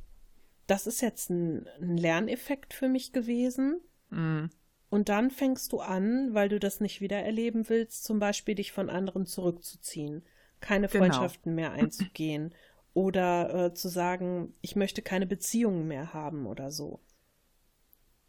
das 0.67 0.87
ist 0.87 1.01
jetzt 1.01 1.31
ein, 1.31 1.67
ein 1.81 1.97
Lerneffekt 1.97 2.75
für 2.75 2.89
mich 2.89 3.13
gewesen. 3.13 3.81
Mhm. 4.11 4.51
Und 4.89 5.09
dann 5.09 5.31
fängst 5.31 5.73
du 5.73 5.81
an, 5.81 6.33
weil 6.33 6.49
du 6.49 6.61
das 6.61 6.81
nicht 6.81 7.01
wieder 7.01 7.19
erleben 7.19 7.69
willst, 7.69 8.05
zum 8.05 8.19
Beispiel 8.21 8.55
dich 8.55 8.71
von 8.71 8.89
anderen 8.89 9.27
zurückzuziehen, 9.27 10.25
keine 10.61 10.87
genau. 10.87 11.05
Freundschaften 11.05 11.55
mehr 11.55 11.73
einzugehen 11.73 12.55
oder 12.97 13.67
äh, 13.67 13.75
zu 13.75 13.91
sagen, 13.91 14.55
ich 14.63 14.75
möchte 14.75 15.03
keine 15.03 15.27
Beziehungen 15.27 15.87
mehr 15.87 16.15
haben 16.15 16.47
oder 16.47 16.71
so. 16.71 16.99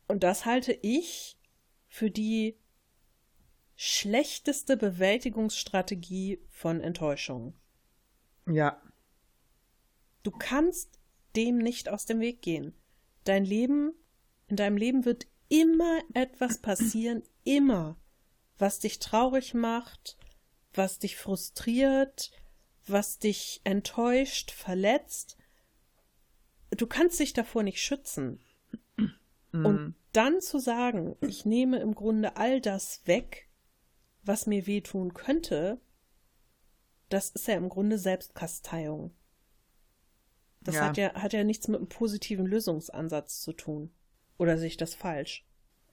Und 0.09 0.23
das 0.25 0.45
halte 0.45 0.73
ich 0.73 1.39
für 1.87 2.11
die 2.11 2.59
schlechteste 3.77 4.75
Bewältigungsstrategie 4.75 6.41
von 6.49 6.81
Enttäuschung. 6.81 7.53
Ja. 8.45 8.81
Du 10.23 10.31
kannst 10.31 10.99
dem 11.37 11.59
nicht 11.59 11.87
aus 11.87 12.05
dem 12.05 12.19
Weg 12.19 12.41
gehen. 12.41 12.73
Dein 13.23 13.45
Leben, 13.45 13.93
in 14.47 14.57
deinem 14.57 14.75
Leben 14.75 15.05
wird 15.05 15.27
immer 15.47 16.01
etwas 16.13 16.57
passieren, 16.57 17.23
immer, 17.45 17.97
was 18.57 18.79
dich 18.79 18.99
traurig 18.99 19.53
macht, 19.53 20.17
was 20.73 20.99
dich 20.99 21.15
frustriert, 21.15 22.31
was 22.89 23.19
dich 23.19 23.61
enttäuscht, 23.63 24.51
verletzt. 24.51 25.37
Du 26.71 26.87
kannst 26.87 27.19
dich 27.19 27.33
davor 27.33 27.63
nicht 27.63 27.81
schützen. 27.81 28.39
Mhm. 29.51 29.65
Und 29.65 29.95
dann 30.13 30.41
zu 30.41 30.59
sagen, 30.59 31.15
ich 31.21 31.45
nehme 31.45 31.79
im 31.79 31.95
Grunde 31.95 32.37
all 32.37 32.61
das 32.61 33.01
weg, 33.05 33.47
was 34.23 34.45
mir 34.47 34.67
wehtun 34.67 35.13
könnte, 35.13 35.79
das 37.09 37.29
ist 37.29 37.47
ja 37.47 37.55
im 37.55 37.69
Grunde 37.69 37.97
Selbstkasteiung. 37.97 39.11
Das 40.61 40.75
ja. 40.75 40.87
Hat, 40.87 40.97
ja, 40.97 41.13
hat 41.13 41.33
ja 41.33 41.43
nichts 41.43 41.67
mit 41.67 41.77
einem 41.77 41.87
positiven 41.87 42.45
Lösungsansatz 42.45 43.41
zu 43.41 43.53
tun. 43.53 43.91
Oder 44.37 44.57
sehe 44.57 44.67
ich 44.67 44.77
das 44.77 44.93
falsch? 44.93 45.45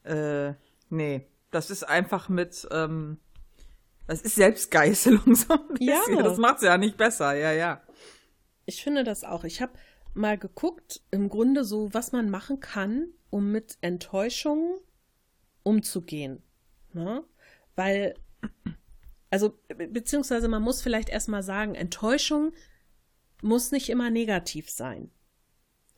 Äh, 0.03 0.55
nee. 0.91 1.27
Das 1.51 1.71
ist 1.71 1.85
einfach 1.85 2.29
mit, 2.29 2.67
ähm, 2.73 3.21
das 4.07 4.23
ist 4.23 4.35
Selbstgeißelung 4.37 5.35
so 5.35 5.55
ein 5.55 5.69
bisschen. 5.69 6.17
Ja. 6.17 6.23
Das 6.23 6.39
macht's 6.39 6.63
ja 6.63 6.77
nicht 6.79 6.97
besser, 6.97 7.35
ja, 7.35 7.53
ja. 7.53 7.83
Ich 8.67 8.83
finde 8.83 9.05
das 9.05 9.25
auch. 9.25 9.45
Ich 9.45 9.61
habe 9.61 9.73
mal 10.15 10.39
geguckt, 10.39 11.03
im 11.11 11.29
Grunde 11.29 11.65
so, 11.65 11.93
was 11.93 12.13
man 12.13 12.31
machen 12.31 12.61
kann, 12.61 13.09
um 13.31 13.51
mit 13.51 13.79
Enttäuschungen 13.81 14.79
umzugehen. 15.63 16.43
Ne? 16.93 17.25
Weil, 17.75 18.15
also, 19.31 19.59
beziehungsweise 19.69 20.49
man 20.49 20.63
muss 20.63 20.83
vielleicht 20.83 21.09
erstmal 21.09 21.43
sagen, 21.43 21.75
Enttäuschung 21.75 22.53
muss 23.43 23.73
nicht 23.73 23.91
immer 23.91 24.11
negativ 24.11 24.71
sein. 24.71 25.11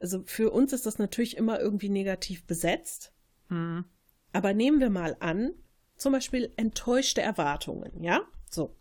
Also 0.00 0.22
für 0.24 0.50
uns 0.50 0.72
ist 0.72 0.86
das 0.86 0.98
natürlich 0.98 1.36
immer 1.36 1.60
irgendwie 1.60 1.88
negativ 1.88 2.44
besetzt. 2.44 3.12
Hm. 3.48 3.84
Aber 4.32 4.52
nehmen 4.52 4.80
wir 4.80 4.90
mal 4.90 5.16
an, 5.20 5.54
zum 5.96 6.12
Beispiel 6.12 6.52
enttäuschte 6.56 7.22
Erwartungen, 7.22 8.02
ja? 8.02 8.22
So. 8.50 8.76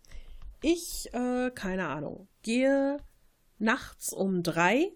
Ich, 0.62 1.12
äh, 1.12 1.50
keine 1.50 1.88
Ahnung, 1.88 2.28
gehe 2.42 2.98
nachts 3.58 4.12
um 4.12 4.42
drei 4.42 4.92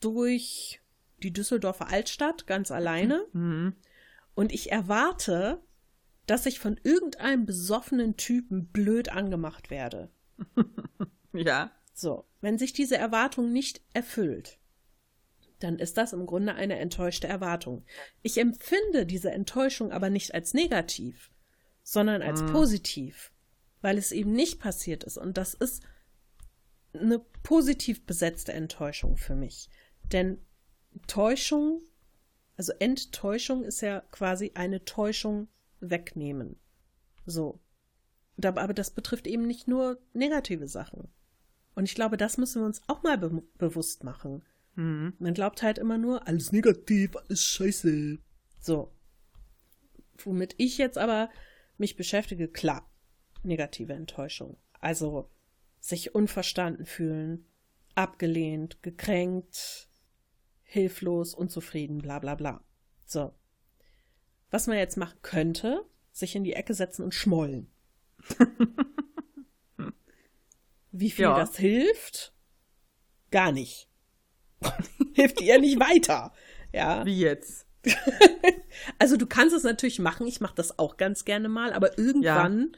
durch 0.00 0.80
die 1.22 1.32
Düsseldorfer 1.32 1.88
Altstadt 1.88 2.46
ganz 2.46 2.70
alleine. 2.70 3.26
Mhm. 3.32 3.74
Und 4.34 4.52
ich 4.52 4.70
erwarte, 4.70 5.60
dass 6.26 6.46
ich 6.46 6.60
von 6.60 6.78
irgendeinem 6.82 7.46
besoffenen 7.46 8.16
Typen 8.16 8.68
blöd 8.68 9.08
angemacht 9.10 9.70
werde. 9.70 10.10
ja. 11.32 11.72
So, 11.94 12.26
wenn 12.40 12.58
sich 12.58 12.72
diese 12.72 12.96
Erwartung 12.96 13.52
nicht 13.52 13.80
erfüllt, 13.92 14.57
dann 15.60 15.78
ist 15.78 15.96
das 15.96 16.12
im 16.12 16.26
Grunde 16.26 16.54
eine 16.54 16.78
enttäuschte 16.78 17.26
Erwartung. 17.26 17.84
Ich 18.22 18.38
empfinde 18.38 19.06
diese 19.06 19.30
Enttäuschung 19.30 19.92
aber 19.92 20.10
nicht 20.10 20.34
als 20.34 20.54
negativ, 20.54 21.30
sondern 21.82 22.22
als 22.22 22.42
mhm. 22.42 22.52
positiv, 22.52 23.32
weil 23.80 23.98
es 23.98 24.12
eben 24.12 24.32
nicht 24.32 24.60
passiert 24.60 25.04
ist. 25.04 25.16
Und 25.16 25.36
das 25.36 25.54
ist 25.54 25.82
eine 26.92 27.18
positiv 27.42 28.06
besetzte 28.06 28.52
Enttäuschung 28.52 29.16
für 29.16 29.34
mich. 29.34 29.68
Denn 30.04 30.38
Täuschung, 31.06 31.82
also 32.56 32.72
Enttäuschung 32.78 33.64
ist 33.64 33.80
ja 33.80 34.00
quasi 34.10 34.52
eine 34.54 34.84
Täuschung 34.84 35.48
wegnehmen. 35.80 36.56
So. 37.26 37.60
Aber 38.42 38.74
das 38.74 38.90
betrifft 38.90 39.26
eben 39.26 39.46
nicht 39.46 39.66
nur 39.66 40.00
negative 40.12 40.68
Sachen. 40.68 41.08
Und 41.74 41.84
ich 41.84 41.94
glaube, 41.94 42.16
das 42.16 42.38
müssen 42.38 42.62
wir 42.62 42.66
uns 42.66 42.82
auch 42.86 43.02
mal 43.02 43.18
be 43.18 43.42
bewusst 43.56 44.04
machen. 44.04 44.44
Mhm. 44.78 45.14
Man 45.18 45.34
glaubt 45.34 45.62
halt 45.64 45.76
immer 45.76 45.98
nur, 45.98 46.28
alles 46.28 46.52
negativ, 46.52 47.16
alles 47.16 47.44
scheiße. 47.44 48.18
So. 48.60 48.92
Womit 50.18 50.54
ich 50.56 50.78
jetzt 50.78 50.96
aber 50.96 51.30
mich 51.78 51.96
beschäftige, 51.96 52.46
klar, 52.46 52.88
negative 53.42 53.92
Enttäuschung. 53.92 54.56
Also 54.80 55.28
sich 55.80 56.14
unverstanden 56.14 56.86
fühlen, 56.86 57.44
abgelehnt, 57.96 58.80
gekränkt, 58.84 59.88
hilflos, 60.62 61.34
unzufrieden, 61.34 61.98
bla 61.98 62.20
bla 62.20 62.36
bla. 62.36 62.64
So. 63.04 63.34
Was 64.50 64.68
man 64.68 64.78
jetzt 64.78 64.96
machen 64.96 65.18
könnte, 65.22 65.84
sich 66.12 66.36
in 66.36 66.44
die 66.44 66.52
Ecke 66.52 66.74
setzen 66.74 67.02
und 67.02 67.14
schmollen. 67.14 67.68
Wie 70.92 71.10
viel 71.10 71.24
Ja. 71.24 71.36
das 71.36 71.56
hilft? 71.56 72.32
Gar 73.32 73.50
nicht. 73.50 73.87
hilft 75.14 75.40
dir 75.40 75.58
nicht 75.58 75.78
weiter. 75.80 76.32
Ja. 76.72 77.04
Wie 77.04 77.18
jetzt? 77.20 77.66
Also 78.98 79.16
du 79.16 79.26
kannst 79.26 79.54
es 79.56 79.64
natürlich 79.64 79.98
machen, 79.98 80.26
ich 80.26 80.40
mache 80.40 80.54
das 80.54 80.78
auch 80.78 80.96
ganz 80.98 81.24
gerne 81.24 81.48
mal, 81.48 81.72
aber 81.72 81.98
irgendwann 81.98 82.72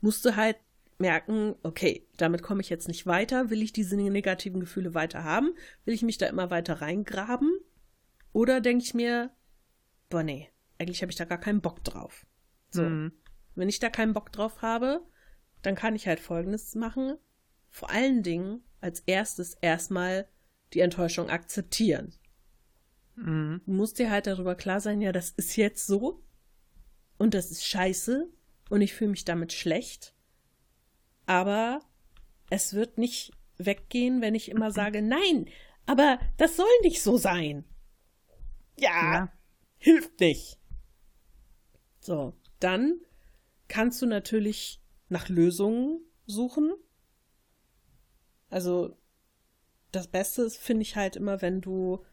musst 0.00 0.24
du 0.24 0.34
halt 0.36 0.56
merken, 0.98 1.54
okay, 1.62 2.08
damit 2.16 2.42
komme 2.42 2.60
ich 2.60 2.70
jetzt 2.70 2.88
nicht 2.88 3.06
weiter, 3.06 3.50
will 3.50 3.62
ich 3.62 3.72
diese 3.72 3.96
negativen 3.96 4.58
Gefühle 4.58 4.94
weiter 4.94 5.22
haben, 5.22 5.54
will 5.84 5.94
ich 5.94 6.02
mich 6.02 6.18
da 6.18 6.26
immer 6.26 6.50
weiter 6.50 6.80
reingraben 6.80 7.52
oder 8.32 8.60
denke 8.60 8.84
ich 8.84 8.94
mir, 8.94 9.30
boah 10.08 10.22
nee, 10.24 10.48
eigentlich 10.78 11.02
habe 11.02 11.12
ich 11.12 11.16
da 11.18 11.24
gar 11.24 11.38
keinen 11.38 11.60
Bock 11.60 11.84
drauf. 11.84 12.26
So, 12.70 12.82
Mhm. 12.82 13.12
wenn 13.54 13.68
ich 13.68 13.78
da 13.78 13.88
keinen 13.90 14.12
Bock 14.14 14.32
drauf 14.32 14.60
habe, 14.62 15.02
dann 15.62 15.76
kann 15.76 15.94
ich 15.94 16.08
halt 16.08 16.18
Folgendes 16.20 16.74
machen, 16.74 17.16
vor 17.70 17.90
allen 17.90 18.22
Dingen 18.24 18.62
als 18.80 19.00
erstes 19.06 19.54
erstmal 19.54 20.26
die 20.74 20.80
Enttäuschung 20.80 21.30
akzeptieren. 21.30 22.14
Mhm. 23.16 23.60
Du 23.66 23.72
musst 23.72 23.98
dir 23.98 24.10
halt 24.10 24.26
darüber 24.26 24.54
klar 24.54 24.80
sein, 24.80 25.00
ja, 25.00 25.12
das 25.12 25.30
ist 25.30 25.56
jetzt 25.56 25.86
so 25.86 26.22
und 27.18 27.34
das 27.34 27.50
ist 27.50 27.64
scheiße 27.66 28.28
und 28.70 28.80
ich 28.80 28.94
fühle 28.94 29.10
mich 29.10 29.24
damit 29.24 29.52
schlecht. 29.52 30.14
Aber 31.26 31.80
es 32.50 32.74
wird 32.74 32.98
nicht 32.98 33.32
weggehen, 33.58 34.20
wenn 34.20 34.34
ich 34.34 34.50
immer 34.50 34.70
sage, 34.70 35.02
nein, 35.02 35.48
aber 35.86 36.18
das 36.36 36.56
soll 36.56 36.66
nicht 36.82 37.02
so 37.02 37.16
sein. 37.16 37.64
Ja, 38.78 39.12
Ja. 39.14 39.32
hilft 39.78 40.20
nicht. 40.20 40.58
So, 42.00 42.34
dann 42.60 43.00
kannst 43.66 44.00
du 44.00 44.06
natürlich 44.06 44.80
nach 45.08 45.28
Lösungen 45.28 46.00
suchen. 46.26 46.72
Also, 48.50 48.96
das 49.92 50.08
Beste 50.08 50.42
ist, 50.42 50.58
finde 50.58 50.82
ich 50.82 50.96
halt 50.96 51.16
immer, 51.16 51.42
wenn 51.42 51.60
du 51.60 52.04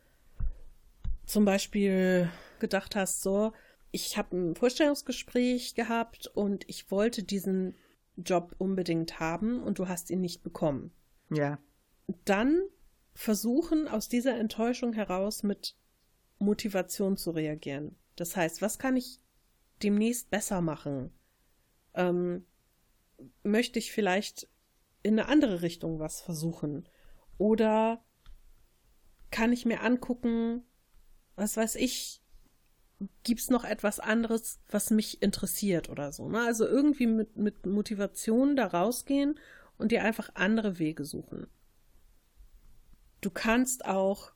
zum 1.26 1.45
Beispiel 1.45 2.30
gedacht 2.59 2.95
hast, 2.95 3.21
so, 3.21 3.51
ich 3.91 4.17
habe 4.17 4.36
ein 4.36 4.55
Vorstellungsgespräch 4.55 5.76
gehabt 5.76 6.28
und 6.28 6.67
ich 6.69 6.91
wollte 6.91 7.23
diesen 7.23 7.76
Job 8.17 8.55
unbedingt 8.57 9.19
haben 9.19 9.61
und 9.61 9.80
du 9.80 9.88
hast 9.88 10.09
ihn 10.09 10.21
nicht 10.21 10.43
bekommen. 10.43 10.91
Ja. 11.30 11.59
Dann 12.23 12.61
versuchen, 13.13 13.88
aus 13.88 14.09
dieser 14.09 14.38
Enttäuschung 14.38 14.93
heraus 14.93 15.43
mit 15.43 15.76
Motivation 16.39 17.17
zu 17.17 17.32
reagieren. 17.32 17.95
Das 18.15 18.36
heißt, 18.36 18.61
was 18.61 18.80
kann 18.80 18.95
ich 18.97 19.19
demnächst 19.84 20.30
besser 20.30 20.61
machen? 20.61 21.11
Ähm, 21.93 22.45
möchte 23.43 23.80
ich 23.80 23.91
vielleicht 23.91 24.47
in 25.03 25.19
eine 25.19 25.30
andere 25.30 25.61
Richtung 25.61 25.99
was 25.99 26.21
versuchen? 26.21 26.88
Oder 27.38 28.03
kann 29.31 29.51
ich 29.51 29.65
mir 29.65 29.81
angucken, 29.81 30.63
was 31.36 31.57
weiß 31.57 31.75
ich, 31.75 32.21
gibt's 33.23 33.49
noch 33.49 33.63
etwas 33.63 33.99
anderes, 33.99 34.59
was 34.69 34.89
mich 34.89 35.21
interessiert 35.21 35.89
oder 35.89 36.11
so. 36.11 36.29
Ne? 36.29 36.41
Also 36.41 36.65
irgendwie 36.65 37.07
mit, 37.07 37.36
mit 37.36 37.65
Motivation 37.65 38.55
da 38.55 38.67
rausgehen 38.67 39.38
und 39.77 39.91
dir 39.91 40.03
einfach 40.03 40.29
andere 40.36 40.79
Wege 40.79 41.03
suchen. 41.03 41.47
Du 43.21 43.29
kannst 43.29 43.86
auch 43.86 44.31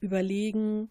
überlegen, 0.00 0.90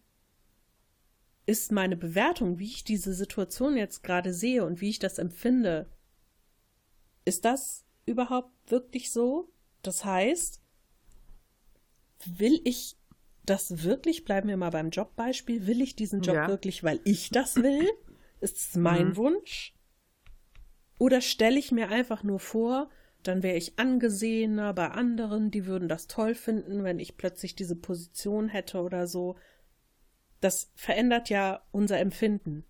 ist 1.45 1.71
meine 1.71 1.95
Bewertung, 1.95 2.59
wie 2.59 2.65
ich 2.65 2.83
diese 2.83 3.13
Situation 3.13 3.77
jetzt 3.77 4.03
gerade 4.03 4.33
sehe 4.33 4.65
und 4.65 4.81
wie 4.81 4.89
ich 4.89 4.99
das 4.99 5.19
empfinde, 5.19 5.89
ist 7.23 7.45
das 7.45 7.85
überhaupt 8.05 8.51
wirklich 8.67 9.11
so? 9.11 9.51
Das 9.83 10.03
heißt, 10.03 10.61
will 12.39 12.59
ich 12.63 12.97
das 13.45 13.84
wirklich, 13.84 14.26
bleiben 14.26 14.47
wir 14.49 14.57
mal 14.57 14.71
beim 14.71 14.89
Jobbeispiel, 14.89 15.67
will 15.67 15.82
ich 15.82 15.95
diesen 15.95 16.21
Job 16.21 16.36
Ja. 16.36 16.47
wirklich, 16.47 16.84
weil 16.84 16.99
ich 17.03 17.30
das 17.30 17.55
will? 17.63 17.88
Ist 18.41 18.57
es 18.57 18.76
mein 18.76 19.09
Mhm. 19.09 19.15
Wunsch? 19.17 19.76
Oder 20.97 21.21
stelle 21.21 21.59
ich 21.59 21.71
mir 21.71 21.89
einfach 21.89 22.23
nur 22.23 22.39
vor, 22.39 22.89
dann 23.23 23.43
wäre 23.43 23.57
ich 23.57 23.78
angesehener 23.80 24.73
bei 24.73 24.89
anderen, 24.89 25.51
die 25.51 25.65
würden 25.65 25.88
das 25.89 26.07
toll 26.07 26.36
finden, 26.36 26.84
wenn 26.84 26.99
ich 26.99 27.17
plötzlich 27.17 27.55
diese 27.55 27.76
Position 27.76 28.47
hätte 28.49 28.82
oder 28.82 29.07
so. 29.07 29.36
Das 30.41 30.71
verändert 30.76 31.30
ja 31.30 31.65
unser 31.71 31.99
Empfinden. 31.99 32.65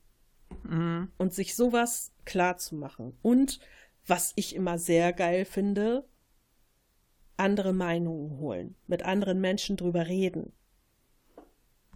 Mhm. 0.64 1.12
Und 1.18 1.34
sich 1.34 1.56
sowas 1.56 2.14
klar 2.24 2.58
zu 2.58 2.76
machen. 2.76 3.18
Und 3.22 3.60
was 4.08 4.34
ich 4.36 4.56
immer 4.56 4.78
sehr 4.78 5.14
geil 5.14 5.46
finde, 5.46 6.08
andere 7.38 7.74
Meinungen 7.74 8.38
holen, 8.38 8.76
mit 8.88 9.04
anderen 9.04 9.42
Menschen 9.42 9.78
drüber 9.78 10.08
reden. 10.08 10.54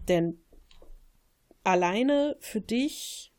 Denn 0.08 0.40
alleine 1.64 2.36
für 2.40 2.62
dich 2.62 3.34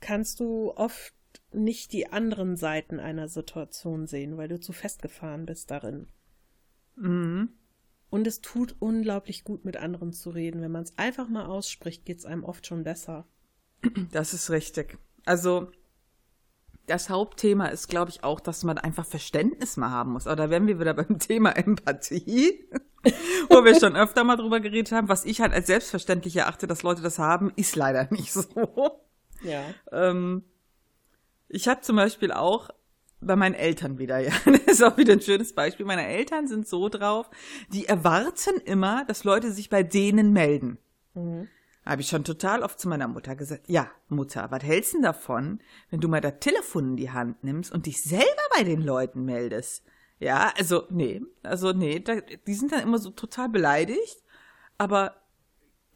kannst 0.00 0.40
du 0.40 0.72
oft 0.74 1.14
nicht 1.52 1.92
die 1.92 2.12
anderen 2.12 2.56
Seiten 2.56 3.00
einer 3.00 3.28
Situation 3.28 4.06
sehen, 4.06 4.36
weil 4.36 4.48
du 4.48 4.60
zu 4.60 4.72
festgefahren 4.72 5.46
bist 5.46 5.70
darin. 5.70 6.08
Mhm. 6.96 7.50
Und 8.08 8.26
es 8.26 8.40
tut 8.40 8.74
unglaublich 8.80 9.44
gut, 9.44 9.64
mit 9.64 9.76
anderen 9.76 10.12
zu 10.12 10.30
reden. 10.30 10.60
Wenn 10.62 10.72
man 10.72 10.82
es 10.82 10.98
einfach 10.98 11.28
mal 11.28 11.46
ausspricht, 11.46 12.04
geht 12.04 12.18
es 12.18 12.26
einem 12.26 12.44
oft 12.44 12.66
schon 12.66 12.82
besser. 12.82 13.26
Das 14.10 14.34
ist 14.34 14.50
richtig. 14.50 14.98
Also 15.24 15.70
das 16.90 17.08
Hauptthema 17.08 17.66
ist, 17.66 17.88
glaube 17.88 18.10
ich, 18.10 18.24
auch, 18.24 18.40
dass 18.40 18.64
man 18.64 18.76
einfach 18.76 19.06
Verständnis 19.06 19.76
mal 19.76 19.90
haben 19.90 20.12
muss. 20.12 20.26
Aber 20.26 20.36
da 20.36 20.50
wären 20.50 20.66
wir 20.66 20.80
wieder 20.80 20.92
beim 20.92 21.18
Thema 21.20 21.56
Empathie, 21.56 22.68
wo 23.48 23.64
wir 23.64 23.78
schon 23.78 23.96
öfter 23.96 24.24
mal 24.24 24.36
drüber 24.36 24.58
geredet 24.58 24.92
haben. 24.92 25.08
Was 25.08 25.24
ich 25.24 25.40
halt 25.40 25.52
als 25.52 25.68
selbstverständlich 25.68 26.36
erachte, 26.36 26.66
dass 26.66 26.82
Leute 26.82 27.00
das 27.00 27.18
haben, 27.18 27.52
ist 27.54 27.76
leider 27.76 28.08
nicht 28.10 28.32
so. 28.32 29.00
Ja. 29.42 29.62
Ähm, 29.92 30.44
ich 31.48 31.68
habe 31.68 31.80
zum 31.82 31.94
Beispiel 31.96 32.32
auch 32.32 32.70
bei 33.20 33.36
meinen 33.36 33.54
Eltern 33.54 33.98
wieder, 33.98 34.18
ja, 34.18 34.32
das 34.44 34.60
ist 34.66 34.82
auch 34.82 34.96
wieder 34.96 35.12
ein 35.12 35.20
schönes 35.20 35.54
Beispiel. 35.54 35.86
Meine 35.86 36.06
Eltern 36.06 36.48
sind 36.48 36.66
so 36.66 36.88
drauf, 36.88 37.30
die 37.72 37.86
erwarten 37.86 38.58
immer, 38.64 39.04
dass 39.04 39.22
Leute 39.22 39.52
sich 39.52 39.70
bei 39.70 39.84
denen 39.84 40.32
melden. 40.32 40.78
Mhm. 41.14 41.48
Habe 41.90 42.02
ich 42.02 42.08
schon 42.08 42.22
total 42.22 42.62
oft 42.62 42.78
zu 42.78 42.88
meiner 42.88 43.08
Mutter 43.08 43.34
gesagt, 43.34 43.64
ja, 43.66 43.90
Mutter, 44.08 44.48
was 44.52 44.62
hältst 44.62 44.92
du 44.92 44.98
denn 44.98 45.02
davon, 45.02 45.58
wenn 45.90 45.98
du 45.98 46.06
mal 46.06 46.20
das 46.20 46.34
Telefon 46.38 46.90
in 46.90 46.96
die 46.96 47.10
Hand 47.10 47.42
nimmst 47.42 47.72
und 47.72 47.86
dich 47.86 48.00
selber 48.00 48.42
bei 48.56 48.62
den 48.62 48.80
Leuten 48.80 49.24
meldest? 49.24 49.84
Ja, 50.20 50.52
also, 50.56 50.84
nee, 50.90 51.20
also, 51.42 51.72
nee, 51.72 51.98
da, 51.98 52.20
die 52.20 52.54
sind 52.54 52.70
dann 52.70 52.82
immer 52.82 52.98
so 52.98 53.10
total 53.10 53.48
beleidigt, 53.48 54.22
aber 54.78 55.16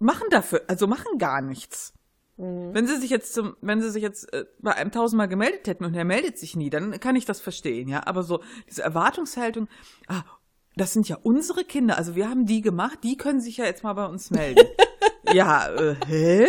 machen 0.01 0.27
dafür, 0.31 0.63
also 0.67 0.89
machen 0.89 1.17
gar 1.19 1.41
nichts. 1.41 1.93
Wenn 2.37 2.89
sie 2.89 2.97
sich 2.97 3.11
jetzt 3.11 3.33
zum, 3.33 3.55
wenn 3.61 3.81
sie 3.81 3.93
sich 3.93 4.03
jetzt 4.03 4.33
äh, 4.33 4.47
bei 4.59 4.75
einem 4.75 4.91
tausendmal 4.91 5.29
gemeldet 5.29 5.69
hätten 5.69 5.85
und 5.85 5.95
er 5.95 6.05
meldet 6.05 6.39
sich 6.39 6.57
nie, 6.57 6.71
dann 6.71 6.99
kann 6.99 7.15
ich 7.15 7.25
das 7.25 7.41
verstehen, 7.41 7.87
ja. 7.87 8.05
Aber 8.05 8.25
so 8.25 8.43
diese 8.69 8.83
Erwartungshaltung, 8.83 9.69
ah, 10.09 10.25
das 10.75 10.93
sind 10.93 11.09
ja 11.09 11.19
unsere 11.23 11.63
Kinder, 11.63 11.97
also 11.97 12.17
wir 12.17 12.29
haben 12.29 12.47
die 12.47 12.63
gemacht, 12.63 12.99
die 13.05 13.17
können 13.17 13.41
sich 13.41 13.59
ja 13.59 13.65
jetzt 13.65 13.85
mal 13.85 13.93
bei 13.93 14.07
uns 14.07 14.33
melden. 14.33 14.67
ja, 15.35 15.69
äh, 15.69 15.97
hä? 16.07 16.47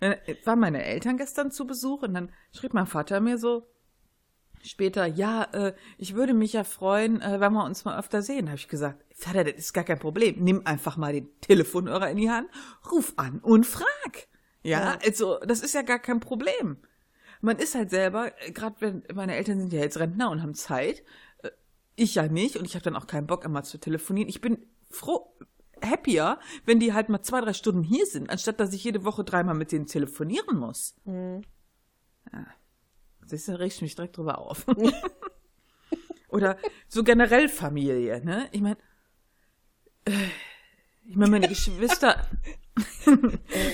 Dann 0.00 0.16
waren 0.44 0.58
meine 0.60 0.84
Eltern 0.84 1.16
gestern 1.16 1.50
zu 1.50 1.66
Besuch 1.66 2.02
und 2.02 2.14
dann 2.14 2.32
schrieb 2.52 2.74
mein 2.74 2.86
Vater 2.86 3.20
mir 3.20 3.38
so 3.38 3.66
später, 4.62 5.06
ja, 5.06 5.44
äh, 5.52 5.74
ich 5.98 6.14
würde 6.14 6.34
mich 6.34 6.52
ja 6.54 6.64
freuen, 6.64 7.20
äh, 7.20 7.40
wenn 7.40 7.52
wir 7.52 7.64
uns 7.64 7.84
mal 7.84 7.98
öfter 7.98 8.22
sehen. 8.22 8.48
Habe 8.48 8.56
ich 8.58 8.68
gesagt, 8.68 9.04
Vater, 9.14 9.44
das 9.44 9.54
ist 9.54 9.72
gar 9.72 9.84
kein 9.84 9.98
Problem. 9.98 10.36
Nimm 10.38 10.62
einfach 10.66 10.96
mal 10.96 11.12
den 11.12 11.28
Telefonhörer 11.40 12.10
in 12.10 12.16
die 12.16 12.30
Hand, 12.30 12.48
ruf 12.90 13.12
an 13.16 13.38
und 13.40 13.66
frag. 13.66 14.28
Ja, 14.62 14.80
Ja. 14.80 14.98
also 15.04 15.38
das 15.46 15.60
ist 15.60 15.74
ja 15.74 15.82
gar 15.82 15.98
kein 15.98 16.20
Problem. 16.20 16.78
Man 17.40 17.58
ist 17.58 17.74
halt 17.74 17.90
selber, 17.90 18.30
gerade 18.52 18.76
wenn 18.80 19.02
meine 19.14 19.36
Eltern 19.36 19.60
sind 19.60 19.72
ja 19.72 19.80
jetzt 19.80 19.98
Rentner 19.98 20.30
und 20.30 20.42
haben 20.42 20.54
Zeit, 20.54 21.02
äh, 21.42 21.50
ich 21.94 22.14
ja 22.14 22.26
nicht 22.26 22.56
und 22.56 22.64
ich 22.64 22.74
habe 22.74 22.84
dann 22.84 22.96
auch 22.96 23.06
keinen 23.06 23.26
Bock 23.26 23.44
immer 23.44 23.62
zu 23.62 23.78
telefonieren. 23.78 24.28
Ich 24.30 24.40
bin 24.40 24.58
froh, 24.90 25.36
happier, 25.82 26.38
wenn 26.64 26.80
die 26.80 26.92
halt 26.92 27.08
mal 27.08 27.22
zwei, 27.22 27.40
drei 27.40 27.52
Stunden 27.52 27.82
hier 27.82 28.06
sind, 28.06 28.30
anstatt 28.30 28.60
dass 28.60 28.72
ich 28.72 28.84
jede 28.84 29.04
Woche 29.04 29.24
dreimal 29.24 29.54
mit 29.54 29.72
denen 29.72 29.86
telefonieren 29.86 30.58
muss. 30.58 30.96
Ja. 32.32 32.46
Siehst 33.26 33.48
du, 33.48 33.58
reg 33.58 33.72
ich 33.72 33.82
mich 33.82 33.94
direkt 33.94 34.16
drüber 34.16 34.38
auf. 34.38 34.66
Oder 36.28 36.58
so 36.88 37.04
generell 37.04 37.48
Familie, 37.48 38.24
ne? 38.24 38.48
Ich 38.52 38.60
meine, 38.60 38.76
ich 40.04 41.16
meine, 41.16 41.30
meine 41.30 41.48
Geschwister, 41.48 42.26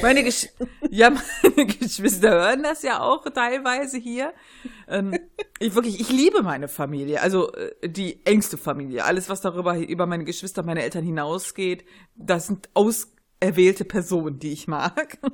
meine 0.03 0.25
Gesch 0.25 0.49
ja, 0.91 1.11
meine 1.11 1.67
Geschwister 1.79 2.31
hören 2.31 2.63
das 2.63 2.83
ja 2.83 3.01
auch 3.01 3.25
teilweise 3.31 3.97
hier. 3.97 4.35
Ähm, 4.89 5.19
ich 5.59 5.75
wirklich, 5.75 6.01
ich 6.01 6.11
liebe 6.11 6.43
meine 6.43 6.69
Familie, 6.69 7.21
also 7.21 7.53
äh, 7.53 7.89
die 7.89 8.25
engste 8.27 8.59
Familie. 8.59 9.05
Alles, 9.05 9.29
was 9.29 9.41
darüber 9.41 9.79
über 9.79 10.07
meine 10.07 10.25
Geschwister, 10.25 10.63
meine 10.63 10.83
Eltern 10.83 11.05
hinausgeht, 11.05 11.85
das 12.15 12.49
sind 12.49 12.69
auserwählte 12.75 13.85
Personen, 13.85 14.39
die 14.39 14.53
ich 14.53 14.69
mag. 14.69 15.19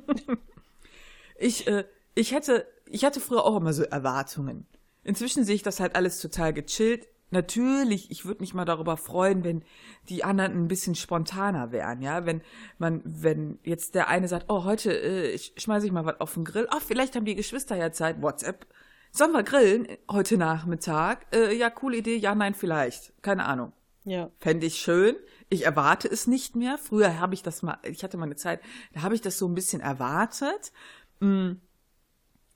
Ich, 1.39 1.67
äh, 1.67 1.85
ich 2.15 2.31
hätte, 2.31 2.65
ich 2.87 3.05
hatte 3.05 3.19
früher 3.19 3.45
auch 3.45 3.57
immer 3.57 3.71
so 3.71 3.83
Erwartungen. 3.83 4.65
Inzwischen 5.03 5.43
sehe 5.43 5.53
ich 5.53 5.61
das 5.61 5.79
halt 5.79 5.95
alles 5.95 6.19
total 6.19 6.51
gechillt. 6.51 7.07
Natürlich, 7.29 8.11
ich 8.11 8.25
würde 8.25 8.41
mich 8.41 8.53
mal 8.53 8.65
darüber 8.65 8.97
freuen, 8.97 9.43
wenn 9.43 9.63
die 10.09 10.23
anderen 10.23 10.53
ein 10.53 10.67
bisschen 10.67 10.95
spontaner 10.95 11.71
wären, 11.71 12.01
ja, 12.01 12.25
wenn 12.25 12.41
man, 12.77 13.01
wenn 13.03 13.59
jetzt 13.63 13.95
der 13.95 14.07
eine 14.07 14.27
sagt, 14.27 14.45
oh, 14.49 14.63
heute 14.63 14.91
äh, 14.91 15.37
schmeiße 15.37 15.85
ich 15.85 15.91
mal 15.91 16.05
was 16.05 16.19
auf 16.19 16.33
den 16.33 16.45
Grill, 16.45 16.67
ach, 16.69 16.81
vielleicht 16.81 17.15
haben 17.15 17.25
die 17.25 17.35
Geschwister 17.35 17.75
ja 17.75 17.91
Zeit, 17.91 18.21
WhatsApp, 18.21 18.65
sollen 19.11 19.31
wir 19.31 19.43
grillen 19.43 19.87
heute 20.11 20.37
Nachmittag? 20.37 21.25
Äh, 21.33 21.55
ja, 21.55 21.69
coole 21.69 21.97
Idee, 21.97 22.17
ja, 22.17 22.35
nein, 22.35 22.53
vielleicht, 22.53 23.13
keine 23.23 23.45
Ahnung. 23.45 23.73
Ja. 24.03 24.31
Fände 24.39 24.65
ich 24.65 24.77
schön. 24.77 25.17
Ich 25.49 25.65
erwarte 25.65 26.07
es 26.07 26.27
nicht 26.27 26.55
mehr. 26.55 26.77
Früher 26.77 27.19
habe 27.19 27.33
ich 27.33 27.43
das 27.43 27.61
mal, 27.61 27.77
ich 27.83 28.03
hatte 28.03 28.15
mal 28.17 28.25
eine 28.25 28.37
Zeit, 28.37 28.61
da 28.93 29.01
habe 29.01 29.15
ich 29.15 29.21
das 29.21 29.37
so 29.37 29.47
ein 29.47 29.53
bisschen 29.53 29.81
erwartet. 29.81 30.71
Mhm. 31.19 31.59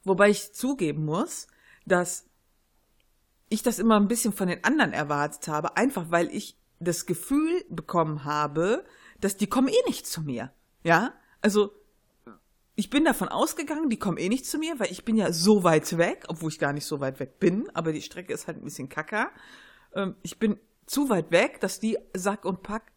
Wobei 0.04 0.30
ich 0.30 0.54
zugeben 0.54 1.06
muss, 1.06 1.48
dass 1.86 2.31
ich 3.52 3.64
das 3.64 3.80
immer 3.80 4.00
ein 4.00 4.08
bisschen 4.08 4.34
von 4.34 4.48
den 4.48 4.64
anderen 4.64 4.94
erwartet 4.94 5.48
habe, 5.48 5.78
einfach 5.78 6.06
weil 6.10 6.34
ich 6.34 6.58
das 6.80 7.06
Gefühl 7.06 7.64
bekommen 7.70 8.24
habe, 8.24 8.86
dass 9.20 9.38
die 9.38 9.48
kommen 9.48 9.68
eh 9.68 9.88
nicht 9.88 10.08
zu 10.08 10.22
mir. 10.22 10.52
Ja? 10.84 11.14
Also, 11.42 11.72
ich 12.76 12.90
bin 12.90 13.04
davon 13.04 13.28
ausgegangen, 13.28 13.90
die 13.90 14.00
kommen 14.00 14.18
eh 14.18 14.30
nicht 14.30 14.46
zu 14.46 14.58
mir, 14.58 14.80
weil 14.80 14.92
ich 14.92 15.06
bin 15.06 15.18
ja 15.18 15.32
so 15.34 15.64
weit 15.64 15.98
weg, 15.98 16.24
obwohl 16.30 16.50
ich 16.50 16.60
gar 16.60 16.74
nicht 16.74 16.86
so 16.86 17.00
weit 17.02 17.20
weg 17.20 17.40
bin, 17.40 17.70
aber 17.74 17.92
die 17.92 18.02
Strecke 18.02 18.34
ist 18.34 18.48
halt 18.48 18.58
ein 18.58 18.64
bisschen 18.64 18.90
kacker. 18.90 19.30
Ähm, 19.94 20.16
ich 20.24 20.40
bin 20.40 20.58
zu 20.86 21.10
weit 21.10 21.30
weg, 21.32 21.60
dass 21.60 21.80
die 21.80 21.98
Sack 22.14 22.46
und 22.46 22.64
Pack 22.64 22.92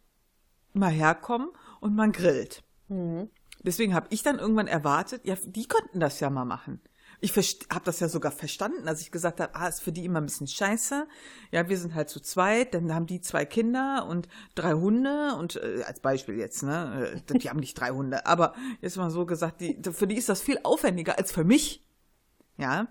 mal 0.73 0.91
herkommen 0.91 1.49
und 1.81 1.95
man 1.95 2.13
grillt. 2.13 2.63
Mhm. 2.87 3.29
Deswegen 3.61 3.93
habe 3.93 4.07
ich 4.09 4.23
dann 4.23 4.39
irgendwann 4.39 4.67
erwartet, 4.67 5.25
ja, 5.25 5.35
die 5.43 5.67
könnten 5.67 5.99
das 5.99 6.19
ja 6.19 6.29
mal 6.29 6.45
machen. 6.45 6.81
Ich 7.21 7.31
habe 7.71 7.85
das 7.85 7.99
ja 7.99 8.09
sogar 8.09 8.31
verstanden, 8.31 8.87
als 8.87 9.01
ich 9.01 9.11
gesagt 9.11 9.39
habe, 9.39 9.55
ah, 9.55 9.67
ist 9.67 9.81
für 9.81 9.91
die 9.91 10.05
immer 10.05 10.21
ein 10.21 10.25
bisschen 10.25 10.47
scheiße. 10.47 11.07
Ja, 11.51 11.69
wir 11.69 11.77
sind 11.77 11.95
halt 11.95 12.09
zu 12.09 12.19
zweit, 12.19 12.73
dann 12.73 12.93
haben 12.93 13.07
die 13.07 13.21
zwei 13.21 13.45
Kinder 13.45 14.05
und 14.09 14.27
drei 14.53 14.73
Hunde 14.73 15.35
und 15.35 15.55
äh, 15.55 15.83
als 15.85 15.99
Beispiel 15.99 16.35
jetzt, 16.35 16.63
ne, 16.63 17.21
äh, 17.27 17.37
die 17.37 17.49
haben 17.49 17.59
nicht 17.59 17.79
drei 17.79 17.89
Hunde, 17.89 18.25
aber 18.25 18.53
jetzt 18.81 18.97
mal 18.97 19.09
so 19.09 19.25
gesagt, 19.25 19.61
die, 19.61 19.79
für 19.91 20.07
die 20.07 20.15
ist 20.15 20.29
das 20.29 20.41
viel 20.41 20.59
aufwendiger 20.63 21.17
als 21.17 21.31
für 21.31 21.43
mich. 21.43 21.83
Ja, 22.57 22.87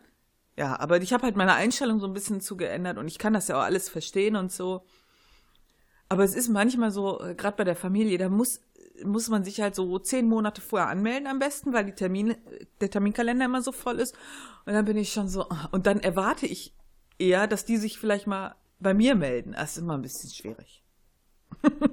ja, 0.57 0.79
aber 0.79 0.99
ich 1.03 1.12
habe 1.12 1.25
halt 1.25 1.37
meine 1.37 1.55
Einstellung 1.55 1.99
so 1.99 2.07
ein 2.07 2.14
bisschen 2.14 2.41
zu 2.41 2.57
geändert 2.57 2.99
und 2.99 3.09
ich 3.09 3.18
kann 3.18 3.33
das 3.33 3.49
ja 3.49 3.59
auch 3.59 3.64
alles 3.64 3.89
verstehen 3.89 4.37
und 4.37 4.53
so. 4.53 4.85
Aber 6.09 6.22
es 6.22 6.35
ist 6.35 6.49
manchmal 6.49 6.91
so, 6.91 7.20
äh, 7.20 7.35
gerade 7.35 7.57
bei 7.57 7.64
der 7.64 7.77
Familie, 7.77 8.18
da 8.18 8.29
muss, 8.29 8.61
muss 9.03 9.29
man 9.29 9.45
sich 9.45 9.61
halt 9.61 9.75
so 9.75 9.99
zehn 9.99 10.29
Monate 10.29 10.61
vorher 10.61 10.89
anmelden 10.89 11.27
am 11.27 11.39
besten, 11.39 11.73
weil 11.73 11.85
die 11.85 11.93
Termine, 11.93 12.39
der 12.81 12.91
Terminkalender 12.91 13.47
immer 13.47 13.63
so 13.63 13.73
voll 13.73 13.99
ist. 13.99 14.15
Und 14.67 14.75
dann 14.75 14.85
bin 14.85 14.97
ich 14.97 15.13
schon 15.13 15.29
so, 15.29 15.49
ah, 15.49 15.69
und 15.73 15.87
dann 15.87 16.01
erwarte 16.01 16.47
ich 16.47 16.75
eher, 17.19 17.47
dass 17.47 17.65
die 17.65 17.77
sich 17.77 17.99
vielleicht 17.99 18.27
mal 18.27 18.55
bei 18.79 18.95
mir 18.95 19.15
melden. 19.15 19.53
Das 19.53 19.73
ist 19.73 19.79
immer 19.79 19.95
ein 19.95 20.03
bisschen 20.03 20.31
schwierig. 20.31 20.85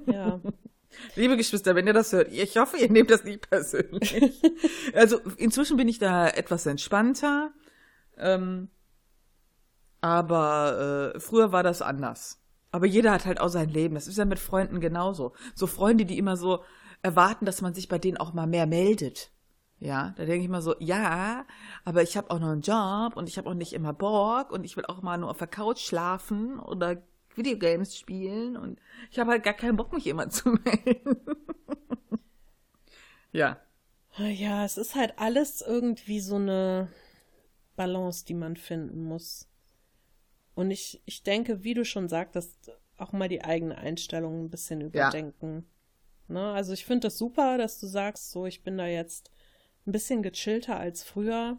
Ja. 0.06 0.40
Liebe 1.16 1.38
Geschwister, 1.38 1.74
wenn 1.74 1.88
ihr 1.88 1.94
das 1.94 2.12
hört, 2.12 2.32
ich 2.32 2.58
hoffe, 2.58 2.78
ihr 2.78 2.92
nehmt 2.92 3.10
das 3.10 3.24
nicht 3.24 3.50
persönlich. 3.50 4.42
also 4.94 5.20
inzwischen 5.38 5.78
bin 5.78 5.88
ich 5.88 6.00
da 6.00 6.28
etwas 6.28 6.66
entspannter. 6.66 7.52
Ähm, 8.18 8.70
aber 10.02 11.14
äh, 11.16 11.20
früher 11.20 11.52
war 11.52 11.64
das 11.64 11.82
anders. 11.82 12.40
Aber 12.72 12.86
jeder 12.86 13.12
hat 13.12 13.26
halt 13.26 13.40
auch 13.40 13.50
sein 13.50 13.70
Leben. 13.70 13.96
Das 13.96 14.08
ist 14.08 14.18
ja 14.18 14.26
mit 14.26 14.40
Freunden 14.40 14.80
genauso. 14.80 15.34
So 15.56 15.68
Freunde, 15.68 16.06
die 16.06 16.18
immer 16.18 16.36
so 16.36 16.64
erwarten, 17.02 17.46
dass 17.46 17.62
man 17.62 17.74
sich 17.74 17.88
bei 17.88 17.98
denen 17.98 18.18
auch 18.18 18.34
mal 18.34 18.48
mehr 18.48 18.66
meldet. 18.68 19.32
Ja, 19.80 20.14
da 20.16 20.26
denke 20.26 20.44
ich 20.44 20.50
mal 20.50 20.62
so, 20.62 20.76
ja, 20.80 21.46
aber 21.86 22.04
ich 22.04 22.16
habe 22.16 22.30
auch 22.30 22.40
noch 22.40 22.50
einen 22.50 22.62
Job 22.62 23.18
und 23.18 23.28
ich 23.28 23.40
habe 23.40 23.50
auch 23.50 23.56
nicht 23.56 23.74
immer 23.74 23.94
Bock 23.94 24.52
und 24.52 24.64
ich 24.64 24.78
will 24.78 24.86
auch 24.86 25.02
mal 25.02 25.18
nur 25.18 25.32
auf 25.32 25.40
der 25.40 25.48
Couch 25.48 25.80
schlafen 25.80 26.60
oder 26.60 27.02
Videogames 27.36 27.98
spielen 27.98 28.58
und 28.58 28.80
ich 29.10 29.18
habe 29.18 29.32
halt 29.32 29.44
gar 29.44 29.56
keinen 29.56 29.78
Bock, 29.78 29.92
mich 29.92 30.06
immer 30.06 30.30
zu 30.30 30.50
melden. 30.50 31.18
ja. 33.32 33.60
Ja, 34.18 34.66
es 34.66 34.78
ist 34.78 34.94
halt 34.94 35.14
alles 35.18 35.62
irgendwie 35.62 36.20
so 36.20 36.36
eine 36.36 36.90
Balance, 37.76 38.26
die 38.26 38.34
man 38.36 38.58
finden 38.58 39.04
muss. 39.04 39.48
Und 40.54 40.70
ich, 40.70 41.02
ich 41.06 41.24
denke, 41.24 41.64
wie 41.64 41.74
du 41.74 41.86
schon 41.86 42.10
sagtest, 42.10 42.72
auch 42.98 43.14
mal 43.14 43.30
die 43.30 43.44
eigene 43.44 43.78
Einstellung 43.78 44.46
ein 44.46 44.50
bisschen 44.50 44.82
überdenken. 44.82 45.56
Ja. 45.56 45.64
Ne? 46.32 46.54
Also 46.54 46.74
ich 46.74 46.86
finde 46.86 47.08
das 47.08 47.18
super, 47.18 47.58
dass 47.58 47.80
du 47.80 47.88
sagst, 47.88 48.32
so 48.32 48.46
ich 48.46 48.64
bin 48.64 48.78
da 48.78 48.88
jetzt 48.88 49.32
ein 49.86 49.92
bisschen 49.92 50.24
gechillter 50.24 50.80
als 50.80 51.04
früher. 51.04 51.58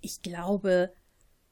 Ich 0.00 0.22
glaube, 0.22 0.92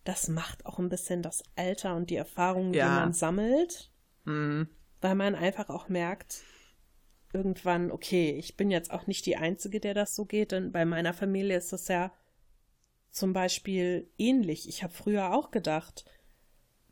das 0.04 0.28
macht 0.28 0.66
auch 0.66 0.78
ein 0.78 0.88
bisschen 0.88 1.22
das 1.22 1.42
Alter 1.56 1.96
und 1.96 2.10
die 2.10 2.16
Erfahrungen, 2.16 2.72
ja. 2.72 2.84
die 2.84 3.00
man 3.00 3.12
sammelt. 3.12 3.90
Mhm. 4.24 4.68
Weil 5.00 5.14
man 5.14 5.34
einfach 5.34 5.68
auch 5.68 5.88
merkt, 5.88 6.42
irgendwann, 7.32 7.90
okay, 7.90 8.30
ich 8.38 8.56
bin 8.56 8.70
jetzt 8.70 8.90
auch 8.90 9.06
nicht 9.06 9.26
die 9.26 9.36
Einzige, 9.36 9.80
der 9.80 9.94
das 9.94 10.14
so 10.14 10.24
geht, 10.24 10.52
denn 10.52 10.72
bei 10.72 10.84
meiner 10.84 11.12
Familie 11.12 11.56
ist 11.56 11.72
das 11.72 11.88
ja 11.88 12.12
zum 13.10 13.32
Beispiel 13.32 14.10
ähnlich. 14.18 14.68
Ich 14.68 14.82
habe 14.82 14.92
früher 14.92 15.34
auch 15.34 15.50
gedacht, 15.50 16.04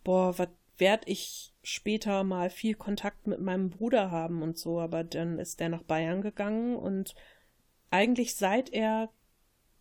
boah, 0.03 0.39
was 0.39 0.49
werd 0.77 1.09
ich 1.09 1.54
später 1.65 2.25
mal 2.25 2.51
viel 2.51 2.75
Kontakt 2.75 3.27
mit 3.27 3.41
meinem 3.41 3.71
Bruder 3.71 4.11
haben 4.11 4.43
und 4.43 4.59
so, 4.59 4.79
aber 4.81 5.03
dann 5.03 5.39
ist 5.39 5.61
der 5.61 5.71
nach 5.71 5.83
Bayern 5.83 6.21
gegangen 6.21 6.77
und 6.77 7.15
eigentlich 7.91 8.37
seit 8.37 8.71
er, 8.71 9.11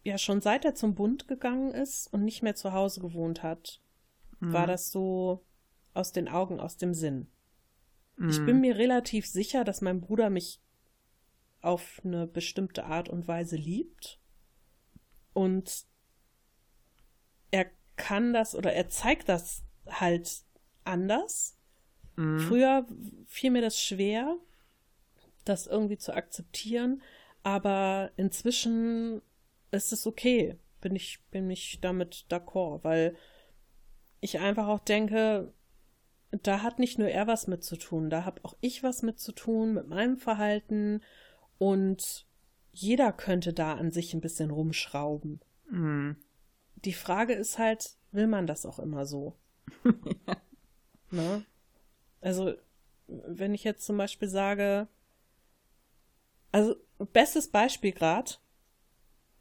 ja 0.03 0.17
schon 0.17 0.39
seit 0.39 0.63
er 0.63 0.75
zum 0.75 0.95
Bund 0.95 1.27
gegangen 1.27 1.73
ist 1.73 2.07
und 2.07 2.23
nicht 2.23 2.41
mehr 2.41 2.55
zu 2.55 2.71
Hause 2.71 3.01
gewohnt 3.01 3.43
hat, 3.43 3.81
mhm. 4.39 4.53
war 4.53 4.65
das 4.65 4.91
so 4.91 5.45
aus 5.93 6.13
den 6.13 6.29
Augen, 6.29 6.61
aus 6.61 6.77
dem 6.77 6.93
Sinn. 6.93 7.27
Mhm. 8.15 8.29
Ich 8.29 8.45
bin 8.45 8.61
mir 8.61 8.77
relativ 8.77 9.27
sicher, 9.27 9.65
dass 9.65 9.81
mein 9.81 9.99
Bruder 9.99 10.29
mich 10.29 10.61
auf 11.61 12.01
eine 12.05 12.27
bestimmte 12.27 12.85
Art 12.85 13.09
und 13.09 13.27
Weise 13.27 13.57
liebt 13.57 14.21
und 15.33 15.85
er 17.51 17.69
kann 17.97 18.31
das 18.31 18.55
oder 18.55 18.71
er 18.71 18.87
zeigt 18.89 19.27
das 19.27 19.65
halt 19.87 20.45
anders. 20.85 21.57
Mhm. 22.15 22.39
Früher 22.39 22.85
fiel 23.27 23.51
mir 23.51 23.61
das 23.61 23.79
schwer, 23.79 24.35
das 25.45 25.67
irgendwie 25.67 25.97
zu 25.97 26.13
akzeptieren, 26.13 27.01
aber 27.43 28.11
inzwischen 28.15 29.21
ist 29.71 29.91
es 29.91 30.07
okay. 30.07 30.57
Bin 30.81 30.95
ich, 30.95 31.19
bin 31.31 31.49
ich 31.49 31.79
damit 31.81 32.25
d'accord, 32.29 32.83
weil 32.83 33.15
ich 34.19 34.39
einfach 34.39 34.67
auch 34.67 34.79
denke, 34.79 35.53
da 36.31 36.61
hat 36.61 36.79
nicht 36.79 36.97
nur 36.97 37.09
er 37.09 37.27
was 37.27 37.47
mit 37.47 37.63
zu 37.63 37.77
tun, 37.77 38.09
da 38.09 38.25
habe 38.25 38.43
auch 38.43 38.55
ich 38.61 38.83
was 38.83 39.01
mit 39.01 39.19
zu 39.19 39.31
tun, 39.31 39.73
mit 39.73 39.87
meinem 39.87 40.17
Verhalten 40.17 41.01
und 41.57 42.25
jeder 42.71 43.13
könnte 43.13 43.53
da 43.53 43.75
an 43.75 43.91
sich 43.91 44.13
ein 44.13 44.21
bisschen 44.21 44.49
rumschrauben. 44.49 45.41
Mhm 45.69 46.17
die 46.85 46.93
Frage 46.93 47.33
ist 47.33 47.57
halt, 47.57 47.97
will 48.11 48.27
man 48.27 48.47
das 48.47 48.65
auch 48.65 48.79
immer 48.79 49.05
so? 49.05 49.37
ja. 49.83 49.91
Ne? 51.11 51.45
Also, 52.23 52.53
wenn 53.07 53.53
ich 53.53 53.65
jetzt 53.65 53.85
zum 53.85 53.97
Beispiel 53.97 54.29
sage, 54.29 54.87
also 56.53 56.75
bestes 57.11 57.49
Beispiel 57.49 57.91
gerade, 57.91 58.31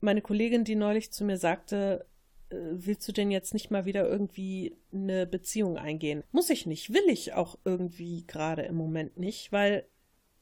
meine 0.01 0.21
Kollegin, 0.21 0.65
die 0.65 0.75
neulich 0.75 1.13
zu 1.13 1.25
mir 1.25 1.37
sagte, 1.39 2.07
äh, 2.51 2.57
willst 2.59 3.07
du 3.07 3.13
denn 3.13 3.31
jetzt 3.31 3.55
nicht 3.55 3.71
mal 3.71 3.85
wieder 3.85 4.09
irgendwie 4.09 4.77
eine 4.93 5.27
Beziehung 5.27 5.79
eingehen? 5.79 6.25
Muss 6.33 6.51
ich 6.51 6.67
nicht, 6.67 6.93
will 6.93 7.09
ich 7.09 7.35
auch 7.35 7.57
irgendwie 7.65 8.27
gerade 8.27 8.63
im 8.63 8.75
Moment 8.75 9.17
nicht, 9.17 9.53
weil, 9.53 9.87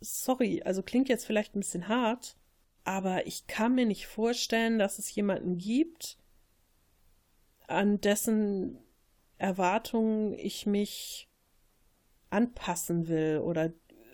sorry, 0.00 0.62
also 0.62 0.82
klingt 0.82 1.10
jetzt 1.10 1.26
vielleicht 1.26 1.54
ein 1.54 1.60
bisschen 1.60 1.88
hart, 1.88 2.36
aber 2.84 3.26
ich 3.26 3.48
kann 3.48 3.74
mir 3.74 3.84
nicht 3.84 4.06
vorstellen, 4.06 4.78
dass 4.78 4.98
es 4.98 5.14
jemanden 5.14 5.58
gibt, 5.58 6.16
an 7.66 8.00
dessen 8.00 8.78
Erwartungen 9.36 10.32
ich 10.32 10.64
mich 10.64 11.29
anpassen 12.30 13.08
will 13.08 13.38
oder 13.38 13.72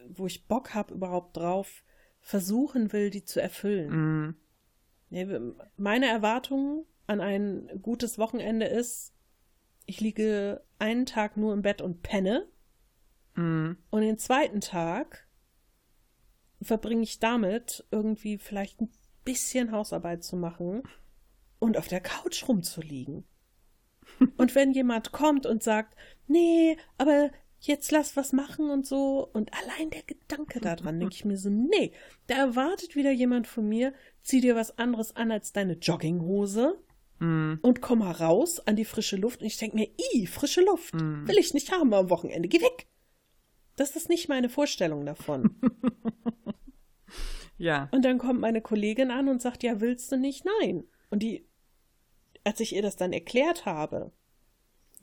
wo 0.09 0.27
ich 0.27 0.47
Bock 0.47 0.75
habe 0.75 0.95
überhaupt 0.95 1.37
drauf, 1.37 1.85
versuchen 2.21 2.93
will, 2.93 3.11
die 3.11 3.25
zu 3.25 3.41
erfüllen. 3.41 4.37
Mm. 5.11 5.57
Meine 5.77 6.07
Erwartung 6.07 6.87
an 7.07 7.21
ein 7.21 7.71
gutes 7.83 8.19
Wochenende 8.19 8.67
ist, 8.67 9.15
ich 9.85 10.01
liege 10.01 10.65
einen 10.79 11.07
Tag 11.07 11.37
nur 11.37 11.53
im 11.53 11.63
Bett 11.63 11.81
und 11.81 12.03
penne 12.03 12.49
mm. 13.35 13.73
und 13.91 14.01
den 14.01 14.19
zweiten 14.19 14.61
Tag 14.61 15.29
verbringe 16.61 17.03
ich 17.03 17.21
damit, 17.21 17.87
irgendwie 17.91 18.39
vielleicht 18.39 18.81
ein 18.81 18.91
bisschen 19.25 19.73
Hausarbeit 19.73 20.25
zu 20.25 20.37
machen 20.37 20.83
und 21.59 21.77
auf 21.77 21.89
der 21.89 22.01
Couch 22.01 22.49
rumzuliegen. 22.49 23.25
Und 24.37 24.55
wenn 24.55 24.73
jemand 24.73 25.11
kommt 25.11 25.47
und 25.47 25.65
sagt, 25.65 25.97
nee, 26.29 26.77
aber 26.97 27.33
jetzt 27.61 27.91
lass 27.91 28.17
was 28.17 28.33
machen 28.33 28.71
und 28.71 28.87
so, 28.87 29.29
und 29.33 29.51
allein 29.53 29.91
der 29.91 30.03
Gedanke 30.03 30.61
daran, 30.61 31.01
denke 31.01 31.15
ich 31.15 31.25
mir 31.25 31.37
so, 31.37 31.51
nee, 31.51 31.93
da 32.27 32.37
erwartet 32.37 32.97
wieder 32.97 33.11
jemand 33.11 33.47
von 33.47 33.69
mir, 33.69 33.93
zieh 34.23 34.41
dir 34.41 34.55
was 34.57 34.79
anderes 34.79 35.17
an 35.17 35.31
als 35.31 35.53
deine 35.53 35.75
Jogginghose 35.75 36.79
mm. 37.19 37.55
und 37.63 37.81
komme 37.81 38.19
raus 38.19 38.61
an 38.61 38.77
die 38.77 38.85
frische 38.85 39.17
Luft 39.17 39.41
und 39.41 39.47
ich 39.47 39.57
denke 39.57 39.77
mir, 39.77 39.89
i, 40.15 40.27
frische 40.27 40.63
Luft, 40.63 40.95
mm. 40.95 41.27
will 41.27 41.39
ich 41.39 41.55
nicht 41.55 41.73
haben 41.73 41.93
am 41.95 42.11
Wochenende, 42.11 42.49
geh 42.49 42.61
weg. 42.61 42.87
Das 43.77 43.95
ist 43.95 44.09
nicht 44.09 44.29
meine 44.29 44.49
Vorstellung 44.49 45.05
davon. 45.05 45.57
ja. 47.59 47.89
Und 47.93 48.05
dann 48.05 48.19
kommt 48.19 48.41
meine 48.41 48.63
Kollegin 48.63 49.11
an 49.11 49.29
und 49.29 49.43
sagt, 49.43 49.63
ja, 49.63 49.81
willst 49.81 50.11
du 50.11 50.17
nicht? 50.17 50.47
Nein. 50.61 50.85
Und 51.11 51.23
die, 51.23 51.47
als 52.43 52.61
ich 52.61 52.75
ihr 52.75 52.83
das 52.83 52.97
dann 52.97 53.13
erklärt 53.13 53.67
habe, 53.67 54.13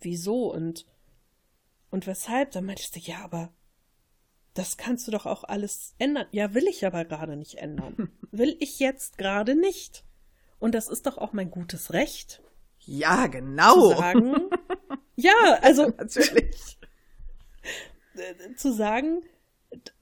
wieso 0.01 0.51
und, 0.51 0.85
und 1.93 2.07
weshalb, 2.07 2.49
dann 2.49 2.65
meinte 2.65 2.81
sie, 2.81 3.01
ja, 3.01 3.23
aber 3.23 3.53
das 4.55 4.77
kannst 4.77 5.05
du 5.07 5.11
doch 5.11 5.27
auch 5.27 5.43
alles 5.43 5.93
ändern. 5.99 6.25
Ja, 6.31 6.55
will 6.55 6.67
ich 6.67 6.87
aber 6.87 7.05
gerade 7.05 7.37
nicht 7.37 7.59
ändern. 7.59 8.11
will 8.31 8.57
ich 8.59 8.79
jetzt 8.79 9.19
gerade 9.19 9.53
nicht. 9.53 10.03
Und 10.57 10.73
das 10.73 10.87
ist 10.87 11.05
doch 11.05 11.19
auch 11.19 11.33
mein 11.33 11.51
gutes 11.51 11.93
Recht. 11.93 12.41
Ja, 12.79 13.27
genau. 13.27 13.91
Zu 13.91 13.95
sagen, 13.95 14.35
ja, 15.15 15.59
also 15.61 15.87
natürlich. 15.97 16.79
zu 18.55 18.73
sagen, 18.73 19.21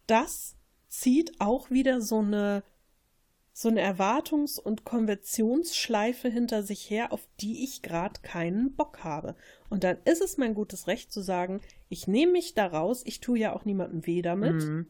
das 0.08 0.56
zieht 0.88 1.42
auch 1.42 1.72
wieder 1.72 2.00
so 2.00 2.20
eine 2.20 2.64
so 3.62 3.70
eine 3.70 3.82
Erwartungs- 3.82 4.60
und 4.60 4.86
Konventionsschleife 4.86 6.30
hinter 6.30 6.64
sich 6.64 6.90
her, 6.90 7.14
auf 7.14 7.28
die 7.40 7.64
ich 7.64 7.84
gerade 7.84 8.20
keinen 8.22 8.76
Bock 8.76 9.04
habe. 9.04 9.36
Und 9.70 9.84
dann 9.84 9.98
ist 10.04 10.22
es 10.22 10.38
mein 10.38 10.56
gutes 10.56 10.88
Recht 10.88 11.14
zu 11.14 11.22
sagen, 11.22 11.62
ich 11.88 12.08
nehme 12.08 12.32
mich 12.32 12.56
da 12.56 12.66
raus, 12.66 13.04
ich 13.06 13.20
tue 13.20 13.38
ja 13.38 13.54
auch 13.54 13.64
niemandem 13.64 14.08
weh 14.08 14.24
damit 14.24 14.64
mhm. 14.64 14.88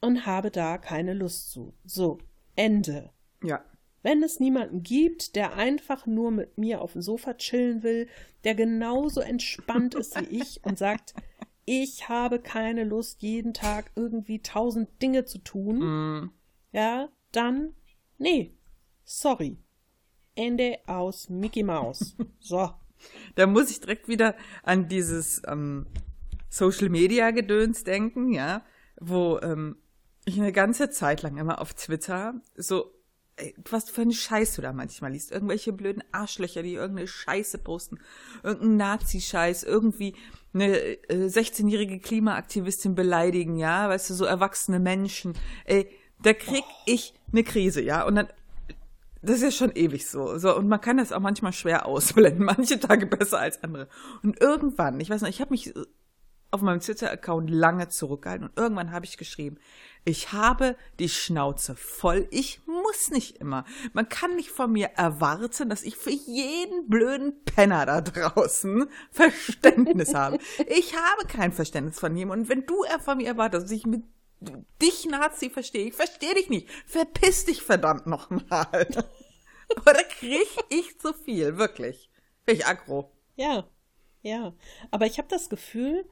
und 0.00 0.24
habe 0.24 0.50
da 0.50 0.78
keine 0.78 1.12
Lust 1.12 1.50
zu. 1.50 1.74
So, 1.84 2.16
Ende. 2.54 3.10
Ja. 3.42 3.62
Wenn 4.02 4.22
es 4.22 4.40
niemanden 4.40 4.82
gibt, 4.82 5.36
der 5.36 5.54
einfach 5.54 6.06
nur 6.06 6.30
mit 6.30 6.56
mir 6.56 6.80
auf 6.80 6.92
dem 6.92 7.02
Sofa 7.02 7.34
chillen 7.34 7.82
will, 7.82 8.08
der 8.44 8.54
genauso 8.54 9.20
entspannt 9.20 9.94
ist 9.94 10.18
wie 10.18 10.40
ich 10.40 10.60
und 10.64 10.78
sagt, 10.78 11.12
ich 11.66 12.08
habe 12.08 12.38
keine 12.38 12.84
Lust, 12.84 13.20
jeden 13.20 13.52
Tag 13.52 13.90
irgendwie 13.96 14.40
tausend 14.40 15.02
Dinge 15.02 15.26
zu 15.26 15.38
tun, 15.38 15.78
mm. 15.80 16.30
ja, 16.72 17.10
dann, 17.36 17.74
nee, 18.18 18.56
sorry. 19.04 19.58
Ende 20.34 20.78
aus 20.86 21.28
Mickey 21.28 21.62
Mouse. 21.62 22.16
So. 22.40 22.70
Da 23.34 23.46
muss 23.46 23.70
ich 23.70 23.80
direkt 23.80 24.08
wieder 24.08 24.36
an 24.62 24.88
dieses 24.88 25.42
ähm, 25.48 25.86
Social 26.48 26.88
Media 26.88 27.32
Gedöns 27.32 27.82
denken, 27.82 28.32
ja, 28.32 28.64
wo 29.00 29.38
ähm, 29.40 29.76
ich 30.24 30.38
eine 30.38 30.52
ganze 30.52 30.90
Zeit 30.90 31.22
lang 31.22 31.36
immer 31.36 31.60
auf 31.60 31.74
Twitter 31.74 32.40
so 32.54 32.96
ey, 33.36 33.54
was 33.70 33.90
für 33.90 34.02
eine 34.02 34.12
Scheiße 34.12 34.56
du 34.56 34.62
da 34.62 34.72
manchmal 34.72 35.12
liest. 35.12 35.30
Irgendwelche 35.30 35.72
blöden 35.72 36.02
Arschlöcher, 36.12 36.62
die 36.62 36.74
irgendeine 36.74 37.06
Scheiße 37.06 37.58
posten. 37.58 37.98
Irgendein 38.42 38.76
Nazi-Scheiß, 38.76 39.64
irgendwie 39.64 40.14
eine 40.54 40.78
äh, 40.78 41.26
16-jährige 41.26 42.00
Klimaaktivistin 42.00 42.94
beleidigen, 42.94 43.56
ja, 43.58 43.88
weißt 43.88 44.10
du, 44.10 44.14
so 44.14 44.24
erwachsene 44.24 44.80
Menschen. 44.80 45.34
Ey, 45.64 45.90
da 46.22 46.32
krieg 46.32 46.64
oh. 46.66 46.82
ich 46.86 47.14
eine 47.32 47.44
Krise, 47.44 47.82
ja, 47.82 48.04
und 48.04 48.16
dann 48.16 48.28
das 49.22 49.36
ist 49.36 49.42
ja 49.42 49.50
schon 49.50 49.74
ewig 49.74 50.06
so. 50.06 50.38
so. 50.38 50.56
Und 50.56 50.68
man 50.68 50.80
kann 50.80 50.98
das 50.98 51.12
auch 51.12 51.20
manchmal 51.20 51.52
schwer 51.52 51.86
ausblenden. 51.86 52.44
Manche 52.44 52.78
Tage 52.78 53.06
besser 53.06 53.40
als 53.40 53.62
andere. 53.64 53.88
Und 54.22 54.40
irgendwann, 54.40 55.00
ich 55.00 55.10
weiß 55.10 55.22
noch, 55.22 55.28
ich 55.28 55.40
habe 55.40 55.50
mich 55.50 55.74
auf 56.52 56.62
meinem 56.62 56.80
Twitter-Account 56.80 57.50
lange 57.50 57.88
zurückgehalten 57.88 58.48
und 58.48 58.56
irgendwann 58.56 58.92
habe 58.92 59.04
ich 59.04 59.18
geschrieben, 59.18 59.58
ich 60.04 60.32
habe 60.32 60.76
die 61.00 61.08
Schnauze 61.08 61.74
voll. 61.74 62.28
Ich 62.30 62.60
muss 62.66 63.10
nicht 63.10 63.38
immer. 63.38 63.64
Man 63.92 64.08
kann 64.08 64.36
nicht 64.36 64.50
von 64.50 64.70
mir 64.70 64.90
erwarten, 64.94 65.68
dass 65.68 65.82
ich 65.82 65.96
für 65.96 66.12
jeden 66.12 66.88
blöden 66.88 67.42
Penner 67.44 67.84
da 67.84 68.00
draußen 68.00 68.86
Verständnis 69.10 70.14
habe. 70.14 70.38
Ich 70.68 70.94
habe 70.94 71.26
kein 71.26 71.52
Verständnis 71.52 71.98
von 71.98 72.16
ihm. 72.16 72.30
Und 72.30 72.48
wenn 72.48 72.64
du 72.64 72.84
von 73.04 73.18
mir 73.18 73.26
erwartest, 73.26 73.64
dass 73.64 73.72
ich 73.72 73.84
mit 73.84 74.04
dich 74.82 75.06
Nazi 75.06 75.50
verstehe, 75.50 75.86
ich 75.86 75.94
verstehe 75.94 76.34
dich 76.34 76.48
nicht. 76.48 76.68
Verpiss 76.86 77.44
dich 77.44 77.62
verdammt 77.62 78.06
nochmal. 78.06 78.68
Oder 79.82 80.04
krieg 80.04 80.48
ich 80.68 80.98
zu 81.00 81.12
viel, 81.12 81.56
wirklich. 81.58 82.10
Bin 82.44 82.56
ich 82.56 82.66
aggro. 82.66 83.10
Ja, 83.36 83.68
ja. 84.22 84.54
Aber 84.90 85.06
ich 85.06 85.18
habe 85.18 85.28
das 85.28 85.48
Gefühl, 85.48 86.04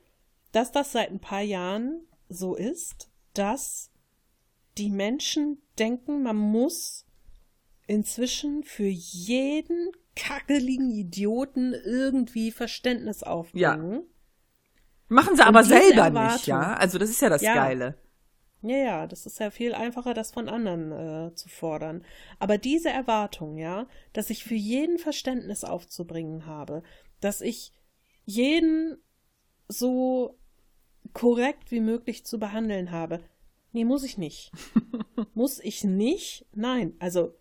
dass 0.53 0.73
das 0.73 0.93
seit 0.93 1.11
ein 1.11 1.21
paar 1.21 1.43
Jahren 1.43 2.07
so 2.29 2.55
ist, 2.55 3.11
dass 3.35 3.91
die 4.79 4.91
Menschen 4.91 5.63
denken, 5.79 6.23
man 6.23 6.37
muss 6.37 7.07
inzwischen 7.87 8.65
für 8.65 8.89
jeden 8.89 9.93
kackeligen 10.17 10.91
Idioten 10.91 11.75
irgendwie 11.75 12.51
Verständnis 12.51 13.23
aufbringen. 13.23 13.93
Ja. 13.93 14.03
Machen 15.09 15.37
sie 15.37 15.43
aber 15.43 15.65
selber 15.65 16.03
Erwartung, 16.03 16.33
nicht, 16.33 16.47
ja? 16.47 16.75
Also 16.75 16.99
das 16.99 17.11
ist 17.11 17.21
ja 17.21 17.29
das 17.29 17.43
ja. 17.43 17.55
Geile. 17.55 17.99
Ja, 18.67 18.79
ja, 18.79 19.07
das 19.07 19.27
ist 19.27 19.41
ja 19.41 19.51
viel 19.51 19.75
einfacher, 19.75 20.15
das 20.15 20.31
von 20.31 20.49
anderen 20.49 20.91
äh, 20.91 21.35
zu 21.35 21.51
fordern. 21.51 22.03
Aber 22.39 22.57
diese 22.57 22.89
Erwartung, 22.89 23.59
ja, 23.59 23.87
dass 24.15 24.31
ich 24.31 24.43
für 24.43 24.55
jeden 24.55 24.99
Verständnis 24.99 25.65
aufzubringen 25.65 26.47
habe, 26.47 26.83
dass 27.21 27.43
ich 27.43 27.73
jeden 28.25 28.97
so 29.69 30.39
korrekt 31.13 31.73
wie 31.73 31.81
möglich 31.81 32.25
zu 32.25 32.39
behandeln 32.39 32.91
habe. 32.91 33.21
Nee, 33.73 33.85
muss 33.85 34.03
ich 34.03 34.17
nicht. 34.17 34.51
muss 35.35 35.59
ich 35.59 35.85
nicht? 35.85 36.47
Nein, 36.55 36.95
also 37.01 37.35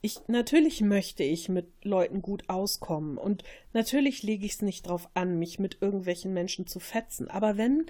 ich 0.00 0.26
natürlich 0.26 0.80
möchte 0.80 1.22
ich 1.22 1.50
mit 1.50 1.84
Leuten 1.84 2.22
gut 2.22 2.48
auskommen 2.48 3.18
und 3.18 3.44
natürlich 3.74 4.22
lege 4.22 4.46
ich 4.46 4.52
es 4.52 4.62
nicht 4.62 4.88
drauf 4.88 5.10
an, 5.12 5.38
mich 5.38 5.58
mit 5.58 5.82
irgendwelchen 5.82 6.32
Menschen 6.32 6.66
zu 6.66 6.80
fetzen, 6.80 7.28
aber 7.28 7.58
wenn 7.58 7.86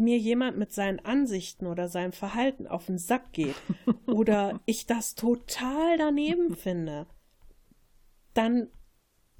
mir 0.00 0.18
jemand 0.18 0.58
mit 0.58 0.72
seinen 0.72 1.00
Ansichten 1.00 1.66
oder 1.66 1.88
seinem 1.88 2.12
Verhalten 2.12 2.66
auf 2.66 2.86
den 2.86 2.98
Sack 2.98 3.32
geht 3.32 3.54
oder 4.06 4.60
ich 4.66 4.86
das 4.86 5.14
total 5.14 5.98
daneben 5.98 6.56
finde, 6.56 7.06
dann 8.34 8.68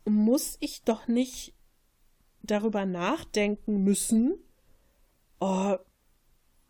muss 0.04 0.56
ich 0.61 0.82
doch 0.82 1.08
nicht 1.08 1.54
darüber 2.42 2.86
nachdenken 2.86 3.82
müssen, 3.84 4.38
oh, 5.40 5.76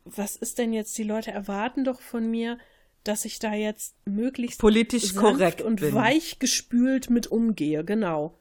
was 0.05 0.37
ist 0.37 0.59
denn 0.59 0.73
jetzt, 0.73 0.97
die 0.99 1.05
Leute 1.05 1.31
erwarten 1.31 1.85
doch 1.85 2.01
von 2.01 2.31
mir, 2.31 2.59
dass 3.05 3.25
ich 3.25 3.39
da 3.39 3.55
jetzt 3.55 3.97
möglichst 4.07 4.61
politisch 4.61 5.15
korrekt 5.15 5.63
und 5.63 5.81
bin. 5.81 5.95
weich 5.95 6.39
gespült 6.39 7.09
mit 7.11 7.29
umgehe, 7.29 7.85
genau. 7.85 8.40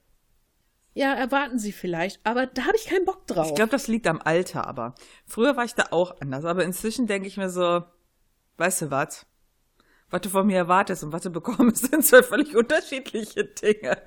Ja, 0.94 1.14
erwarten 1.14 1.60
sie 1.60 1.72
vielleicht, 1.72 2.20
aber 2.26 2.48
da 2.48 2.66
habe 2.66 2.76
ich 2.76 2.86
keinen 2.86 3.06
Bock 3.06 3.26
drauf. 3.28 3.48
Ich 3.48 3.56
glaube, 3.56 3.72
das 3.72 3.88
liegt 3.88 4.08
am 4.08 4.22
Alter, 4.22 4.68
aber 4.68 4.96
früher 5.26 5.56
war 5.56 5.64
ich 5.64 5.76
da 5.76 5.88
auch 5.92 6.20
anders, 6.20 6.46
aber 6.46 6.64
inzwischen 6.64 7.08
denke 7.08 7.28
ich 7.28 7.38
mir 7.38 7.50
so, 7.50 7.84
weißt 8.58 8.84
du 8.84 8.92
was? 8.92 9.26
Was 10.10 10.22
du 10.22 10.30
von 10.30 10.48
mir 10.48 10.58
erwartest 10.58 11.04
und 11.04 11.12
was 11.12 11.22
du 11.22 11.30
bekommst, 11.30 11.86
sind 11.92 12.06
zwei 12.06 12.24
völlig 12.24 12.56
unterschiedliche 12.56 13.46
Dinge. 13.46 14.02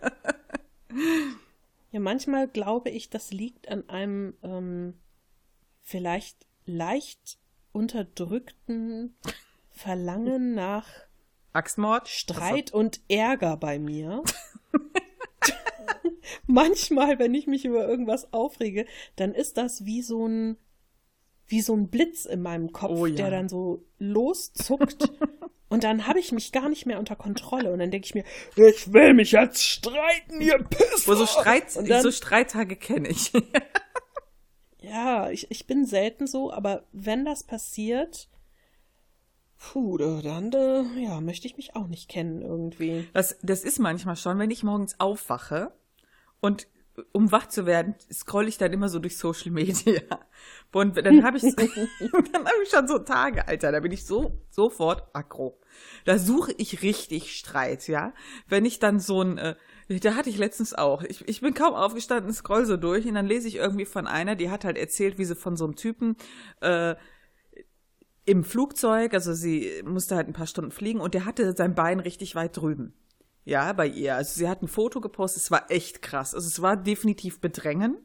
ja, 1.93 2.01
manchmal 2.01 2.49
glaube 2.49 2.91
ich, 2.91 3.09
das 3.09 3.31
liegt 3.31 3.69
an 3.69 3.89
einem 3.89 4.35
ähm, 4.43 4.95
vielleicht 5.81 6.47
leicht 6.67 7.39
unterdrückten 7.73 9.17
Verlangen 9.71 10.55
nach 10.55 10.89
Axtmord, 11.53 12.09
Streit 12.09 12.73
und 12.73 13.01
Ärger 13.09 13.57
bei 13.57 13.79
mir. 13.79 14.23
Manchmal, 16.47 17.19
wenn 17.19 17.35
ich 17.35 17.47
mich 17.47 17.65
über 17.65 17.87
irgendwas 17.87 18.33
aufrege, 18.33 18.87
dann 19.17 19.35
ist 19.35 19.57
das 19.57 19.85
wie 19.85 20.03
so 20.03 20.27
ein 20.27 20.57
wie 21.47 21.61
so 21.61 21.75
ein 21.75 21.89
Blitz 21.89 22.25
in 22.25 22.41
meinem 22.41 22.73
Kopf, 22.73 22.93
oh, 22.99 23.07
ja. 23.07 23.15
der 23.15 23.31
dann 23.31 23.49
so 23.49 23.85
loszuckt. 23.99 25.11
und 25.69 25.85
dann 25.85 26.07
habe 26.07 26.19
ich 26.19 26.33
mich 26.33 26.51
gar 26.51 26.69
nicht 26.69 26.87
mehr 26.87 26.99
unter 26.99 27.15
Kontrolle. 27.15 27.73
Und 27.73 27.79
dann 27.79 27.91
denke 27.91 28.07
ich 28.07 28.15
mir, 28.15 28.25
ich 28.57 28.93
will 28.93 29.13
mich 29.13 29.33
jetzt 29.33 29.63
streiten, 29.63 30.41
ihr 30.41 30.59
Pisser. 30.59 31.13
Oh, 31.13 31.15
so, 31.15 31.27
Streit, 31.27 31.77
dann, 31.77 32.03
so 32.03 32.11
Streittage 32.11 32.77
kenne 32.77 33.09
ich. 33.09 33.33
ja, 34.81 35.31
ich, 35.31 35.51
ich 35.51 35.67
bin 35.67 35.85
selten 35.85 36.27
so, 36.27 36.53
aber 36.53 36.85
wenn 36.93 37.25
das 37.27 37.43
passiert, 37.43 38.31
puh, 39.59 39.99
dann 39.99 40.51
ja, 40.97 41.21
möchte 41.21 41.47
ich 41.47 41.57
mich 41.59 41.77
auch 41.77 41.87
nicht 41.87 42.09
kennen 42.09 42.41
irgendwie. 42.41 43.07
Das, 43.13 43.37
das 43.43 43.63
ist 43.63 43.79
manchmal 43.79 44.17
schon, 44.17 44.39
wenn 44.39 44.51
ich 44.51 44.63
morgens 44.63 44.99
aufwache 44.99 45.73
und 46.43 46.67
um 47.13 47.33
wach 47.33 47.49
zu 47.49 47.65
werden, 47.65 47.95
scroll 48.13 48.49
ich 48.49 48.59
dann 48.59 48.73
immer 48.73 48.91
so 48.91 48.99
durch 48.99 49.17
Social 49.17 49.51
Media. 49.51 50.03
Und 50.73 50.97
dann 50.97 51.25
habe 51.25 51.39
ich, 51.39 51.43
dann 51.57 52.45
habe 52.45 52.63
ich 52.63 52.69
schon 52.71 52.87
so 52.87 52.99
Tage, 52.99 53.47
Alter, 53.49 53.73
da 53.73 53.81
bin 53.81 53.93
ich 53.93 54.05
so 54.05 54.43
sofort 54.51 55.09
aggro. 55.15 55.59
Da 56.05 56.19
suche 56.19 56.53
ich 56.59 56.83
richtig 56.83 57.37
Streit, 57.37 57.89
ja. 57.89 58.13
Wenn 58.47 58.67
ich 58.67 58.79
dann 58.79 59.01
so 59.01 59.23
ein, 59.23 59.39
äh, 59.39 59.55
da 59.89 60.15
hatte 60.15 60.29
ich 60.29 60.37
letztens 60.37 60.75
auch. 60.75 61.03
Ich, 61.03 61.27
ich 61.29 61.41
bin 61.41 61.55
kaum 61.55 61.75
aufgestanden, 61.75 62.33
scroll 62.33 62.67
so 62.67 62.77
durch 62.77 63.07
und 63.07 63.15
dann 63.15 63.27
lese 63.27 63.49
ich 63.49 63.57
irgendwie 63.57 63.87
von 63.87 64.07
einer, 64.07 64.35
die 64.35 64.51
hat 64.51 64.65
halt 64.65 64.77
erzählt, 64.77 65.19
wie 65.19 65.25
sie 65.25 65.37
von 65.37 65.57
so 65.57 65.65
einem 65.65 65.77
Typen 65.77 66.17
äh, 66.61 66.95
im 68.25 68.45
Flugzeug, 68.45 69.15
also 69.15 69.33
sie 69.33 69.83
musste 69.85 70.17
halt 70.17 70.29
ein 70.29 70.35
paar 70.35 70.47
Stunden 70.47 70.71
fliegen 70.71 71.01
und 71.01 71.15
der 71.15 71.25
hatte 71.25 71.55
sein 71.57 71.75
Bein 71.75 72.01
richtig 72.01 72.35
weit 72.35 72.57
drüben. 72.57 72.95
Ja, 73.45 73.73
bei 73.73 73.87
ihr. 73.87 74.15
Also 74.17 74.39
sie 74.39 74.49
hat 74.49 74.63
ein 74.63 74.69
Foto 74.69 75.01
gepostet, 75.01 75.43
es 75.43 75.51
war 75.51 75.71
echt 75.71 76.03
krass. 76.03 76.35
Also 76.35 76.47
es 76.47 76.63
war 76.63 76.77
definitiv 76.77 77.41
Bedrängen. 77.41 77.97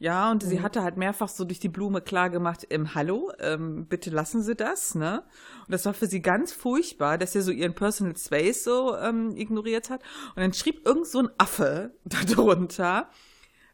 Ja, 0.00 0.30
und 0.30 0.44
mhm. 0.44 0.48
sie 0.48 0.60
hatte 0.62 0.82
halt 0.82 0.96
mehrfach 0.96 1.28
so 1.28 1.44
durch 1.44 1.58
die 1.58 1.68
Blume 1.68 2.00
klar 2.00 2.30
gemacht, 2.30 2.66
ähm, 2.70 2.94
hallo, 2.94 3.32
ähm, 3.40 3.86
bitte 3.86 4.10
lassen 4.10 4.42
Sie 4.42 4.54
das, 4.54 4.94
ne? 4.94 5.24
Und 5.66 5.72
das 5.72 5.84
war 5.86 5.94
für 5.94 6.06
sie 6.06 6.22
ganz 6.22 6.52
furchtbar, 6.52 7.18
dass 7.18 7.32
sie 7.32 7.42
so 7.42 7.50
ihren 7.50 7.74
Personal 7.74 8.16
Space 8.16 8.62
so 8.62 8.96
ähm, 8.96 9.36
ignoriert 9.36 9.90
hat. 9.90 10.02
Und 10.36 10.42
dann 10.42 10.52
schrieb 10.52 10.86
irgend 10.86 11.08
so 11.08 11.20
ein 11.20 11.30
Affe 11.36 11.94
darunter, 12.04 13.10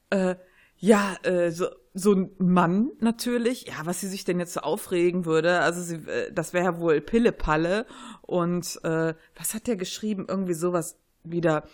äh, 0.08 0.36
ja, 0.78 1.16
äh, 1.24 1.50
so, 1.50 1.66
so 1.94 2.12
ein 2.12 2.30
Mann 2.38 2.90
natürlich, 2.98 3.68
ja, 3.68 3.74
was 3.84 4.00
sie 4.00 4.08
sich 4.08 4.24
denn 4.24 4.40
jetzt 4.40 4.52
so 4.52 4.60
aufregen 4.60 5.24
würde. 5.24 5.60
Also 5.60 5.80
sie, 5.80 5.96
äh, 6.08 6.32
das 6.32 6.52
wäre 6.52 6.64
ja 6.64 6.80
wohl 6.80 7.00
Pillepalle. 7.00 7.86
Und 8.22 8.80
äh, 8.82 9.14
was 9.36 9.54
hat 9.54 9.68
der 9.68 9.76
geschrieben? 9.76 10.26
Irgendwie 10.28 10.54
sowas 10.54 10.98
wieder 11.22 11.64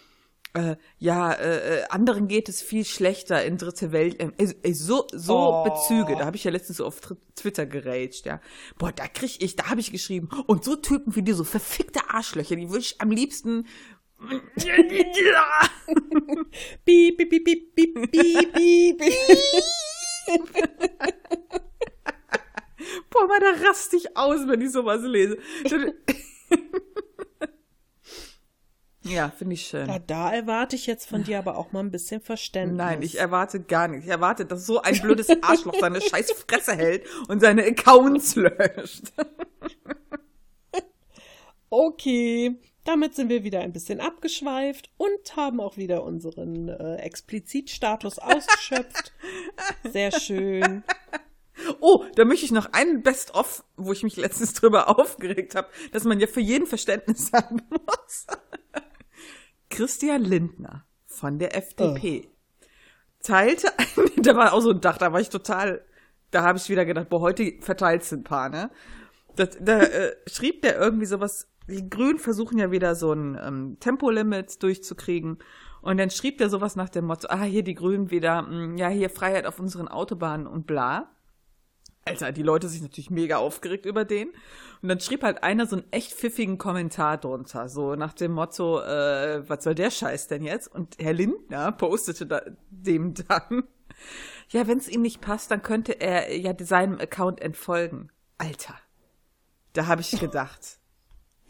äh, 0.53 0.77
ja, 0.99 1.33
äh, 1.33 1.79
äh, 1.79 1.85
anderen 1.91 2.27
geht 2.27 2.49
es 2.49 2.61
viel 2.61 2.85
schlechter 2.85 3.45
in 3.45 3.57
dritte 3.57 3.93
Welt. 3.93 4.21
Äh, 4.21 4.53
äh, 4.63 4.73
so 4.73 5.07
so 5.13 5.37
oh. 5.37 5.65
Bezüge, 5.65 6.17
da 6.17 6.27
habe 6.27 6.37
ich 6.37 6.45
ja 6.45 6.51
letztens 6.51 6.79
so 6.79 6.87
auf 6.87 7.01
Twitter 7.37 7.67
geraged, 7.67 8.27
ja. 8.27 8.41
Boah, 8.77 8.93
da 8.93 9.07
krieg 9.07 9.41
ich, 9.41 9.57
da 9.57 9.71
habe 9.71 9.81
ich 9.81 9.93
geschrieben. 9.93 10.29
Und 10.47 10.65
so 10.65 10.77
Typen 10.77 11.15
wie 11.15 11.23
die, 11.23 11.33
so 11.33 11.45
verfickte 11.45 12.01
Arschlöcher, 12.11 12.57
die 12.57 12.69
würde 12.69 12.81
ich 12.81 13.01
am 13.01 13.11
liebsten 13.13 13.67
piep, 16.85 17.17
piep, 17.17 17.31
piep, 17.31 17.45
piep, 17.45 17.75
piep, 17.77 18.11
piep, 18.13 18.99
piep. 18.99 19.03
Boah, 23.11 23.27
man, 23.27 23.41
da 23.41 23.69
rast 23.69 23.93
ich 23.95 24.17
aus, 24.17 24.47
wenn 24.47 24.61
ich 24.61 24.73
sowas 24.73 25.03
lese. 25.03 25.39
Ja, 29.03 29.31
finde 29.31 29.55
ich 29.55 29.67
schön. 29.67 29.89
Ja, 29.89 29.99
da 29.99 30.31
erwarte 30.31 30.77
ich 30.77 30.87
jetzt 30.87 31.09
von 31.09 31.25
dir 31.25 31.39
aber 31.39 31.57
auch 31.57 31.73
mal 31.73 31.81
ein 31.81 31.91
bisschen 31.91 32.21
Verständnis. 32.21 32.77
Nein, 32.77 33.03
ich 33.03 33.19
erwarte 33.19 33.61
gar 33.61 33.89
nichts. 33.89 34.05
Ich 34.05 34.11
erwarte, 34.11 34.45
dass 34.45 34.67
so 34.67 34.83
ein 34.83 35.01
blödes 35.01 35.29
Arschloch 35.43 35.75
seine 35.81 36.01
scheiß 36.01 36.33
Fresse 36.33 36.77
hält 36.77 37.07
und 37.29 37.41
seine 37.41 37.65
Accounts 37.65 38.37
löscht. 38.37 39.13
okay, 41.71 42.61
damit 42.85 43.15
sind 43.15 43.29
wir 43.29 43.45
wieder 43.45 43.61
ein 43.61 43.73
bisschen 43.73 44.01
abgeschweift 44.01 44.91
und 44.97 45.37
haben 45.37 45.61
auch 45.61 45.77
wieder 45.77 46.03
unseren 46.03 46.69
äh, 46.69 46.97
Explizitstatus 46.97 48.19
ausgeschöpft. 48.19 49.13
Sehr 49.91 50.13
schön. 50.13 50.83
Oh, 51.81 52.05
da 52.15 52.25
möchte 52.25 52.47
ich 52.47 52.53
noch 52.53 52.73
einen 52.73 53.03
Best-of, 53.03 53.65
wo 53.77 53.93
ich 53.93 54.03
mich 54.03 54.17
letztens 54.17 54.55
drüber 54.55 54.89
aufgeregt 54.89 55.55
habe, 55.55 55.69
dass 55.93 56.05
man 56.05 56.19
ja 56.21 56.27
für 56.27 56.41
jeden 56.41 56.67
Verständnis 56.67 57.33
haben 57.33 57.61
muss. 57.71 58.27
Christian 59.69 60.25
Lindner 60.25 60.87
von 61.07 61.39
der 61.39 61.57
FDP 61.57 62.25
oh. 62.27 62.67
teilte, 63.23 63.79
ein, 63.79 63.87
da 64.23 64.35
war 64.37 64.53
auch 64.53 64.61
so 64.61 64.71
ein 64.71 64.81
Dach, 64.81 64.97
da 64.97 65.13
war 65.13 65.21
ich 65.21 65.29
total, 65.29 65.85
da 66.31 66.43
habe 66.43 66.59
ich 66.59 66.69
wieder 66.71 66.85
gedacht, 66.85 67.09
boah, 67.11 67.21
heute 67.21 67.53
verteilt 67.61 68.11
ein 68.13 68.25
paar, 68.25 68.49
ne? 68.49 68.71
Das, 69.37 69.51
da 69.61 69.81
äh, 69.81 70.17
schrieb 70.27 70.63
der 70.63 70.77
irgendwie 70.77 71.07
sowas, 71.07 71.50
die 71.71 71.89
Grünen 71.89 72.19
versuchen 72.19 72.59
ja 72.59 72.71
wieder 72.71 72.95
so 72.95 73.13
ein 73.13 73.39
ähm, 73.43 73.77
Tempolimit 73.81 74.63
durchzukriegen. 74.63 75.39
Und 75.83 75.99
dann 75.99 76.11
schrieb 76.11 76.39
der 76.39 76.51
sowas 76.51 76.77
nach 76.77 76.91
dem 76.91 77.07
Motto, 77.07 77.29
ah, 77.31 77.43
hier 77.43 77.63
die 77.63 77.75
Grünen 77.75 78.11
wieder, 78.11 78.43
mh, 78.43 78.51
mm, 78.51 78.77
ja, 78.77 78.89
hier 78.89 79.11
Freiheit 79.11 79.47
auf 79.47 79.59
unseren 79.59 79.89
Autobahnen 79.89 80.47
und 80.47 80.67
bla. 80.67 81.11
Alter, 82.05 82.33
die 82.33 82.43
Leute 82.43 82.69
sich 82.69 82.83
natürlich 82.83 83.11
mega 83.11 83.37
aufgeregt 83.37 83.87
über 83.87 84.05
den. 84.05 84.31
Und 84.83 84.89
dann 84.89 85.01
schrieb 85.01 85.23
halt 85.23 85.43
einer 85.43 85.67
so 85.67 85.77
einen 85.77 85.93
echt 85.93 86.13
pfiffigen 86.13 86.59
Kommentar 86.59 87.19
drunter, 87.19 87.69
so 87.69 87.95
nach 87.95 88.15
dem 88.15 88.33
Motto, 88.33 88.81
äh, 88.81 89.49
was 89.49 89.65
soll 89.65 89.75
der 89.75 89.91
Scheiß 89.91 90.27
denn 90.27 90.43
jetzt? 90.43 90.75
Und 90.75 90.97
Herr 90.99 91.13
Lindner 91.13 91.73
postete 91.73 92.27
da, 92.27 92.43
dem 92.71 93.15
dann, 93.15 93.65
ja, 94.49 94.67
wenn 94.67 94.79
es 94.79 94.89
ihm 94.89 95.03
nicht 95.03 95.21
passt, 95.21 95.51
dann 95.51 95.63
könnte 95.63 96.01
er 96.01 96.35
ja 96.37 96.55
seinem 96.59 96.99
Account 96.99 97.41
entfolgen. 97.41 98.11
Alter, 98.39 98.75
da 99.75 99.87
habe 99.87 100.01
ich 100.01 100.19
gedacht, 100.19 100.80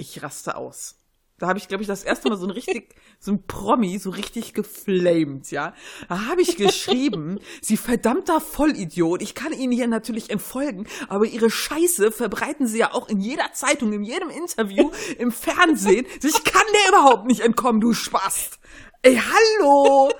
ich 0.00 0.22
raste 0.22 0.56
aus. 0.56 0.96
Da 1.38 1.48
habe 1.48 1.58
ich, 1.58 1.68
glaube 1.68 1.82
ich, 1.82 1.88
das 1.88 2.04
erste 2.04 2.28
Mal 2.28 2.36
so 2.36 2.44
ein 2.44 2.50
richtig, 2.50 2.94
so 3.18 3.32
ein 3.32 3.46
Promi, 3.46 3.96
so 3.96 4.10
richtig 4.10 4.52
geflamed, 4.52 5.50
ja. 5.50 5.74
Da 6.10 6.26
habe 6.26 6.42
ich 6.42 6.56
geschrieben, 6.56 7.40
sie 7.62 7.78
verdammter 7.78 8.42
Vollidiot, 8.42 9.22
ich 9.22 9.34
kann 9.34 9.54
Ihnen 9.54 9.72
hier 9.72 9.86
natürlich 9.86 10.28
entfolgen, 10.28 10.86
aber 11.08 11.24
Ihre 11.24 11.48
Scheiße 11.48 12.12
verbreiten 12.12 12.66
Sie 12.66 12.78
ja 12.78 12.92
auch 12.92 13.08
in 13.08 13.20
jeder 13.20 13.54
Zeitung, 13.54 13.94
in 13.94 14.02
jedem 14.02 14.28
Interview, 14.28 14.90
im 15.18 15.32
Fernsehen. 15.32 16.06
Ich 16.22 16.44
kann 16.44 16.66
dir 16.72 16.88
überhaupt 16.90 17.26
nicht 17.26 17.40
entkommen, 17.40 17.80
du 17.80 17.94
Spast. 17.94 18.58
Ey, 19.00 19.16
hallo! 19.16 20.12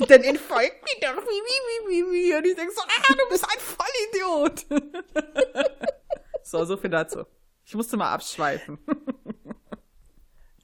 Dann 0.08 0.22
entfolgt 0.22 0.82
mir 0.82 1.08
doch, 1.08 1.22
wie, 1.22 1.28
wie, 1.28 1.88
wie, 1.88 1.88
wie, 1.88 2.12
wie. 2.12 2.34
Und 2.34 2.44
ich 2.44 2.56
denke 2.56 2.72
so, 2.74 2.82
ah, 2.82 3.14
du 3.14 3.28
bist 3.30 3.44
ein 3.44 3.60
Vollidiot. 3.60 4.66
so, 6.42 6.64
so 6.64 6.76
viel 6.76 6.90
dazu. 6.90 7.26
Ich 7.66 7.74
musste 7.74 7.96
mal 7.96 8.12
abschweifen. 8.12 8.78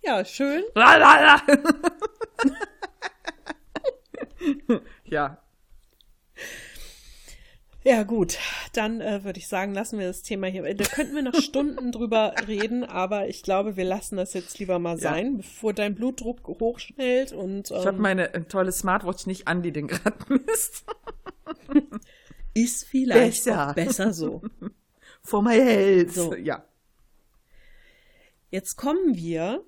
Ja, 0.05 0.25
schön. 0.25 0.63
ja. 5.05 5.39
Ja, 7.85 8.03
gut. 8.05 8.39
Dann 8.73 9.01
äh, 9.01 9.25
würde 9.25 9.41
ich 9.41 9.49
sagen, 9.49 9.75
lassen 9.75 9.99
wir 9.99 10.07
das 10.07 10.23
Thema 10.23 10.47
hier. 10.47 10.63
Da 10.75 10.85
könnten 10.85 11.15
wir 11.17 11.23
noch 11.23 11.35
Stunden 11.35 11.91
drüber 11.91 12.35
reden, 12.47 12.85
aber 12.85 13.29
ich 13.29 13.43
glaube, 13.43 13.77
wir 13.77 13.85
lassen 13.85 14.17
das 14.17 14.33
jetzt 14.35 14.59
lieber 14.61 14.79
mal 14.79 14.99
sein, 14.99 15.33
ja. 15.33 15.37
bevor 15.39 15.73
dein 15.73 15.97
Blutdruck 15.97 16.47
hochschnellt 16.47 17.33
und. 17.33 17.71
Ähm, 17.73 17.77
ich 17.81 17.87
habe 17.87 17.99
meine 17.99 18.33
äh, 18.35 18.43
tolle 18.45 18.71
Smartwatch 18.71 19.27
nicht 19.27 19.49
an, 19.49 19.63
die 19.63 19.73
den 19.73 19.89
gerade 19.89 20.17
misst. 20.29 20.85
Ist 22.55 22.85
vielleicht 22.85 23.45
besser, 23.45 23.73
besser 23.75 24.13
so. 24.13 24.43
For 25.23 25.43
my 25.43 25.55
health. 25.57 26.13
So. 26.13 26.35
Ja. 26.37 26.65
Jetzt 28.53 28.77
kommen 28.77 29.17
wir 29.17 29.65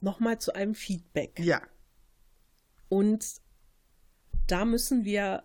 nochmal 0.00 0.38
zu 0.38 0.54
einem 0.54 0.76
Feedback. 0.76 1.40
Ja. 1.40 1.60
Und 2.88 3.26
da 4.46 4.64
müssen 4.64 5.04
wir, 5.04 5.42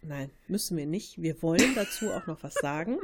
nein, 0.00 0.30
müssen 0.46 0.78
wir 0.78 0.86
nicht. 0.86 1.20
Wir 1.20 1.42
wollen 1.42 1.74
dazu 1.74 2.10
auch 2.10 2.26
noch 2.26 2.42
was 2.42 2.54
sagen. 2.54 2.98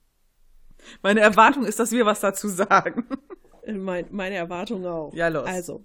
Meine 1.02 1.20
Erwartung 1.20 1.64
ist, 1.64 1.78
dass 1.78 1.90
wir 1.90 2.04
was 2.04 2.20
dazu 2.20 2.48
sagen. 2.48 3.08
Mein, 3.66 4.06
meine 4.10 4.34
Erwartung 4.34 4.86
auch. 4.86 5.12
Ja, 5.12 5.28
los. 5.28 5.46
Also, 5.46 5.84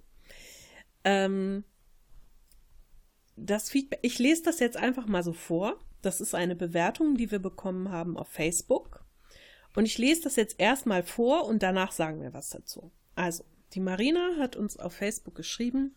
ähm, 1.04 1.64
das 3.36 3.68
Feedback, 3.68 3.98
ich 4.00 4.18
lese 4.18 4.42
das 4.42 4.58
jetzt 4.58 4.78
einfach 4.78 5.06
mal 5.06 5.22
so 5.22 5.34
vor. 5.34 5.78
Das 6.00 6.22
ist 6.22 6.34
eine 6.34 6.56
Bewertung, 6.56 7.16
die 7.16 7.30
wir 7.30 7.40
bekommen 7.40 7.90
haben 7.90 8.16
auf 8.16 8.28
Facebook. 8.28 8.93
Und 9.74 9.86
ich 9.86 9.98
lese 9.98 10.22
das 10.22 10.36
jetzt 10.36 10.60
erstmal 10.60 11.02
vor 11.02 11.46
und 11.46 11.62
danach 11.62 11.92
sagen 11.92 12.20
wir 12.22 12.32
was 12.32 12.50
dazu. 12.50 12.92
Also, 13.14 13.44
die 13.72 13.80
Marina 13.80 14.36
hat 14.38 14.56
uns 14.56 14.76
auf 14.76 14.94
Facebook 14.94 15.34
geschrieben, 15.34 15.96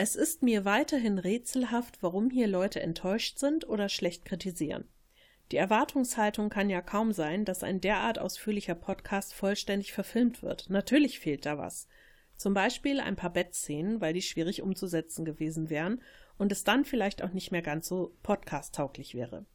es 0.00 0.14
ist 0.14 0.42
mir 0.42 0.64
weiterhin 0.64 1.18
rätselhaft, 1.18 2.02
warum 2.02 2.30
hier 2.30 2.46
Leute 2.46 2.80
enttäuscht 2.80 3.38
sind 3.38 3.68
oder 3.68 3.88
schlecht 3.88 4.24
kritisieren. 4.24 4.84
Die 5.50 5.56
Erwartungshaltung 5.56 6.50
kann 6.50 6.70
ja 6.70 6.82
kaum 6.82 7.12
sein, 7.12 7.44
dass 7.44 7.64
ein 7.64 7.80
derart 7.80 8.18
ausführlicher 8.18 8.74
Podcast 8.76 9.34
vollständig 9.34 9.92
verfilmt 9.92 10.42
wird. 10.42 10.70
Natürlich 10.70 11.18
fehlt 11.18 11.46
da 11.46 11.58
was. 11.58 11.88
Zum 12.36 12.54
Beispiel 12.54 13.00
ein 13.00 13.16
paar 13.16 13.32
Bettszenen, 13.32 14.00
weil 14.00 14.12
die 14.12 14.22
schwierig 14.22 14.62
umzusetzen 14.62 15.24
gewesen 15.24 15.70
wären 15.70 16.02
und 16.36 16.52
es 16.52 16.62
dann 16.62 16.84
vielleicht 16.84 17.22
auch 17.24 17.32
nicht 17.32 17.50
mehr 17.50 17.62
ganz 17.62 17.88
so 17.88 18.14
podcast-tauglich 18.22 19.14
wäre. 19.14 19.46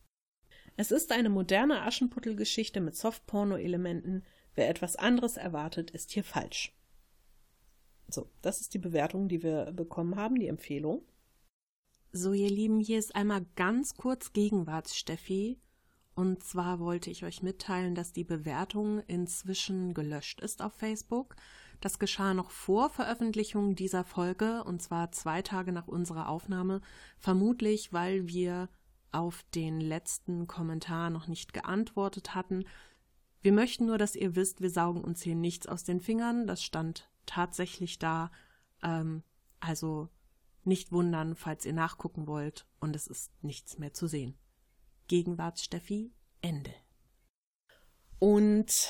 Es 0.75 0.91
ist 0.91 1.11
eine 1.11 1.29
moderne 1.29 1.81
Aschenputtelgeschichte 1.83 2.81
mit 2.81 2.95
Softporno-Elementen, 2.95 4.23
Wer 4.55 4.69
etwas 4.69 4.95
anderes 4.95 5.37
erwartet, 5.37 5.91
ist 5.91 6.11
hier 6.11 6.23
falsch. 6.23 6.73
So, 8.07 8.29
das 8.41 8.61
ist 8.61 8.73
die 8.73 8.79
Bewertung, 8.79 9.27
die 9.27 9.41
wir 9.41 9.71
bekommen 9.71 10.15
haben, 10.15 10.35
die 10.35 10.47
Empfehlung. 10.47 11.01
So, 12.11 12.33
ihr 12.33 12.49
Lieben, 12.49 12.79
hier 12.79 12.99
ist 12.99 13.15
einmal 13.15 13.45
ganz 13.55 13.95
kurz 13.95 14.33
Gegenwarts-Steffi. 14.33 15.59
Und 16.15 16.43
zwar 16.43 16.79
wollte 16.79 17.09
ich 17.09 17.23
euch 17.23 17.41
mitteilen, 17.41 17.95
dass 17.95 18.13
die 18.13 18.23
Bewertung 18.23 18.99
inzwischen 19.07 19.95
gelöscht 19.95 20.41
ist 20.41 20.61
auf 20.61 20.73
Facebook. 20.73 21.35
Das 21.81 21.97
geschah 21.97 22.35
noch 22.35 22.51
vor 22.51 22.91
Veröffentlichung 22.91 23.73
dieser 23.73 24.03
Folge, 24.03 24.63
und 24.63 24.79
zwar 24.83 25.11
zwei 25.11 25.41
Tage 25.41 25.71
nach 25.71 25.87
unserer 25.87 26.29
Aufnahme, 26.29 26.81
vermutlich 27.17 27.91
weil 27.93 28.27
wir 28.27 28.69
auf 29.13 29.43
den 29.55 29.79
letzten 29.79 30.47
Kommentar 30.47 31.09
noch 31.09 31.27
nicht 31.27 31.53
geantwortet 31.53 32.35
hatten. 32.35 32.65
Wir 33.41 33.51
möchten 33.51 33.85
nur, 33.85 33.97
dass 33.97 34.15
ihr 34.15 34.35
wisst, 34.35 34.61
wir 34.61 34.69
saugen 34.69 35.03
uns 35.03 35.21
hier 35.21 35.35
nichts 35.35 35.67
aus 35.67 35.83
den 35.83 35.99
Fingern. 35.99 36.47
Das 36.47 36.63
stand 36.63 37.09
tatsächlich 37.25 37.99
da. 37.99 38.31
Ähm, 38.81 39.23
also 39.59 40.09
nicht 40.63 40.91
wundern, 40.91 41.35
falls 41.35 41.65
ihr 41.65 41.73
nachgucken 41.73 42.27
wollt 42.27 42.65
und 42.79 42.95
es 42.95 43.07
ist 43.07 43.31
nichts 43.43 43.77
mehr 43.77 43.93
zu 43.93 44.07
sehen. 44.07 44.37
Gegenwart 45.07 45.59
Steffi, 45.59 46.13
Ende. 46.41 46.73
Und 48.19 48.89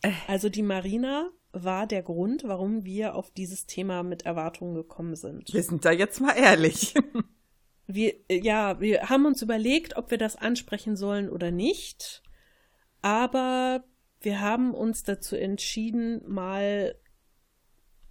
äh, 0.00 0.12
Also 0.26 0.48
die 0.48 0.62
Marina 0.62 1.30
war 1.52 1.86
der 1.86 2.02
Grund, 2.02 2.44
warum 2.44 2.84
wir 2.84 3.14
auf 3.14 3.30
dieses 3.30 3.66
Thema 3.66 4.02
mit 4.02 4.22
Erwartungen 4.22 4.74
gekommen 4.74 5.16
sind. 5.16 5.52
Wir 5.52 5.62
sind 5.62 5.84
da 5.84 5.92
jetzt 5.92 6.20
mal 6.20 6.32
ehrlich. 6.32 6.94
Wir, 7.94 8.14
ja, 8.30 8.80
wir 8.80 9.08
haben 9.10 9.26
uns 9.26 9.42
überlegt, 9.42 9.96
ob 9.96 10.10
wir 10.10 10.18
das 10.18 10.36
ansprechen 10.36 10.96
sollen 10.96 11.28
oder 11.28 11.50
nicht. 11.50 12.22
Aber 13.02 13.84
wir 14.20 14.40
haben 14.40 14.72
uns 14.74 15.02
dazu 15.02 15.36
entschieden, 15.36 16.22
mal 16.26 16.94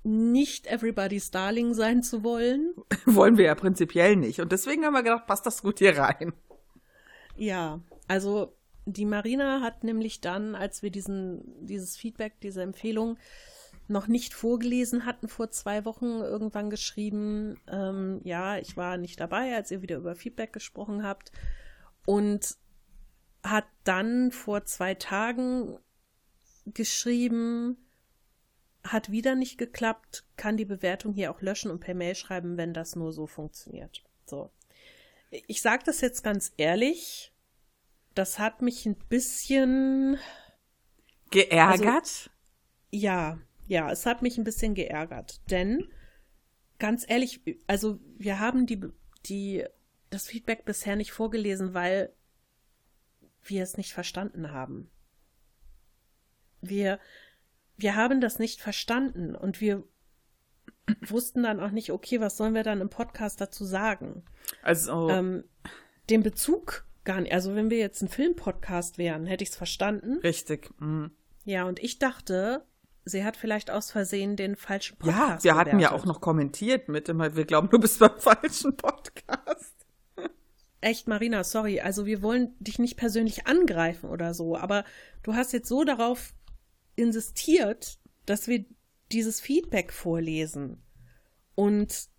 nicht 0.03 0.67
everybody's 0.67 1.31
darling 1.31 1.73
sein 1.73 2.03
zu 2.03 2.23
wollen. 2.23 2.73
Wollen 3.05 3.37
wir 3.37 3.45
ja 3.45 3.55
prinzipiell 3.55 4.15
nicht. 4.15 4.39
Und 4.39 4.51
deswegen 4.51 4.83
haben 4.83 4.93
wir 4.93 5.03
gedacht, 5.03 5.27
passt 5.27 5.45
das 5.45 5.61
gut 5.61 5.79
hier 5.79 5.97
rein. 5.97 6.33
Ja, 7.35 7.81
also 8.07 8.57
die 8.85 9.05
Marina 9.05 9.61
hat 9.61 9.83
nämlich 9.83 10.21
dann, 10.21 10.55
als 10.55 10.81
wir 10.81 10.89
diesen, 10.89 11.65
dieses 11.65 11.97
Feedback, 11.97 12.39
diese 12.41 12.63
Empfehlung 12.63 13.17
noch 13.91 14.07
nicht 14.07 14.33
vorgelesen 14.33 15.05
hatten, 15.05 15.27
vor 15.27 15.51
zwei 15.51 15.85
Wochen 15.85 16.05
irgendwann 16.05 16.69
geschrieben, 16.69 17.59
ähm, 17.67 18.21
ja, 18.23 18.57
ich 18.57 18.77
war 18.77 18.97
nicht 18.97 19.19
dabei, 19.19 19.55
als 19.55 19.71
ihr 19.71 19.81
wieder 19.81 19.97
über 19.97 20.15
Feedback 20.15 20.53
gesprochen 20.53 21.03
habt. 21.03 21.31
Und 22.05 22.57
hat 23.43 23.65
dann 23.83 24.31
vor 24.31 24.65
zwei 24.65 24.95
Tagen 24.95 25.77
geschrieben, 26.65 27.77
hat 28.83 29.11
wieder 29.11 29.35
nicht 29.35 29.57
geklappt, 29.57 30.25
kann 30.37 30.57
die 30.57 30.65
Bewertung 30.65 31.13
hier 31.13 31.31
auch 31.31 31.41
löschen 31.41 31.71
und 31.71 31.79
per 31.79 31.93
Mail 31.93 32.15
schreiben, 32.15 32.57
wenn 32.57 32.73
das 32.73 32.95
nur 32.95 33.13
so 33.13 33.27
funktioniert. 33.27 34.03
So. 34.25 34.51
Ich 35.29 35.61
sage 35.61 35.83
das 35.85 36.01
jetzt 36.01 36.23
ganz 36.23 36.51
ehrlich, 36.57 37.33
das 38.15 38.39
hat 38.39 38.61
mich 38.61 38.85
ein 38.85 38.95
bisschen 38.95 40.17
geärgert. 41.29 41.95
Also, 41.95 42.29
ja, 42.91 43.39
ja, 43.71 43.89
es 43.89 44.05
hat 44.05 44.21
mich 44.21 44.37
ein 44.37 44.43
bisschen 44.43 44.75
geärgert, 44.75 45.39
denn 45.49 45.87
ganz 46.77 47.05
ehrlich, 47.07 47.41
also 47.67 48.01
wir 48.17 48.37
haben 48.37 48.65
die 48.65 48.81
die 49.25 49.63
das 50.09 50.27
Feedback 50.27 50.65
bisher 50.65 50.97
nicht 50.97 51.13
vorgelesen, 51.13 51.73
weil 51.73 52.11
wir 53.43 53.63
es 53.63 53.77
nicht 53.77 53.93
verstanden 53.93 54.51
haben. 54.51 54.91
Wir 56.59 56.99
wir 57.77 57.95
haben 57.95 58.19
das 58.19 58.39
nicht 58.39 58.59
verstanden 58.59 59.35
und 59.35 59.61
wir 59.61 59.85
wussten 61.07 61.43
dann 61.43 61.61
auch 61.61 61.71
nicht, 61.71 61.93
okay, 61.93 62.19
was 62.19 62.35
sollen 62.35 62.53
wir 62.53 62.63
dann 62.63 62.81
im 62.81 62.89
Podcast 62.89 63.39
dazu 63.39 63.63
sagen? 63.63 64.25
Also 64.63 65.07
ähm, 65.09 65.45
den 66.09 66.23
Bezug 66.23 66.85
gar 67.05 67.21
nicht. 67.21 67.31
Also 67.31 67.55
wenn 67.55 67.69
wir 67.69 67.77
jetzt 67.77 68.01
ein 68.01 68.09
Filmpodcast 68.09 68.97
wären, 68.97 69.27
hätte 69.27 69.45
ich 69.45 69.51
es 69.51 69.55
verstanden. 69.55 70.19
Richtig. 70.23 70.69
Mhm. 70.81 71.11
Ja, 71.45 71.63
und 71.63 71.79
ich 71.79 71.99
dachte, 71.99 72.65
sie 73.05 73.23
hat 73.23 73.37
vielleicht 73.37 73.71
aus 73.71 73.91
Versehen 73.91 74.35
den 74.35 74.55
falschen 74.55 74.97
Podcast. 74.97 75.43
Ja, 75.43 75.53
wir 75.53 75.59
hatten 75.59 75.79
ja 75.79 75.91
auch 75.91 76.05
noch 76.05 76.21
kommentiert 76.21 76.87
mit 76.89 77.09
immer, 77.09 77.35
wir 77.35 77.45
glauben, 77.45 77.69
du 77.69 77.79
bist 77.79 77.99
beim 77.99 78.11
falschen 78.19 78.75
Podcast. 78.77 79.75
Echt, 80.81 81.07
Marina, 81.07 81.43
sorry. 81.43 81.79
Also 81.79 82.05
wir 82.05 82.21
wollen 82.21 82.55
dich 82.59 82.79
nicht 82.79 82.97
persönlich 82.97 83.45
angreifen 83.45 84.09
oder 84.09 84.33
so, 84.33 84.57
aber 84.57 84.83
du 85.23 85.35
hast 85.35 85.53
jetzt 85.53 85.69
so 85.69 85.83
darauf 85.83 86.33
insistiert, 86.95 87.99
dass 88.25 88.47
wir 88.47 88.65
dieses 89.11 89.39
Feedback 89.39 89.93
vorlesen. 89.93 90.83
Und 91.53 92.09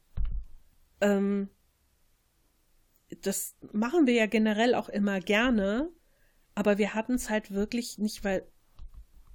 ähm, 1.00 1.48
das 3.22 3.56
machen 3.72 4.06
wir 4.06 4.14
ja 4.14 4.26
generell 4.26 4.74
auch 4.74 4.88
immer 4.88 5.20
gerne, 5.20 5.90
aber 6.54 6.78
wir 6.78 6.94
hatten 6.94 7.14
es 7.14 7.30
halt 7.30 7.50
wirklich 7.50 7.98
nicht, 7.98 8.24
weil 8.24 8.46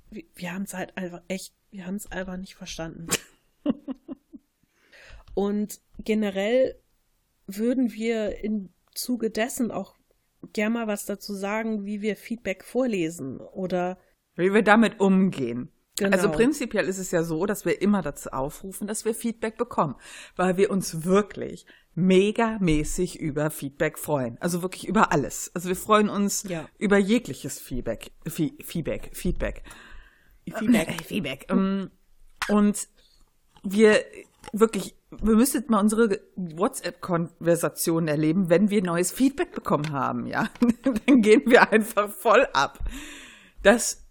wir, 0.10 0.24
wir 0.36 0.54
haben 0.54 0.64
es 0.64 0.74
halt 0.74 0.98
einfach 0.98 1.22
echt, 1.28 1.54
wir 1.72 1.86
haben 1.86 1.96
es 1.96 2.12
einfach 2.12 2.38
nicht 2.38 2.56
verstanden. 2.56 3.08
Und 5.34 5.82
generell 6.00 6.80
würden 7.46 7.92
wir 7.94 8.44
im 8.44 8.70
Zuge 8.94 9.30
dessen 9.30 9.72
auch 9.72 9.96
gerne 10.54 10.74
mal 10.74 10.88
was 10.88 11.06
dazu 11.06 11.34
sagen, 11.34 11.86
wie 11.86 12.02
wir 12.02 12.16
Feedback 12.16 12.64
vorlesen 12.64 13.40
oder 13.40 13.98
wie 14.36 14.54
wir 14.54 14.64
damit 14.64 15.00
umgehen. 15.00 15.72
Genau. 15.98 16.16
Also 16.16 16.32
prinzipiell 16.32 16.88
ist 16.88 17.00
es 17.00 17.10
ja 17.10 17.24
so, 17.24 17.48
dass 17.48 17.66
wir 17.66 17.82
immer 17.82 18.04
dazu 18.04 18.30
aufrufen, 18.30 18.88
dass 18.88 19.04
wir 19.04 19.16
Feedback 19.16 19.58
bekommen, 19.58 19.96
weil 20.36 20.58
wir 20.58 20.70
uns 20.70 21.04
wirklich 21.06 21.66
megamäßig 21.96 23.20
über 23.20 23.50
Feedback 23.50 23.98
freuen. 23.98 24.38
Also 24.40 24.62
wirklich 24.62 24.88
über 24.88 25.12
alles. 25.12 25.50
Also 25.56 25.70
wir 25.70 25.76
freuen 25.76 26.10
uns 26.10 26.44
ja. 26.44 26.70
über 26.78 27.00
jegliches 27.00 27.60
Feedback, 27.60 28.12
Feedback, 28.28 29.10
Feedback. 29.14 29.64
Feedback, 30.52 30.90
äh, 30.90 31.04
Feedback. 31.04 31.46
Ähm, 31.50 31.92
und 32.50 32.88
wir 33.64 34.04
wirklich, 34.54 34.96
wir 35.10 35.36
müssten 35.36 35.64
mal 35.70 35.80
unsere 35.80 36.22
WhatsApp-Konversation 36.36 38.08
erleben, 38.08 38.50
wenn 38.50 38.70
wir 38.70 38.84
neues 38.84 39.12
Feedback 39.12 39.54
bekommen 39.54 39.92
haben, 39.92 40.28
ja. 40.28 40.50
Dann 41.06 41.22
gehen 41.22 41.44
wir 41.46 41.72
einfach 41.72 42.10
voll 42.10 42.48
ab. 42.54 42.80
Das 43.64 44.08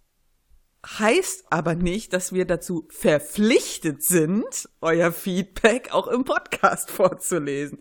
heißt 0.87 1.47
aber 1.51 1.75
nicht, 1.75 2.13
dass 2.13 2.33
wir 2.33 2.45
dazu 2.45 2.87
verpflichtet 2.91 4.03
sind, 4.03 4.69
euer 4.81 5.13
Feedback 5.13 5.93
auch 5.93 6.07
im 6.07 6.25
Podcast 6.25 6.91
vorzulesen. 6.91 7.81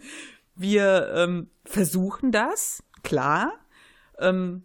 Wir 0.56 1.12
ähm, 1.14 1.50
versuchen 1.66 2.32
das, 2.32 2.84
klar, 3.04 3.54
ähm, 4.20 4.64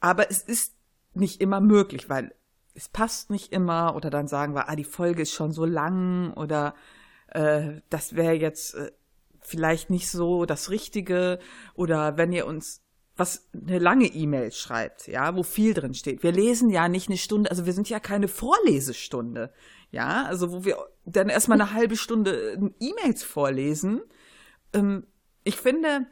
aber 0.00 0.30
es 0.30 0.42
ist 0.42 0.74
nicht 1.14 1.40
immer 1.40 1.60
möglich, 1.60 2.08
weil 2.08 2.32
es 2.78 2.88
passt 2.88 3.30
nicht 3.30 3.52
immer 3.52 3.96
oder 3.96 4.08
dann 4.08 4.28
sagen 4.28 4.54
wir, 4.54 4.68
ah, 4.68 4.76
die 4.76 4.84
Folge 4.84 5.22
ist 5.22 5.32
schon 5.32 5.50
so 5.50 5.64
lang 5.64 6.32
oder 6.34 6.74
äh, 7.28 7.80
das 7.90 8.14
wäre 8.14 8.34
jetzt 8.34 8.74
äh, 8.74 8.92
vielleicht 9.40 9.90
nicht 9.90 10.08
so 10.08 10.44
das 10.44 10.70
Richtige 10.70 11.40
oder 11.74 12.16
wenn 12.16 12.32
ihr 12.32 12.46
uns 12.46 12.84
was 13.16 13.48
eine 13.52 13.80
lange 13.80 14.06
E-Mail 14.06 14.52
schreibt, 14.52 15.08
ja, 15.08 15.34
wo 15.34 15.42
viel 15.42 15.74
drin 15.74 15.92
steht. 15.92 16.22
Wir 16.22 16.30
lesen 16.30 16.70
ja 16.70 16.88
nicht 16.88 17.08
eine 17.08 17.18
Stunde, 17.18 17.50
also 17.50 17.66
wir 17.66 17.72
sind 17.72 17.90
ja 17.90 17.98
keine 17.98 18.28
Vorlesestunde, 18.28 19.52
ja, 19.90 20.24
also 20.26 20.52
wo 20.52 20.64
wir 20.64 20.76
dann 21.04 21.28
erstmal 21.28 21.60
eine 21.60 21.72
halbe 21.72 21.96
Stunde 21.96 22.52
äh, 22.52 22.70
E-Mails 22.78 23.24
vorlesen. 23.24 24.02
Ähm, 24.72 25.04
ich 25.42 25.56
finde, 25.56 26.06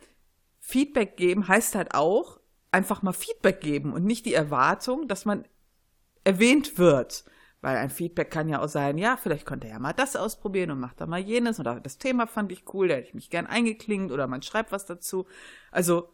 Feedback 0.58 1.16
geben 1.16 1.46
heißt 1.46 1.76
halt 1.76 1.94
auch 1.94 2.40
einfach 2.72 3.02
mal 3.02 3.12
Feedback 3.12 3.60
geben 3.60 3.92
und 3.92 4.04
nicht 4.04 4.26
die 4.26 4.34
Erwartung, 4.34 5.06
dass 5.06 5.24
man 5.24 5.44
erwähnt 6.26 6.78
wird. 6.78 7.24
Weil 7.62 7.78
ein 7.78 7.90
Feedback 7.90 8.30
kann 8.30 8.48
ja 8.48 8.62
auch 8.62 8.68
sein, 8.68 8.98
ja, 8.98 9.16
vielleicht 9.16 9.46
konnte 9.46 9.66
er 9.66 9.74
ja 9.74 9.78
mal 9.78 9.92
das 9.92 10.14
ausprobieren 10.14 10.70
und 10.70 10.80
macht 10.80 11.00
da 11.00 11.06
mal 11.06 11.18
jenes 11.20 11.58
oder 11.58 11.80
das 11.80 11.98
Thema 11.98 12.26
fand 12.26 12.52
ich 12.52 12.62
cool, 12.74 12.88
da 12.88 12.94
hätte 12.94 13.08
ich 13.08 13.14
mich 13.14 13.30
gern 13.30 13.46
eingeklingt 13.46 14.12
oder 14.12 14.26
man 14.26 14.42
schreibt 14.42 14.72
was 14.72 14.84
dazu. 14.86 15.26
Also 15.72 16.08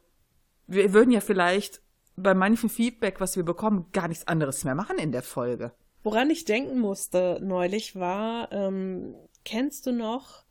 wir 0.66 0.92
würden 0.92 1.10
ja 1.10 1.20
vielleicht 1.20 1.82
bei 2.16 2.34
manchem 2.34 2.70
Feedback, 2.70 3.20
was 3.20 3.36
wir 3.36 3.42
bekommen, 3.42 3.86
gar 3.92 4.08
nichts 4.08 4.28
anderes 4.28 4.64
mehr 4.64 4.74
machen 4.74 4.98
in 4.98 5.12
der 5.12 5.22
Folge. 5.22 5.72
Woran 6.02 6.30
ich 6.30 6.44
denken 6.44 6.78
musste 6.78 7.38
neulich 7.42 7.96
war, 7.96 8.50
ähm, 8.52 9.14
kennst 9.44 9.86
du 9.86 9.92
noch 9.92 10.44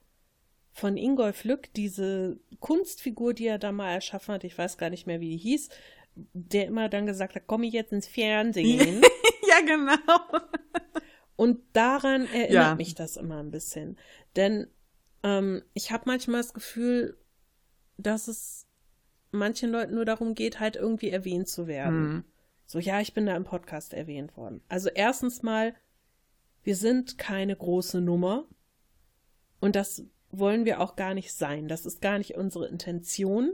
von 0.73 0.98
Ingolf 0.98 1.44
Lück 1.44 1.73
diese 1.73 2.40
Kunstfigur, 2.60 3.34
die 3.34 3.48
er 3.48 3.60
da 3.60 3.72
mal 3.72 3.91
erschaffen 3.91 4.35
hat, 4.35 4.44
ich 4.44 4.57
weiß 4.57 4.77
gar 4.77 4.90
nicht 4.90 5.07
mehr, 5.07 5.19
wie 5.19 5.30
die 5.30 5.38
hieß, 5.38 5.69
der 6.15 6.68
immer 6.68 6.90
dann 6.90 7.06
gesagt 7.06 7.35
hat, 7.35 7.48
komme 7.48 7.68
ich 7.68 7.73
jetzt 7.73 7.94
ins 7.94 8.07
Fernsehen. 8.07 9.02
genau. 9.65 10.41
Und 11.35 11.59
daran 11.73 12.25
erinnert 12.27 12.51
ja. 12.51 12.75
mich 12.75 12.95
das 12.95 13.17
immer 13.17 13.39
ein 13.39 13.51
bisschen. 13.51 13.97
Denn 14.35 14.67
ähm, 15.23 15.63
ich 15.73 15.91
habe 15.91 16.03
manchmal 16.05 16.41
das 16.41 16.53
Gefühl, 16.53 17.17
dass 17.97 18.27
es 18.27 18.67
manchen 19.31 19.71
Leuten 19.71 19.95
nur 19.95 20.05
darum 20.05 20.35
geht, 20.35 20.59
halt 20.59 20.75
irgendwie 20.75 21.09
erwähnt 21.09 21.47
zu 21.47 21.67
werden. 21.67 22.13
Mhm. 22.13 22.23
So, 22.65 22.79
ja, 22.79 23.01
ich 23.01 23.13
bin 23.13 23.25
da 23.25 23.35
im 23.35 23.43
Podcast 23.43 23.93
erwähnt 23.93 24.38
worden. 24.38 24.61
Also 24.69 24.89
erstens 24.89 25.41
mal, 25.41 25.75
wir 26.63 26.75
sind 26.75 27.17
keine 27.17 27.55
große 27.55 28.01
Nummer 28.01 28.45
und 29.59 29.75
das 29.75 30.05
wollen 30.29 30.65
wir 30.65 30.79
auch 30.79 30.95
gar 30.95 31.13
nicht 31.13 31.33
sein. 31.33 31.67
Das 31.67 31.85
ist 31.85 32.01
gar 32.01 32.17
nicht 32.17 32.35
unsere 32.35 32.67
Intention. 32.67 33.53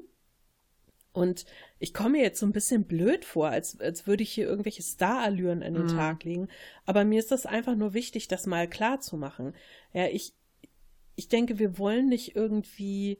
Und 1.17 1.45
ich 1.79 1.95
komme 1.95 2.11
mir 2.11 2.21
jetzt 2.21 2.39
so 2.39 2.45
ein 2.45 2.51
bisschen 2.51 2.83
blöd 2.83 3.25
vor, 3.25 3.49
als, 3.49 3.79
als 3.79 4.05
würde 4.05 4.21
ich 4.21 4.31
hier 4.31 4.45
irgendwelche 4.45 4.83
Starallüren 4.83 5.63
an 5.63 5.73
den 5.73 5.85
mhm. 5.85 5.97
Tag 5.97 6.23
legen. 6.23 6.47
Aber 6.85 7.05
mir 7.05 7.17
ist 7.17 7.31
das 7.31 7.47
einfach 7.47 7.75
nur 7.75 7.95
wichtig, 7.95 8.27
das 8.27 8.45
mal 8.45 8.69
klar 8.69 8.99
zu 8.99 9.17
machen. 9.17 9.55
Ja, 9.93 10.05
ich, 10.05 10.35
ich 11.15 11.27
denke, 11.27 11.57
wir 11.57 11.79
wollen 11.79 12.07
nicht 12.07 12.35
irgendwie 12.35 13.17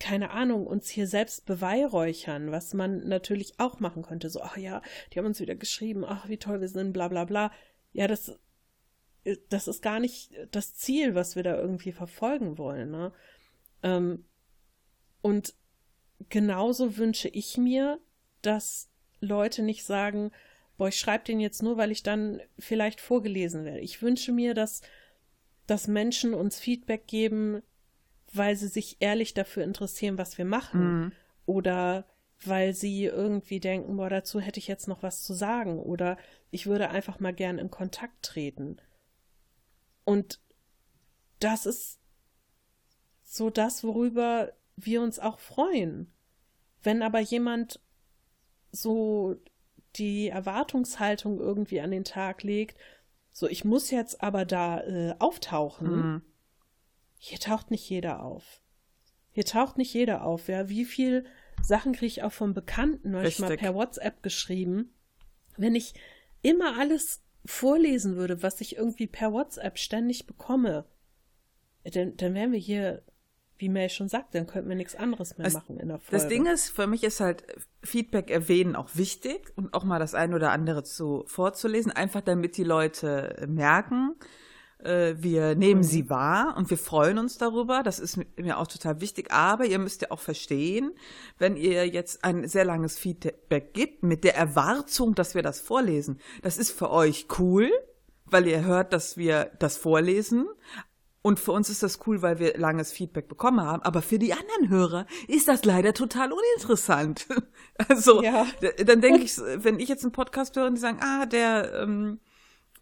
keine 0.00 0.32
Ahnung, 0.32 0.66
uns 0.66 0.88
hier 0.88 1.06
selbst 1.06 1.46
beweihräuchern, 1.46 2.50
was 2.50 2.74
man 2.74 3.06
natürlich 3.06 3.60
auch 3.60 3.78
machen 3.78 4.02
könnte. 4.02 4.28
So, 4.28 4.42
ach 4.42 4.56
ja, 4.56 4.82
die 5.12 5.20
haben 5.20 5.26
uns 5.26 5.38
wieder 5.38 5.54
geschrieben, 5.54 6.04
ach, 6.04 6.28
wie 6.28 6.38
toll 6.38 6.60
wir 6.60 6.68
sind, 6.68 6.92
bla 6.92 7.06
bla 7.06 7.24
bla. 7.24 7.52
Ja, 7.92 8.08
das, 8.08 8.36
das 9.48 9.68
ist 9.68 9.80
gar 9.80 10.00
nicht 10.00 10.32
das 10.50 10.74
Ziel, 10.74 11.14
was 11.14 11.36
wir 11.36 11.44
da 11.44 11.56
irgendwie 11.56 11.92
verfolgen 11.92 12.58
wollen. 12.58 12.90
Ne? 12.90 13.12
Ähm, 13.84 14.24
und 15.22 15.54
genauso 16.28 16.96
wünsche 16.96 17.28
ich 17.28 17.56
mir, 17.56 17.98
dass 18.42 18.88
Leute 19.20 19.62
nicht 19.62 19.84
sagen, 19.84 20.30
boah, 20.76 20.88
ich 20.88 20.98
schreibe 20.98 21.24
den 21.24 21.40
jetzt 21.40 21.62
nur, 21.62 21.76
weil 21.76 21.90
ich 21.90 22.02
dann 22.02 22.40
vielleicht 22.58 23.00
vorgelesen 23.00 23.64
werde. 23.64 23.80
Ich 23.80 24.02
wünsche 24.02 24.32
mir, 24.32 24.54
dass, 24.54 24.82
dass 25.66 25.88
Menschen 25.88 26.34
uns 26.34 26.58
Feedback 26.58 27.06
geben, 27.06 27.62
weil 28.32 28.56
sie 28.56 28.68
sich 28.68 28.96
ehrlich 29.00 29.34
dafür 29.34 29.64
interessieren, 29.64 30.18
was 30.18 30.38
wir 30.38 30.44
machen. 30.44 31.00
Mhm. 31.00 31.12
Oder 31.46 32.06
weil 32.44 32.74
sie 32.74 33.04
irgendwie 33.04 33.60
denken, 33.60 33.96
boah, 33.96 34.10
dazu 34.10 34.40
hätte 34.40 34.58
ich 34.58 34.68
jetzt 34.68 34.88
noch 34.88 35.02
was 35.02 35.22
zu 35.22 35.32
sagen. 35.32 35.78
Oder 35.78 36.18
ich 36.50 36.66
würde 36.66 36.90
einfach 36.90 37.20
mal 37.20 37.32
gern 37.32 37.58
in 37.58 37.70
Kontakt 37.70 38.22
treten. 38.22 38.76
Und 40.04 40.40
das 41.40 41.66
ist 41.66 41.98
so 43.22 43.50
das, 43.50 43.82
worüber 43.84 44.52
wir 44.76 45.02
uns 45.02 45.18
auch 45.18 45.38
freuen. 45.38 46.12
Wenn 46.82 47.02
aber 47.02 47.20
jemand 47.20 47.80
so 48.70 49.36
die 49.96 50.28
Erwartungshaltung 50.28 51.40
irgendwie 51.40 51.80
an 51.80 51.90
den 51.90 52.04
Tag 52.04 52.42
legt, 52.42 52.78
so 53.32 53.48
ich 53.48 53.64
muss 53.64 53.90
jetzt 53.90 54.22
aber 54.22 54.44
da 54.44 54.80
äh, 54.82 55.14
auftauchen, 55.18 55.88
Mhm. 56.14 56.22
hier 57.18 57.38
taucht 57.38 57.70
nicht 57.70 57.88
jeder 57.88 58.22
auf. 58.22 58.60
Hier 59.32 59.44
taucht 59.44 59.78
nicht 59.78 59.92
jeder 59.92 60.24
auf. 60.24 60.48
Ja, 60.48 60.68
wie 60.68 60.84
viel 60.84 61.24
Sachen 61.62 61.92
kriege 61.92 62.06
ich 62.06 62.22
auch 62.22 62.32
von 62.32 62.54
Bekannten 62.54 63.10
manchmal 63.12 63.56
per 63.56 63.74
WhatsApp 63.74 64.22
geschrieben. 64.22 64.94
Wenn 65.56 65.74
ich 65.74 65.94
immer 66.42 66.78
alles 66.78 67.22
vorlesen 67.44 68.16
würde, 68.16 68.42
was 68.42 68.60
ich 68.60 68.76
irgendwie 68.76 69.06
per 69.06 69.32
WhatsApp 69.32 69.78
ständig 69.78 70.26
bekomme, 70.26 70.84
dann, 71.84 72.16
dann 72.16 72.34
wären 72.34 72.52
wir 72.52 72.58
hier, 72.58 73.02
wie 73.58 73.68
Mel 73.68 73.88
schon 73.88 74.08
sagt, 74.08 74.34
dann 74.34 74.46
könnten 74.46 74.68
wir 74.68 74.76
nichts 74.76 74.94
anderes 74.94 75.36
mehr 75.38 75.44
Das- 75.46 75.54
machen 75.54 75.78
in 75.78 75.88
der 75.88 75.98
Folge. 75.98 76.12
Das 76.22 76.28
Ding 76.28 76.46
ist, 76.46 76.68
für 76.70 76.86
mich 76.86 77.02
ist 77.04 77.20
halt 77.20 77.44
Feedback 77.82 78.30
erwähnen 78.30 78.76
auch 78.76 78.90
wichtig 78.94 79.52
und 79.56 79.72
auch 79.74 79.84
mal 79.84 79.98
das 79.98 80.14
ein 80.14 80.34
oder 80.34 80.50
andere 80.52 80.82
zu 80.84 81.24
vorzulesen, 81.26 81.92
einfach 81.92 82.20
damit 82.20 82.56
die 82.56 82.64
Leute 82.64 83.46
merken, 83.48 84.14
äh, 84.84 85.14
wir 85.16 85.54
nehmen 85.54 85.82
sie 85.82 86.10
wahr 86.10 86.54
und 86.58 86.68
wir 86.68 86.76
freuen 86.76 87.16
uns 87.18 87.38
darüber. 87.38 87.82
Das 87.82 87.98
ist 87.98 88.18
mi- 88.18 88.26
mir 88.36 88.58
auch 88.58 88.66
total 88.66 89.00
wichtig. 89.00 89.32
Aber 89.32 89.64
ihr 89.64 89.78
müsst 89.78 90.02
ja 90.02 90.10
auch 90.10 90.20
verstehen, 90.20 90.92
wenn 91.38 91.56
ihr 91.56 91.86
jetzt 91.88 92.24
ein 92.24 92.46
sehr 92.46 92.64
langes 92.66 92.98
Feedback 92.98 93.72
gibt 93.72 94.02
mit 94.02 94.22
der 94.22 94.36
Erwartung, 94.36 95.14
dass 95.14 95.34
wir 95.34 95.42
das 95.42 95.60
vorlesen, 95.60 96.20
das 96.42 96.58
ist 96.58 96.72
für 96.72 96.90
euch 96.90 97.26
cool, 97.38 97.70
weil 98.26 98.46
ihr 98.46 98.64
hört, 98.64 98.92
dass 98.92 99.16
wir 99.16 99.50
das 99.58 99.76
vorlesen. 99.78 100.46
Und 101.26 101.40
für 101.40 101.50
uns 101.50 101.68
ist 101.70 101.82
das 101.82 101.98
cool, 102.06 102.22
weil 102.22 102.38
wir 102.38 102.56
langes 102.56 102.92
Feedback 102.92 103.26
bekommen 103.26 103.60
haben. 103.60 103.82
Aber 103.82 104.00
für 104.00 104.16
die 104.18 104.32
anderen 104.32 104.68
Hörer 104.68 105.06
ist 105.26 105.48
das 105.48 105.64
leider 105.64 105.92
total 105.92 106.30
uninteressant. 106.32 107.26
Also, 107.88 108.22
Ja. 108.22 108.46
dann 108.84 109.00
denke 109.00 109.22
ich, 109.22 109.36
wenn 109.38 109.80
ich 109.80 109.88
jetzt 109.88 110.04
einen 110.04 110.12
Podcast 110.12 110.54
höre 110.56 110.66
und 110.68 110.76
die 110.76 110.80
sagen, 110.80 110.98
ah, 111.02 111.26
der 111.26 111.74
ähm, 111.82 112.20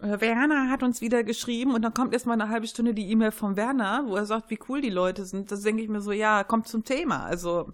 äh, 0.00 0.20
Werner 0.20 0.68
hat 0.70 0.82
uns 0.82 1.00
wieder 1.00 1.24
geschrieben 1.24 1.74
und 1.74 1.80
dann 1.82 1.94
kommt 1.94 2.12
erst 2.12 2.26
mal 2.26 2.34
eine 2.34 2.48
halbe 2.50 2.66
Stunde 2.66 2.92
die 2.92 3.10
E-Mail 3.10 3.32
von 3.32 3.56
Werner, 3.56 4.04
wo 4.06 4.14
er 4.16 4.26
sagt, 4.26 4.50
wie 4.50 4.58
cool 4.68 4.80
die 4.82 4.90
Leute 4.90 5.24
sind. 5.24 5.50
Das 5.50 5.62
denke 5.62 5.82
ich 5.82 5.88
mir 5.88 6.00
so, 6.02 6.12
ja, 6.12 6.44
kommt 6.44 6.68
zum 6.68 6.84
Thema. 6.84 7.24
Also, 7.24 7.72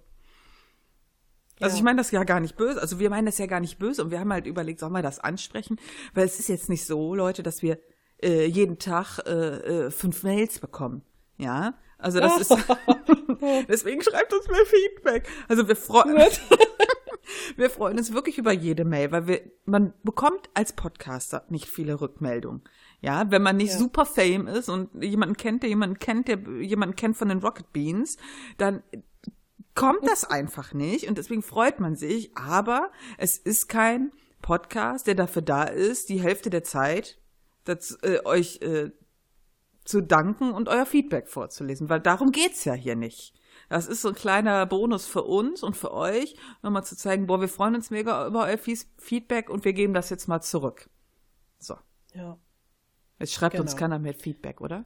also 1.60 1.74
Ja. 1.74 1.78
ich 1.78 1.82
meine 1.82 1.98
das 1.98 2.10
ja 2.12 2.22
gar 2.24 2.40
nicht 2.40 2.56
böse. 2.56 2.80
Also 2.80 2.98
wir 3.00 3.10
meinen 3.10 3.26
das 3.26 3.38
ja 3.38 3.46
gar 3.46 3.60
nicht 3.60 3.78
böse 3.78 4.02
und 4.04 4.10
wir 4.10 4.20
haben 4.20 4.32
halt 4.32 4.46
überlegt, 4.46 4.80
sollen 4.80 4.92
wir 4.92 5.02
das 5.02 5.18
ansprechen? 5.18 5.78
Weil 6.14 6.24
es 6.26 6.38
ist 6.38 6.48
jetzt 6.48 6.68
nicht 6.68 6.86
so, 6.86 7.14
Leute, 7.14 7.42
dass 7.42 7.60
wir 7.62 7.78
äh, 8.22 8.44
jeden 8.46 8.78
Tag 8.78 9.18
äh, 9.26 9.86
äh, 9.86 9.90
fünf 9.90 10.22
Mails 10.22 10.58
bekommen. 10.58 11.02
Ja, 11.38 11.74
also 11.98 12.20
das 12.20 12.40
ist 12.40 12.50
deswegen 13.68 14.02
schreibt 14.02 14.32
uns 14.32 14.48
mehr 14.48 14.66
Feedback. 14.66 15.28
Also 15.48 15.68
wir 15.68 15.76
freuen 15.76 16.16
wir 17.56 17.70
freuen 17.70 17.98
uns 17.98 18.12
wirklich 18.12 18.38
über 18.38 18.52
jede 18.52 18.84
Mail, 18.84 19.12
weil 19.12 19.26
wir 19.26 19.40
man 19.64 19.92
bekommt 20.02 20.50
als 20.54 20.72
Podcaster 20.72 21.44
nicht 21.48 21.66
viele 21.66 22.00
Rückmeldungen. 22.00 22.62
Ja, 23.00 23.30
wenn 23.30 23.42
man 23.42 23.56
nicht 23.56 23.72
Ja. 23.72 23.78
super 23.78 24.04
fame 24.04 24.46
ist 24.48 24.68
und 24.68 24.90
jemanden 25.02 25.36
kennt, 25.36 25.62
der 25.62 25.70
jemanden 25.70 25.98
kennt, 25.98 26.28
der 26.28 26.38
jemanden 26.60 26.96
kennt 26.96 27.16
von 27.16 27.28
den 27.30 27.38
Rocket 27.38 27.72
Beans, 27.72 28.16
dann 28.58 28.82
kommt 29.74 30.06
das 30.06 30.24
einfach 30.30 30.74
nicht 30.74 31.08
und 31.08 31.16
deswegen 31.16 31.42
freut 31.42 31.80
man 31.80 31.96
sich, 31.96 32.36
aber 32.36 32.90
es 33.16 33.38
ist 33.38 33.68
kein 33.68 34.12
Podcast, 34.42 35.06
der 35.06 35.14
dafür 35.14 35.42
da 35.42 35.64
ist, 35.64 36.08
die 36.08 36.20
Hälfte 36.20 36.50
der 36.50 36.64
Zeit 36.64 37.18
dazu, 37.64 37.96
äh, 38.02 38.24
euch 38.24 38.60
äh, 38.62 38.90
zu 39.84 40.00
danken 40.02 40.52
und 40.52 40.68
euer 40.68 40.86
Feedback 40.86 41.28
vorzulesen, 41.28 41.88
weil 41.88 42.00
darum 42.00 42.32
geht's 42.32 42.64
ja 42.64 42.74
hier 42.74 42.96
nicht. 42.96 43.34
Das 43.68 43.86
ist 43.86 44.02
so 44.02 44.08
ein 44.08 44.14
kleiner 44.14 44.66
Bonus 44.66 45.06
für 45.06 45.22
uns 45.22 45.62
und 45.62 45.76
für 45.76 45.92
euch, 45.92 46.34
nochmal 46.62 46.84
zu 46.84 46.96
zeigen, 46.96 47.26
boah, 47.26 47.40
wir 47.40 47.48
freuen 47.48 47.74
uns 47.74 47.90
mega 47.90 48.26
über 48.26 48.44
euer 48.46 48.58
Feedback 48.58 49.48
und 49.48 49.64
wir 49.64 49.72
geben 49.72 49.94
das 49.94 50.10
jetzt 50.10 50.26
mal 50.28 50.40
zurück. 50.40 50.90
So, 51.58 51.76
ja. 52.14 52.38
jetzt 53.18 53.32
schreibt 53.32 53.58
uns 53.60 53.72
Genau. 53.72 53.80
keiner 53.80 53.98
mehr 53.98 54.14
Feedback, 54.14 54.60
oder? 54.60 54.84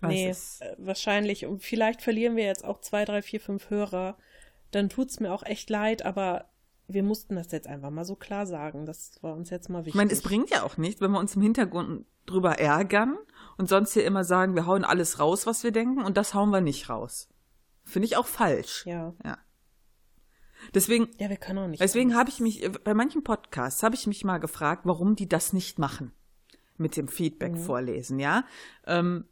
Was 0.00 0.10
Nee, 0.10 0.30
ist- 0.30 0.62
äh, 0.62 0.74
wahrscheinlich. 0.78 1.46
Und 1.46 1.62
vielleicht 1.62 2.02
verlieren 2.02 2.36
wir 2.36 2.44
jetzt 2.44 2.64
auch 2.64 2.80
zwei, 2.80 3.04
drei, 3.04 3.22
vier, 3.22 3.40
fünf 3.40 3.70
Hörer. 3.70 4.16
Dann 4.70 4.88
tut's 4.88 5.18
mir 5.20 5.32
auch 5.32 5.44
echt 5.44 5.70
leid, 5.70 6.04
aber 6.04 6.50
wir 6.86 7.02
mussten 7.02 7.34
das 7.36 7.50
jetzt 7.52 7.66
einfach 7.66 7.90
mal 7.90 8.04
so 8.04 8.14
klar 8.16 8.46
sagen. 8.46 8.84
Das 8.86 9.18
war 9.22 9.34
uns 9.34 9.50
jetzt 9.50 9.68
mal 9.68 9.80
wichtig. 9.80 9.94
Ich 9.94 9.96
meine, 9.96 10.12
es 10.12 10.22
bringt 10.22 10.50
ja 10.50 10.62
auch 10.62 10.76
nicht, 10.76 11.00
wenn 11.00 11.10
wir 11.12 11.18
uns 11.18 11.34
im 11.36 11.42
Hintergrund 11.42 12.06
drüber 12.26 12.58
ärgern 12.58 13.16
und 13.56 13.68
sonst 13.68 13.92
hier 13.92 14.04
immer 14.04 14.24
sagen, 14.24 14.54
wir 14.54 14.66
hauen 14.66 14.84
alles 14.84 15.18
raus, 15.18 15.46
was 15.46 15.62
wir 15.64 15.72
denken 15.72 16.02
und 16.02 16.16
das 16.16 16.34
hauen 16.34 16.50
wir 16.50 16.60
nicht 16.60 16.88
raus. 16.88 17.28
Finde 17.84 18.06
ich 18.06 18.16
auch 18.16 18.26
falsch. 18.26 18.84
Ja. 18.86 19.14
ja. 19.24 19.38
Deswegen, 20.74 21.08
Ja, 21.18 21.28
wir 21.28 21.36
können 21.36 21.58
auch 21.58 21.68
nicht. 21.68 21.82
deswegen 21.82 22.14
habe 22.14 22.30
ich 22.30 22.40
mich, 22.40 22.66
bei 22.84 22.94
manchen 22.94 23.22
Podcasts 23.22 23.82
habe 23.82 23.94
ich 23.94 24.06
mich 24.06 24.24
mal 24.24 24.38
gefragt, 24.38 24.82
warum 24.86 25.16
die 25.16 25.28
das 25.28 25.52
nicht 25.52 25.78
machen 25.78 26.12
mit 26.76 26.96
dem 26.96 27.08
Feedback 27.08 27.52
Mhm. 27.52 27.58
vorlesen, 27.58 28.18
ja. 28.18 28.44
Ähm, 28.86 29.26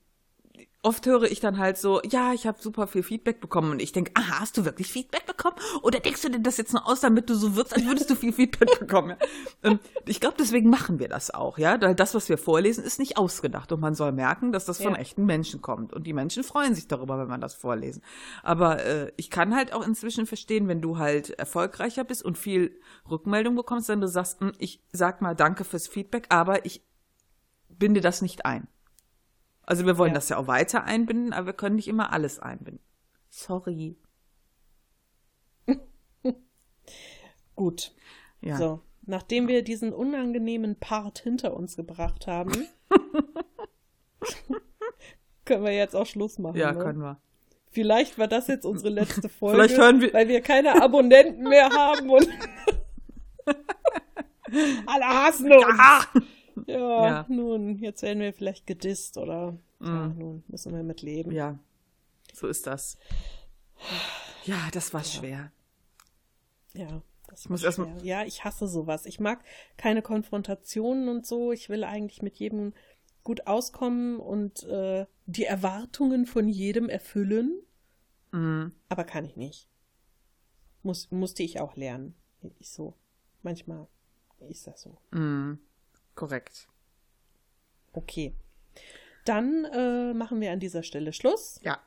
oft 0.83 1.07
höre 1.07 1.23
ich 1.25 1.39
dann 1.39 1.59
halt 1.59 1.79
so, 1.79 2.01
ja, 2.03 2.33
ich 2.33 2.47
habe 2.47 2.61
super 2.61 2.87
viel 2.89 3.05
Feedback 3.05 3.41
bekommen 3.41 3.71
und 3.71 3.81
ich 3.81 3.93
denke, 3.93 4.11
aha, 4.15 4.41
hast 4.41 4.57
du 4.57 4.65
wirklich 4.65 4.91
Feedback 4.91 5.27
bekommen? 5.27 5.55
Oder 5.83 6.01
denkst 6.01 6.23
du 6.23 6.29
dir 6.29 6.41
das 6.41 6.57
jetzt 6.57 6.73
nur 6.73 6.89
aus, 6.89 7.01
damit 7.01 7.31
du 7.31 7.35
so 7.35 7.55
wirkst, 7.55 7.75
als 7.77 7.85
würdest 7.85 8.11
du 8.11 8.17
viel 8.17 8.33
Feedback 8.33 8.69
bekommen? 8.81 9.17
ähm, 9.63 9.79
ich 10.07 10.21
glaube, 10.21 10.37
deswegen 10.39 10.71
machen 10.71 10.99
wir 10.99 11.09
das 11.09 11.31
auch, 11.33 11.57
ja, 11.57 11.81
weil 11.81 11.95
das, 11.95 12.15
was 12.15 12.29
wir 12.29 12.37
vorlesen, 12.37 12.83
ist 12.85 12.99
nicht 12.99 13.17
ausgedacht 13.17 13.71
und 13.71 13.81
man 13.81 13.95
soll 13.95 14.11
merken, 14.13 14.51
dass 14.51 14.65
das 14.65 14.79
von 14.83 14.95
Ja. 14.95 14.99
echten 14.99 15.25
Menschen 15.25 15.63
kommt 15.63 15.93
und 15.93 16.05
die 16.07 16.13
Menschen 16.13 16.43
freuen 16.43 16.75
sich 16.75 16.89
darüber, 16.89 17.17
wenn 17.19 17.29
man 17.29 17.41
das 17.41 17.55
vorlesen. 17.55 18.03
Aber 18.43 18.85
äh, 18.85 19.13
ich 19.17 19.31
kann 19.31 19.55
halt 19.55 19.73
auch 19.73 19.87
inzwischen 19.87 20.27
verstehen, 20.27 20.67
wenn 20.67 20.81
du 20.83 20.99
halt 20.99 21.31
erfolgreicher 21.31 22.03
bist 22.03 22.25
und 22.25 22.37
viel 22.39 22.81
Rückmeldung 23.09 23.55
bekommst, 23.55 23.89
wenn 23.89 24.01
du 24.01 24.09
sagst, 24.09 24.41
hm, 24.41 24.53
ich 24.59 24.83
sag 24.93 25.23
mal 25.23 25.37
danke 25.37 25.63
fürs 25.65 25.87
Feedback, 25.87 26.27
aber 26.29 26.67
ich 26.67 26.83
binde 27.69 28.01
das 28.01 28.21
nicht 28.21 28.45
ein. 28.47 28.67
Also 29.65 29.87
wir 29.87 29.97
wollen 29.99 30.11
Ja. 30.11 30.15
das 30.15 30.29
ja 30.29 30.37
auch 30.39 30.47
weiter 30.49 30.85
einbinden, 30.85 31.33
aber 31.33 31.47
wir 31.47 31.53
können 31.53 31.77
nicht 31.77 31.89
immer 31.89 32.13
alles 32.13 32.39
einbinden. 32.41 32.83
Sorry. 33.29 33.97
Gut. 37.57 37.93
Ja. 38.41 38.57
So. 38.57 38.81
Nachdem 39.05 39.49
wir 39.49 39.63
diesen 39.63 39.93
unangenehmen 39.93 40.77
Part 40.79 41.19
hinter 41.21 41.55
uns 41.55 41.77
gebracht 41.77 42.27
haben, 42.27 42.53
können 45.45 45.65
wir 45.65 45.73
jetzt 45.75 45.97
auch 45.97 46.07
Schluss 46.07 46.39
machen. 46.39 46.57
Ja, 46.57 46.73
ne? 46.73 46.79
können 46.79 47.01
wir. 47.01 47.21
Vielleicht 47.71 48.19
war 48.19 48.29
das 48.29 48.49
jetzt 48.49 48.65
unsere 48.67 48.91
letzte 48.91 49.29
Folge, 49.31 49.69
wir- 50.01 50.13
weil 50.13 50.29
wir 50.29 50.41
keine 50.41 50.81
Abonnenten 50.83 51.45
mehr 51.49 51.71
haben 51.71 52.11
und 52.11 52.29
alle 54.87 55.07
hassen 55.07 55.51
uns. 55.53 55.65
Ah! 55.79 56.05
Ja, 56.67 56.77
Ja. 57.07 57.27
nun, 57.29 57.79
jetzt 57.79 58.03
werden 58.03 58.21
wir 58.21 58.33
vielleicht 58.33 58.67
gedisst 58.67 59.17
oder 59.19 59.57
ja, 59.81 60.09
nun 60.09 60.45
müssen 60.49 60.73
wir 60.75 60.83
mit 60.83 61.03
leben. 61.03 61.33
Ja, 61.33 61.59
so 62.33 62.47
ist 62.47 62.67
das. 62.67 62.97
Ja, 64.45 64.57
das 64.73 64.95
war 64.95 65.03
schwer. 65.05 65.51
Ja, 66.75 67.03
das 67.29 67.49
muss 67.49 67.61
ist 67.61 67.65
erst 67.67 67.79
mal- 67.79 67.87
schwer. 68.01 68.05
Ja, 68.05 68.25
ich 68.25 68.45
hasse 68.45 68.69
sowas. 68.69 69.07
Ich 69.07 69.19
mag 69.21 69.45
keine 69.77 70.03
Konfrontationen 70.03 71.09
und 71.09 71.27
so. 71.27 71.53
Ich 71.53 71.69
will 71.69 71.83
eigentlich 71.85 72.23
mit 72.23 72.37
jedem 72.39 72.73
gut 73.25 73.47
auskommen 73.47 74.19
und 74.21 74.63
äh, 74.65 75.07
die 75.27 75.45
Erwartungen 75.45 76.27
von 76.27 76.49
jedem 76.49 76.89
erfüllen, 76.89 77.61
Mhm. 78.33 78.73
aber 78.89 79.05
kann 79.05 79.25
ich 79.25 79.37
nicht. 79.37 79.69
Muss, 80.83 81.11
musste 81.11 81.43
ich 81.43 81.61
auch 81.61 81.77
lernen. 81.77 82.15
Ich 82.59 82.71
so. 82.71 82.95
Manchmal 83.43 83.87
ist 84.49 84.67
das 84.67 84.81
so. 84.83 84.99
Mhm. 85.13 85.59
Korrekt. 86.15 86.69
Okay. 87.93 88.35
Dann 89.25 89.65
äh, 89.67 90.15
machen 90.15 90.41
wir 90.41 90.53
an 90.53 90.61
dieser 90.61 90.83
Stelle 90.83 91.13
Schluss. 91.13 91.61
Ja. 91.63 91.79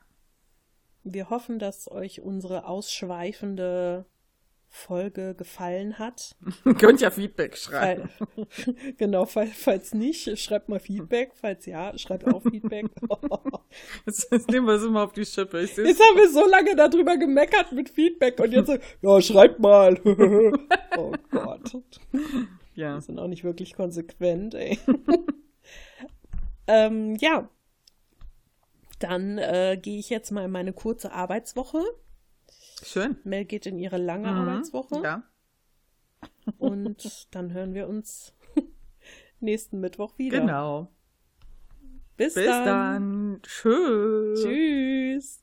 Wir 1.04 1.30
hoffen, 1.30 1.58
dass 1.58 1.90
euch 1.90 2.20
unsere 2.20 2.66
ausschweifende 2.66 4.06
Folge 4.68 5.34
gefallen 5.34 5.98
hat. 5.98 6.36
Könnt 6.78 7.00
ja 7.00 7.10
Feedback 7.10 7.56
schreiben. 7.56 8.10
Genau, 8.98 9.24
fall, 9.24 9.46
falls 9.46 9.94
nicht, 9.94 10.38
schreibt 10.38 10.68
mal 10.68 10.80
Feedback. 10.80 11.32
Falls 11.34 11.66
ja, 11.66 11.96
schreibt 11.98 12.26
auch 12.26 12.42
Feedback. 12.42 12.86
Jetzt, 14.06 14.30
jetzt 14.30 14.50
nehmen 14.50 14.66
wir 14.66 14.74
es 14.74 14.84
immer 14.84 15.02
auf 15.04 15.12
die 15.12 15.24
Schippe. 15.24 15.60
Jetzt 15.60 15.78
haben 15.78 16.16
wir 16.16 16.30
so 16.30 16.46
lange 16.46 16.74
darüber 16.76 17.16
gemeckert 17.16 17.72
mit 17.72 17.88
Feedback 17.88 18.38
und 18.40 18.52
jetzt 18.52 18.66
so, 18.66 18.76
ja, 19.02 19.20
schreibt 19.20 19.58
mal. 19.58 19.98
oh 20.96 21.12
Gott. 21.30 21.82
Ja. 22.76 22.94
Wir 22.94 23.00
sind 23.00 23.18
auch 23.18 23.26
nicht 23.28 23.42
wirklich 23.44 23.74
konsequent, 23.74 24.54
ey. 24.54 24.78
ähm, 26.66 27.16
ja. 27.16 27.48
Dann 28.98 29.38
äh, 29.38 29.78
gehe 29.80 29.98
ich 29.98 30.08
jetzt 30.08 30.30
mal 30.30 30.44
in 30.44 30.50
meine 30.50 30.72
kurze 30.72 31.12
Arbeitswoche. 31.12 31.82
Schön. 32.82 33.16
Mel 33.24 33.44
geht 33.44 33.66
in 33.66 33.78
ihre 33.78 33.98
lange 33.98 34.30
Mhm. 34.30 34.38
Arbeitswoche. 34.38 35.02
Ja. 35.02 35.22
Und 36.58 37.26
dann 37.34 37.52
hören 37.52 37.74
wir 37.74 37.88
uns 37.88 38.34
nächsten 39.40 39.80
Mittwoch 39.80 40.16
wieder. 40.18 40.40
Genau. 40.40 40.92
Bis, 42.16 42.34
Bis 42.34 42.46
dann. 42.46 42.64
dann. 42.64 43.40
Tschüss. 43.42 44.42
Tschüss. 44.42 45.42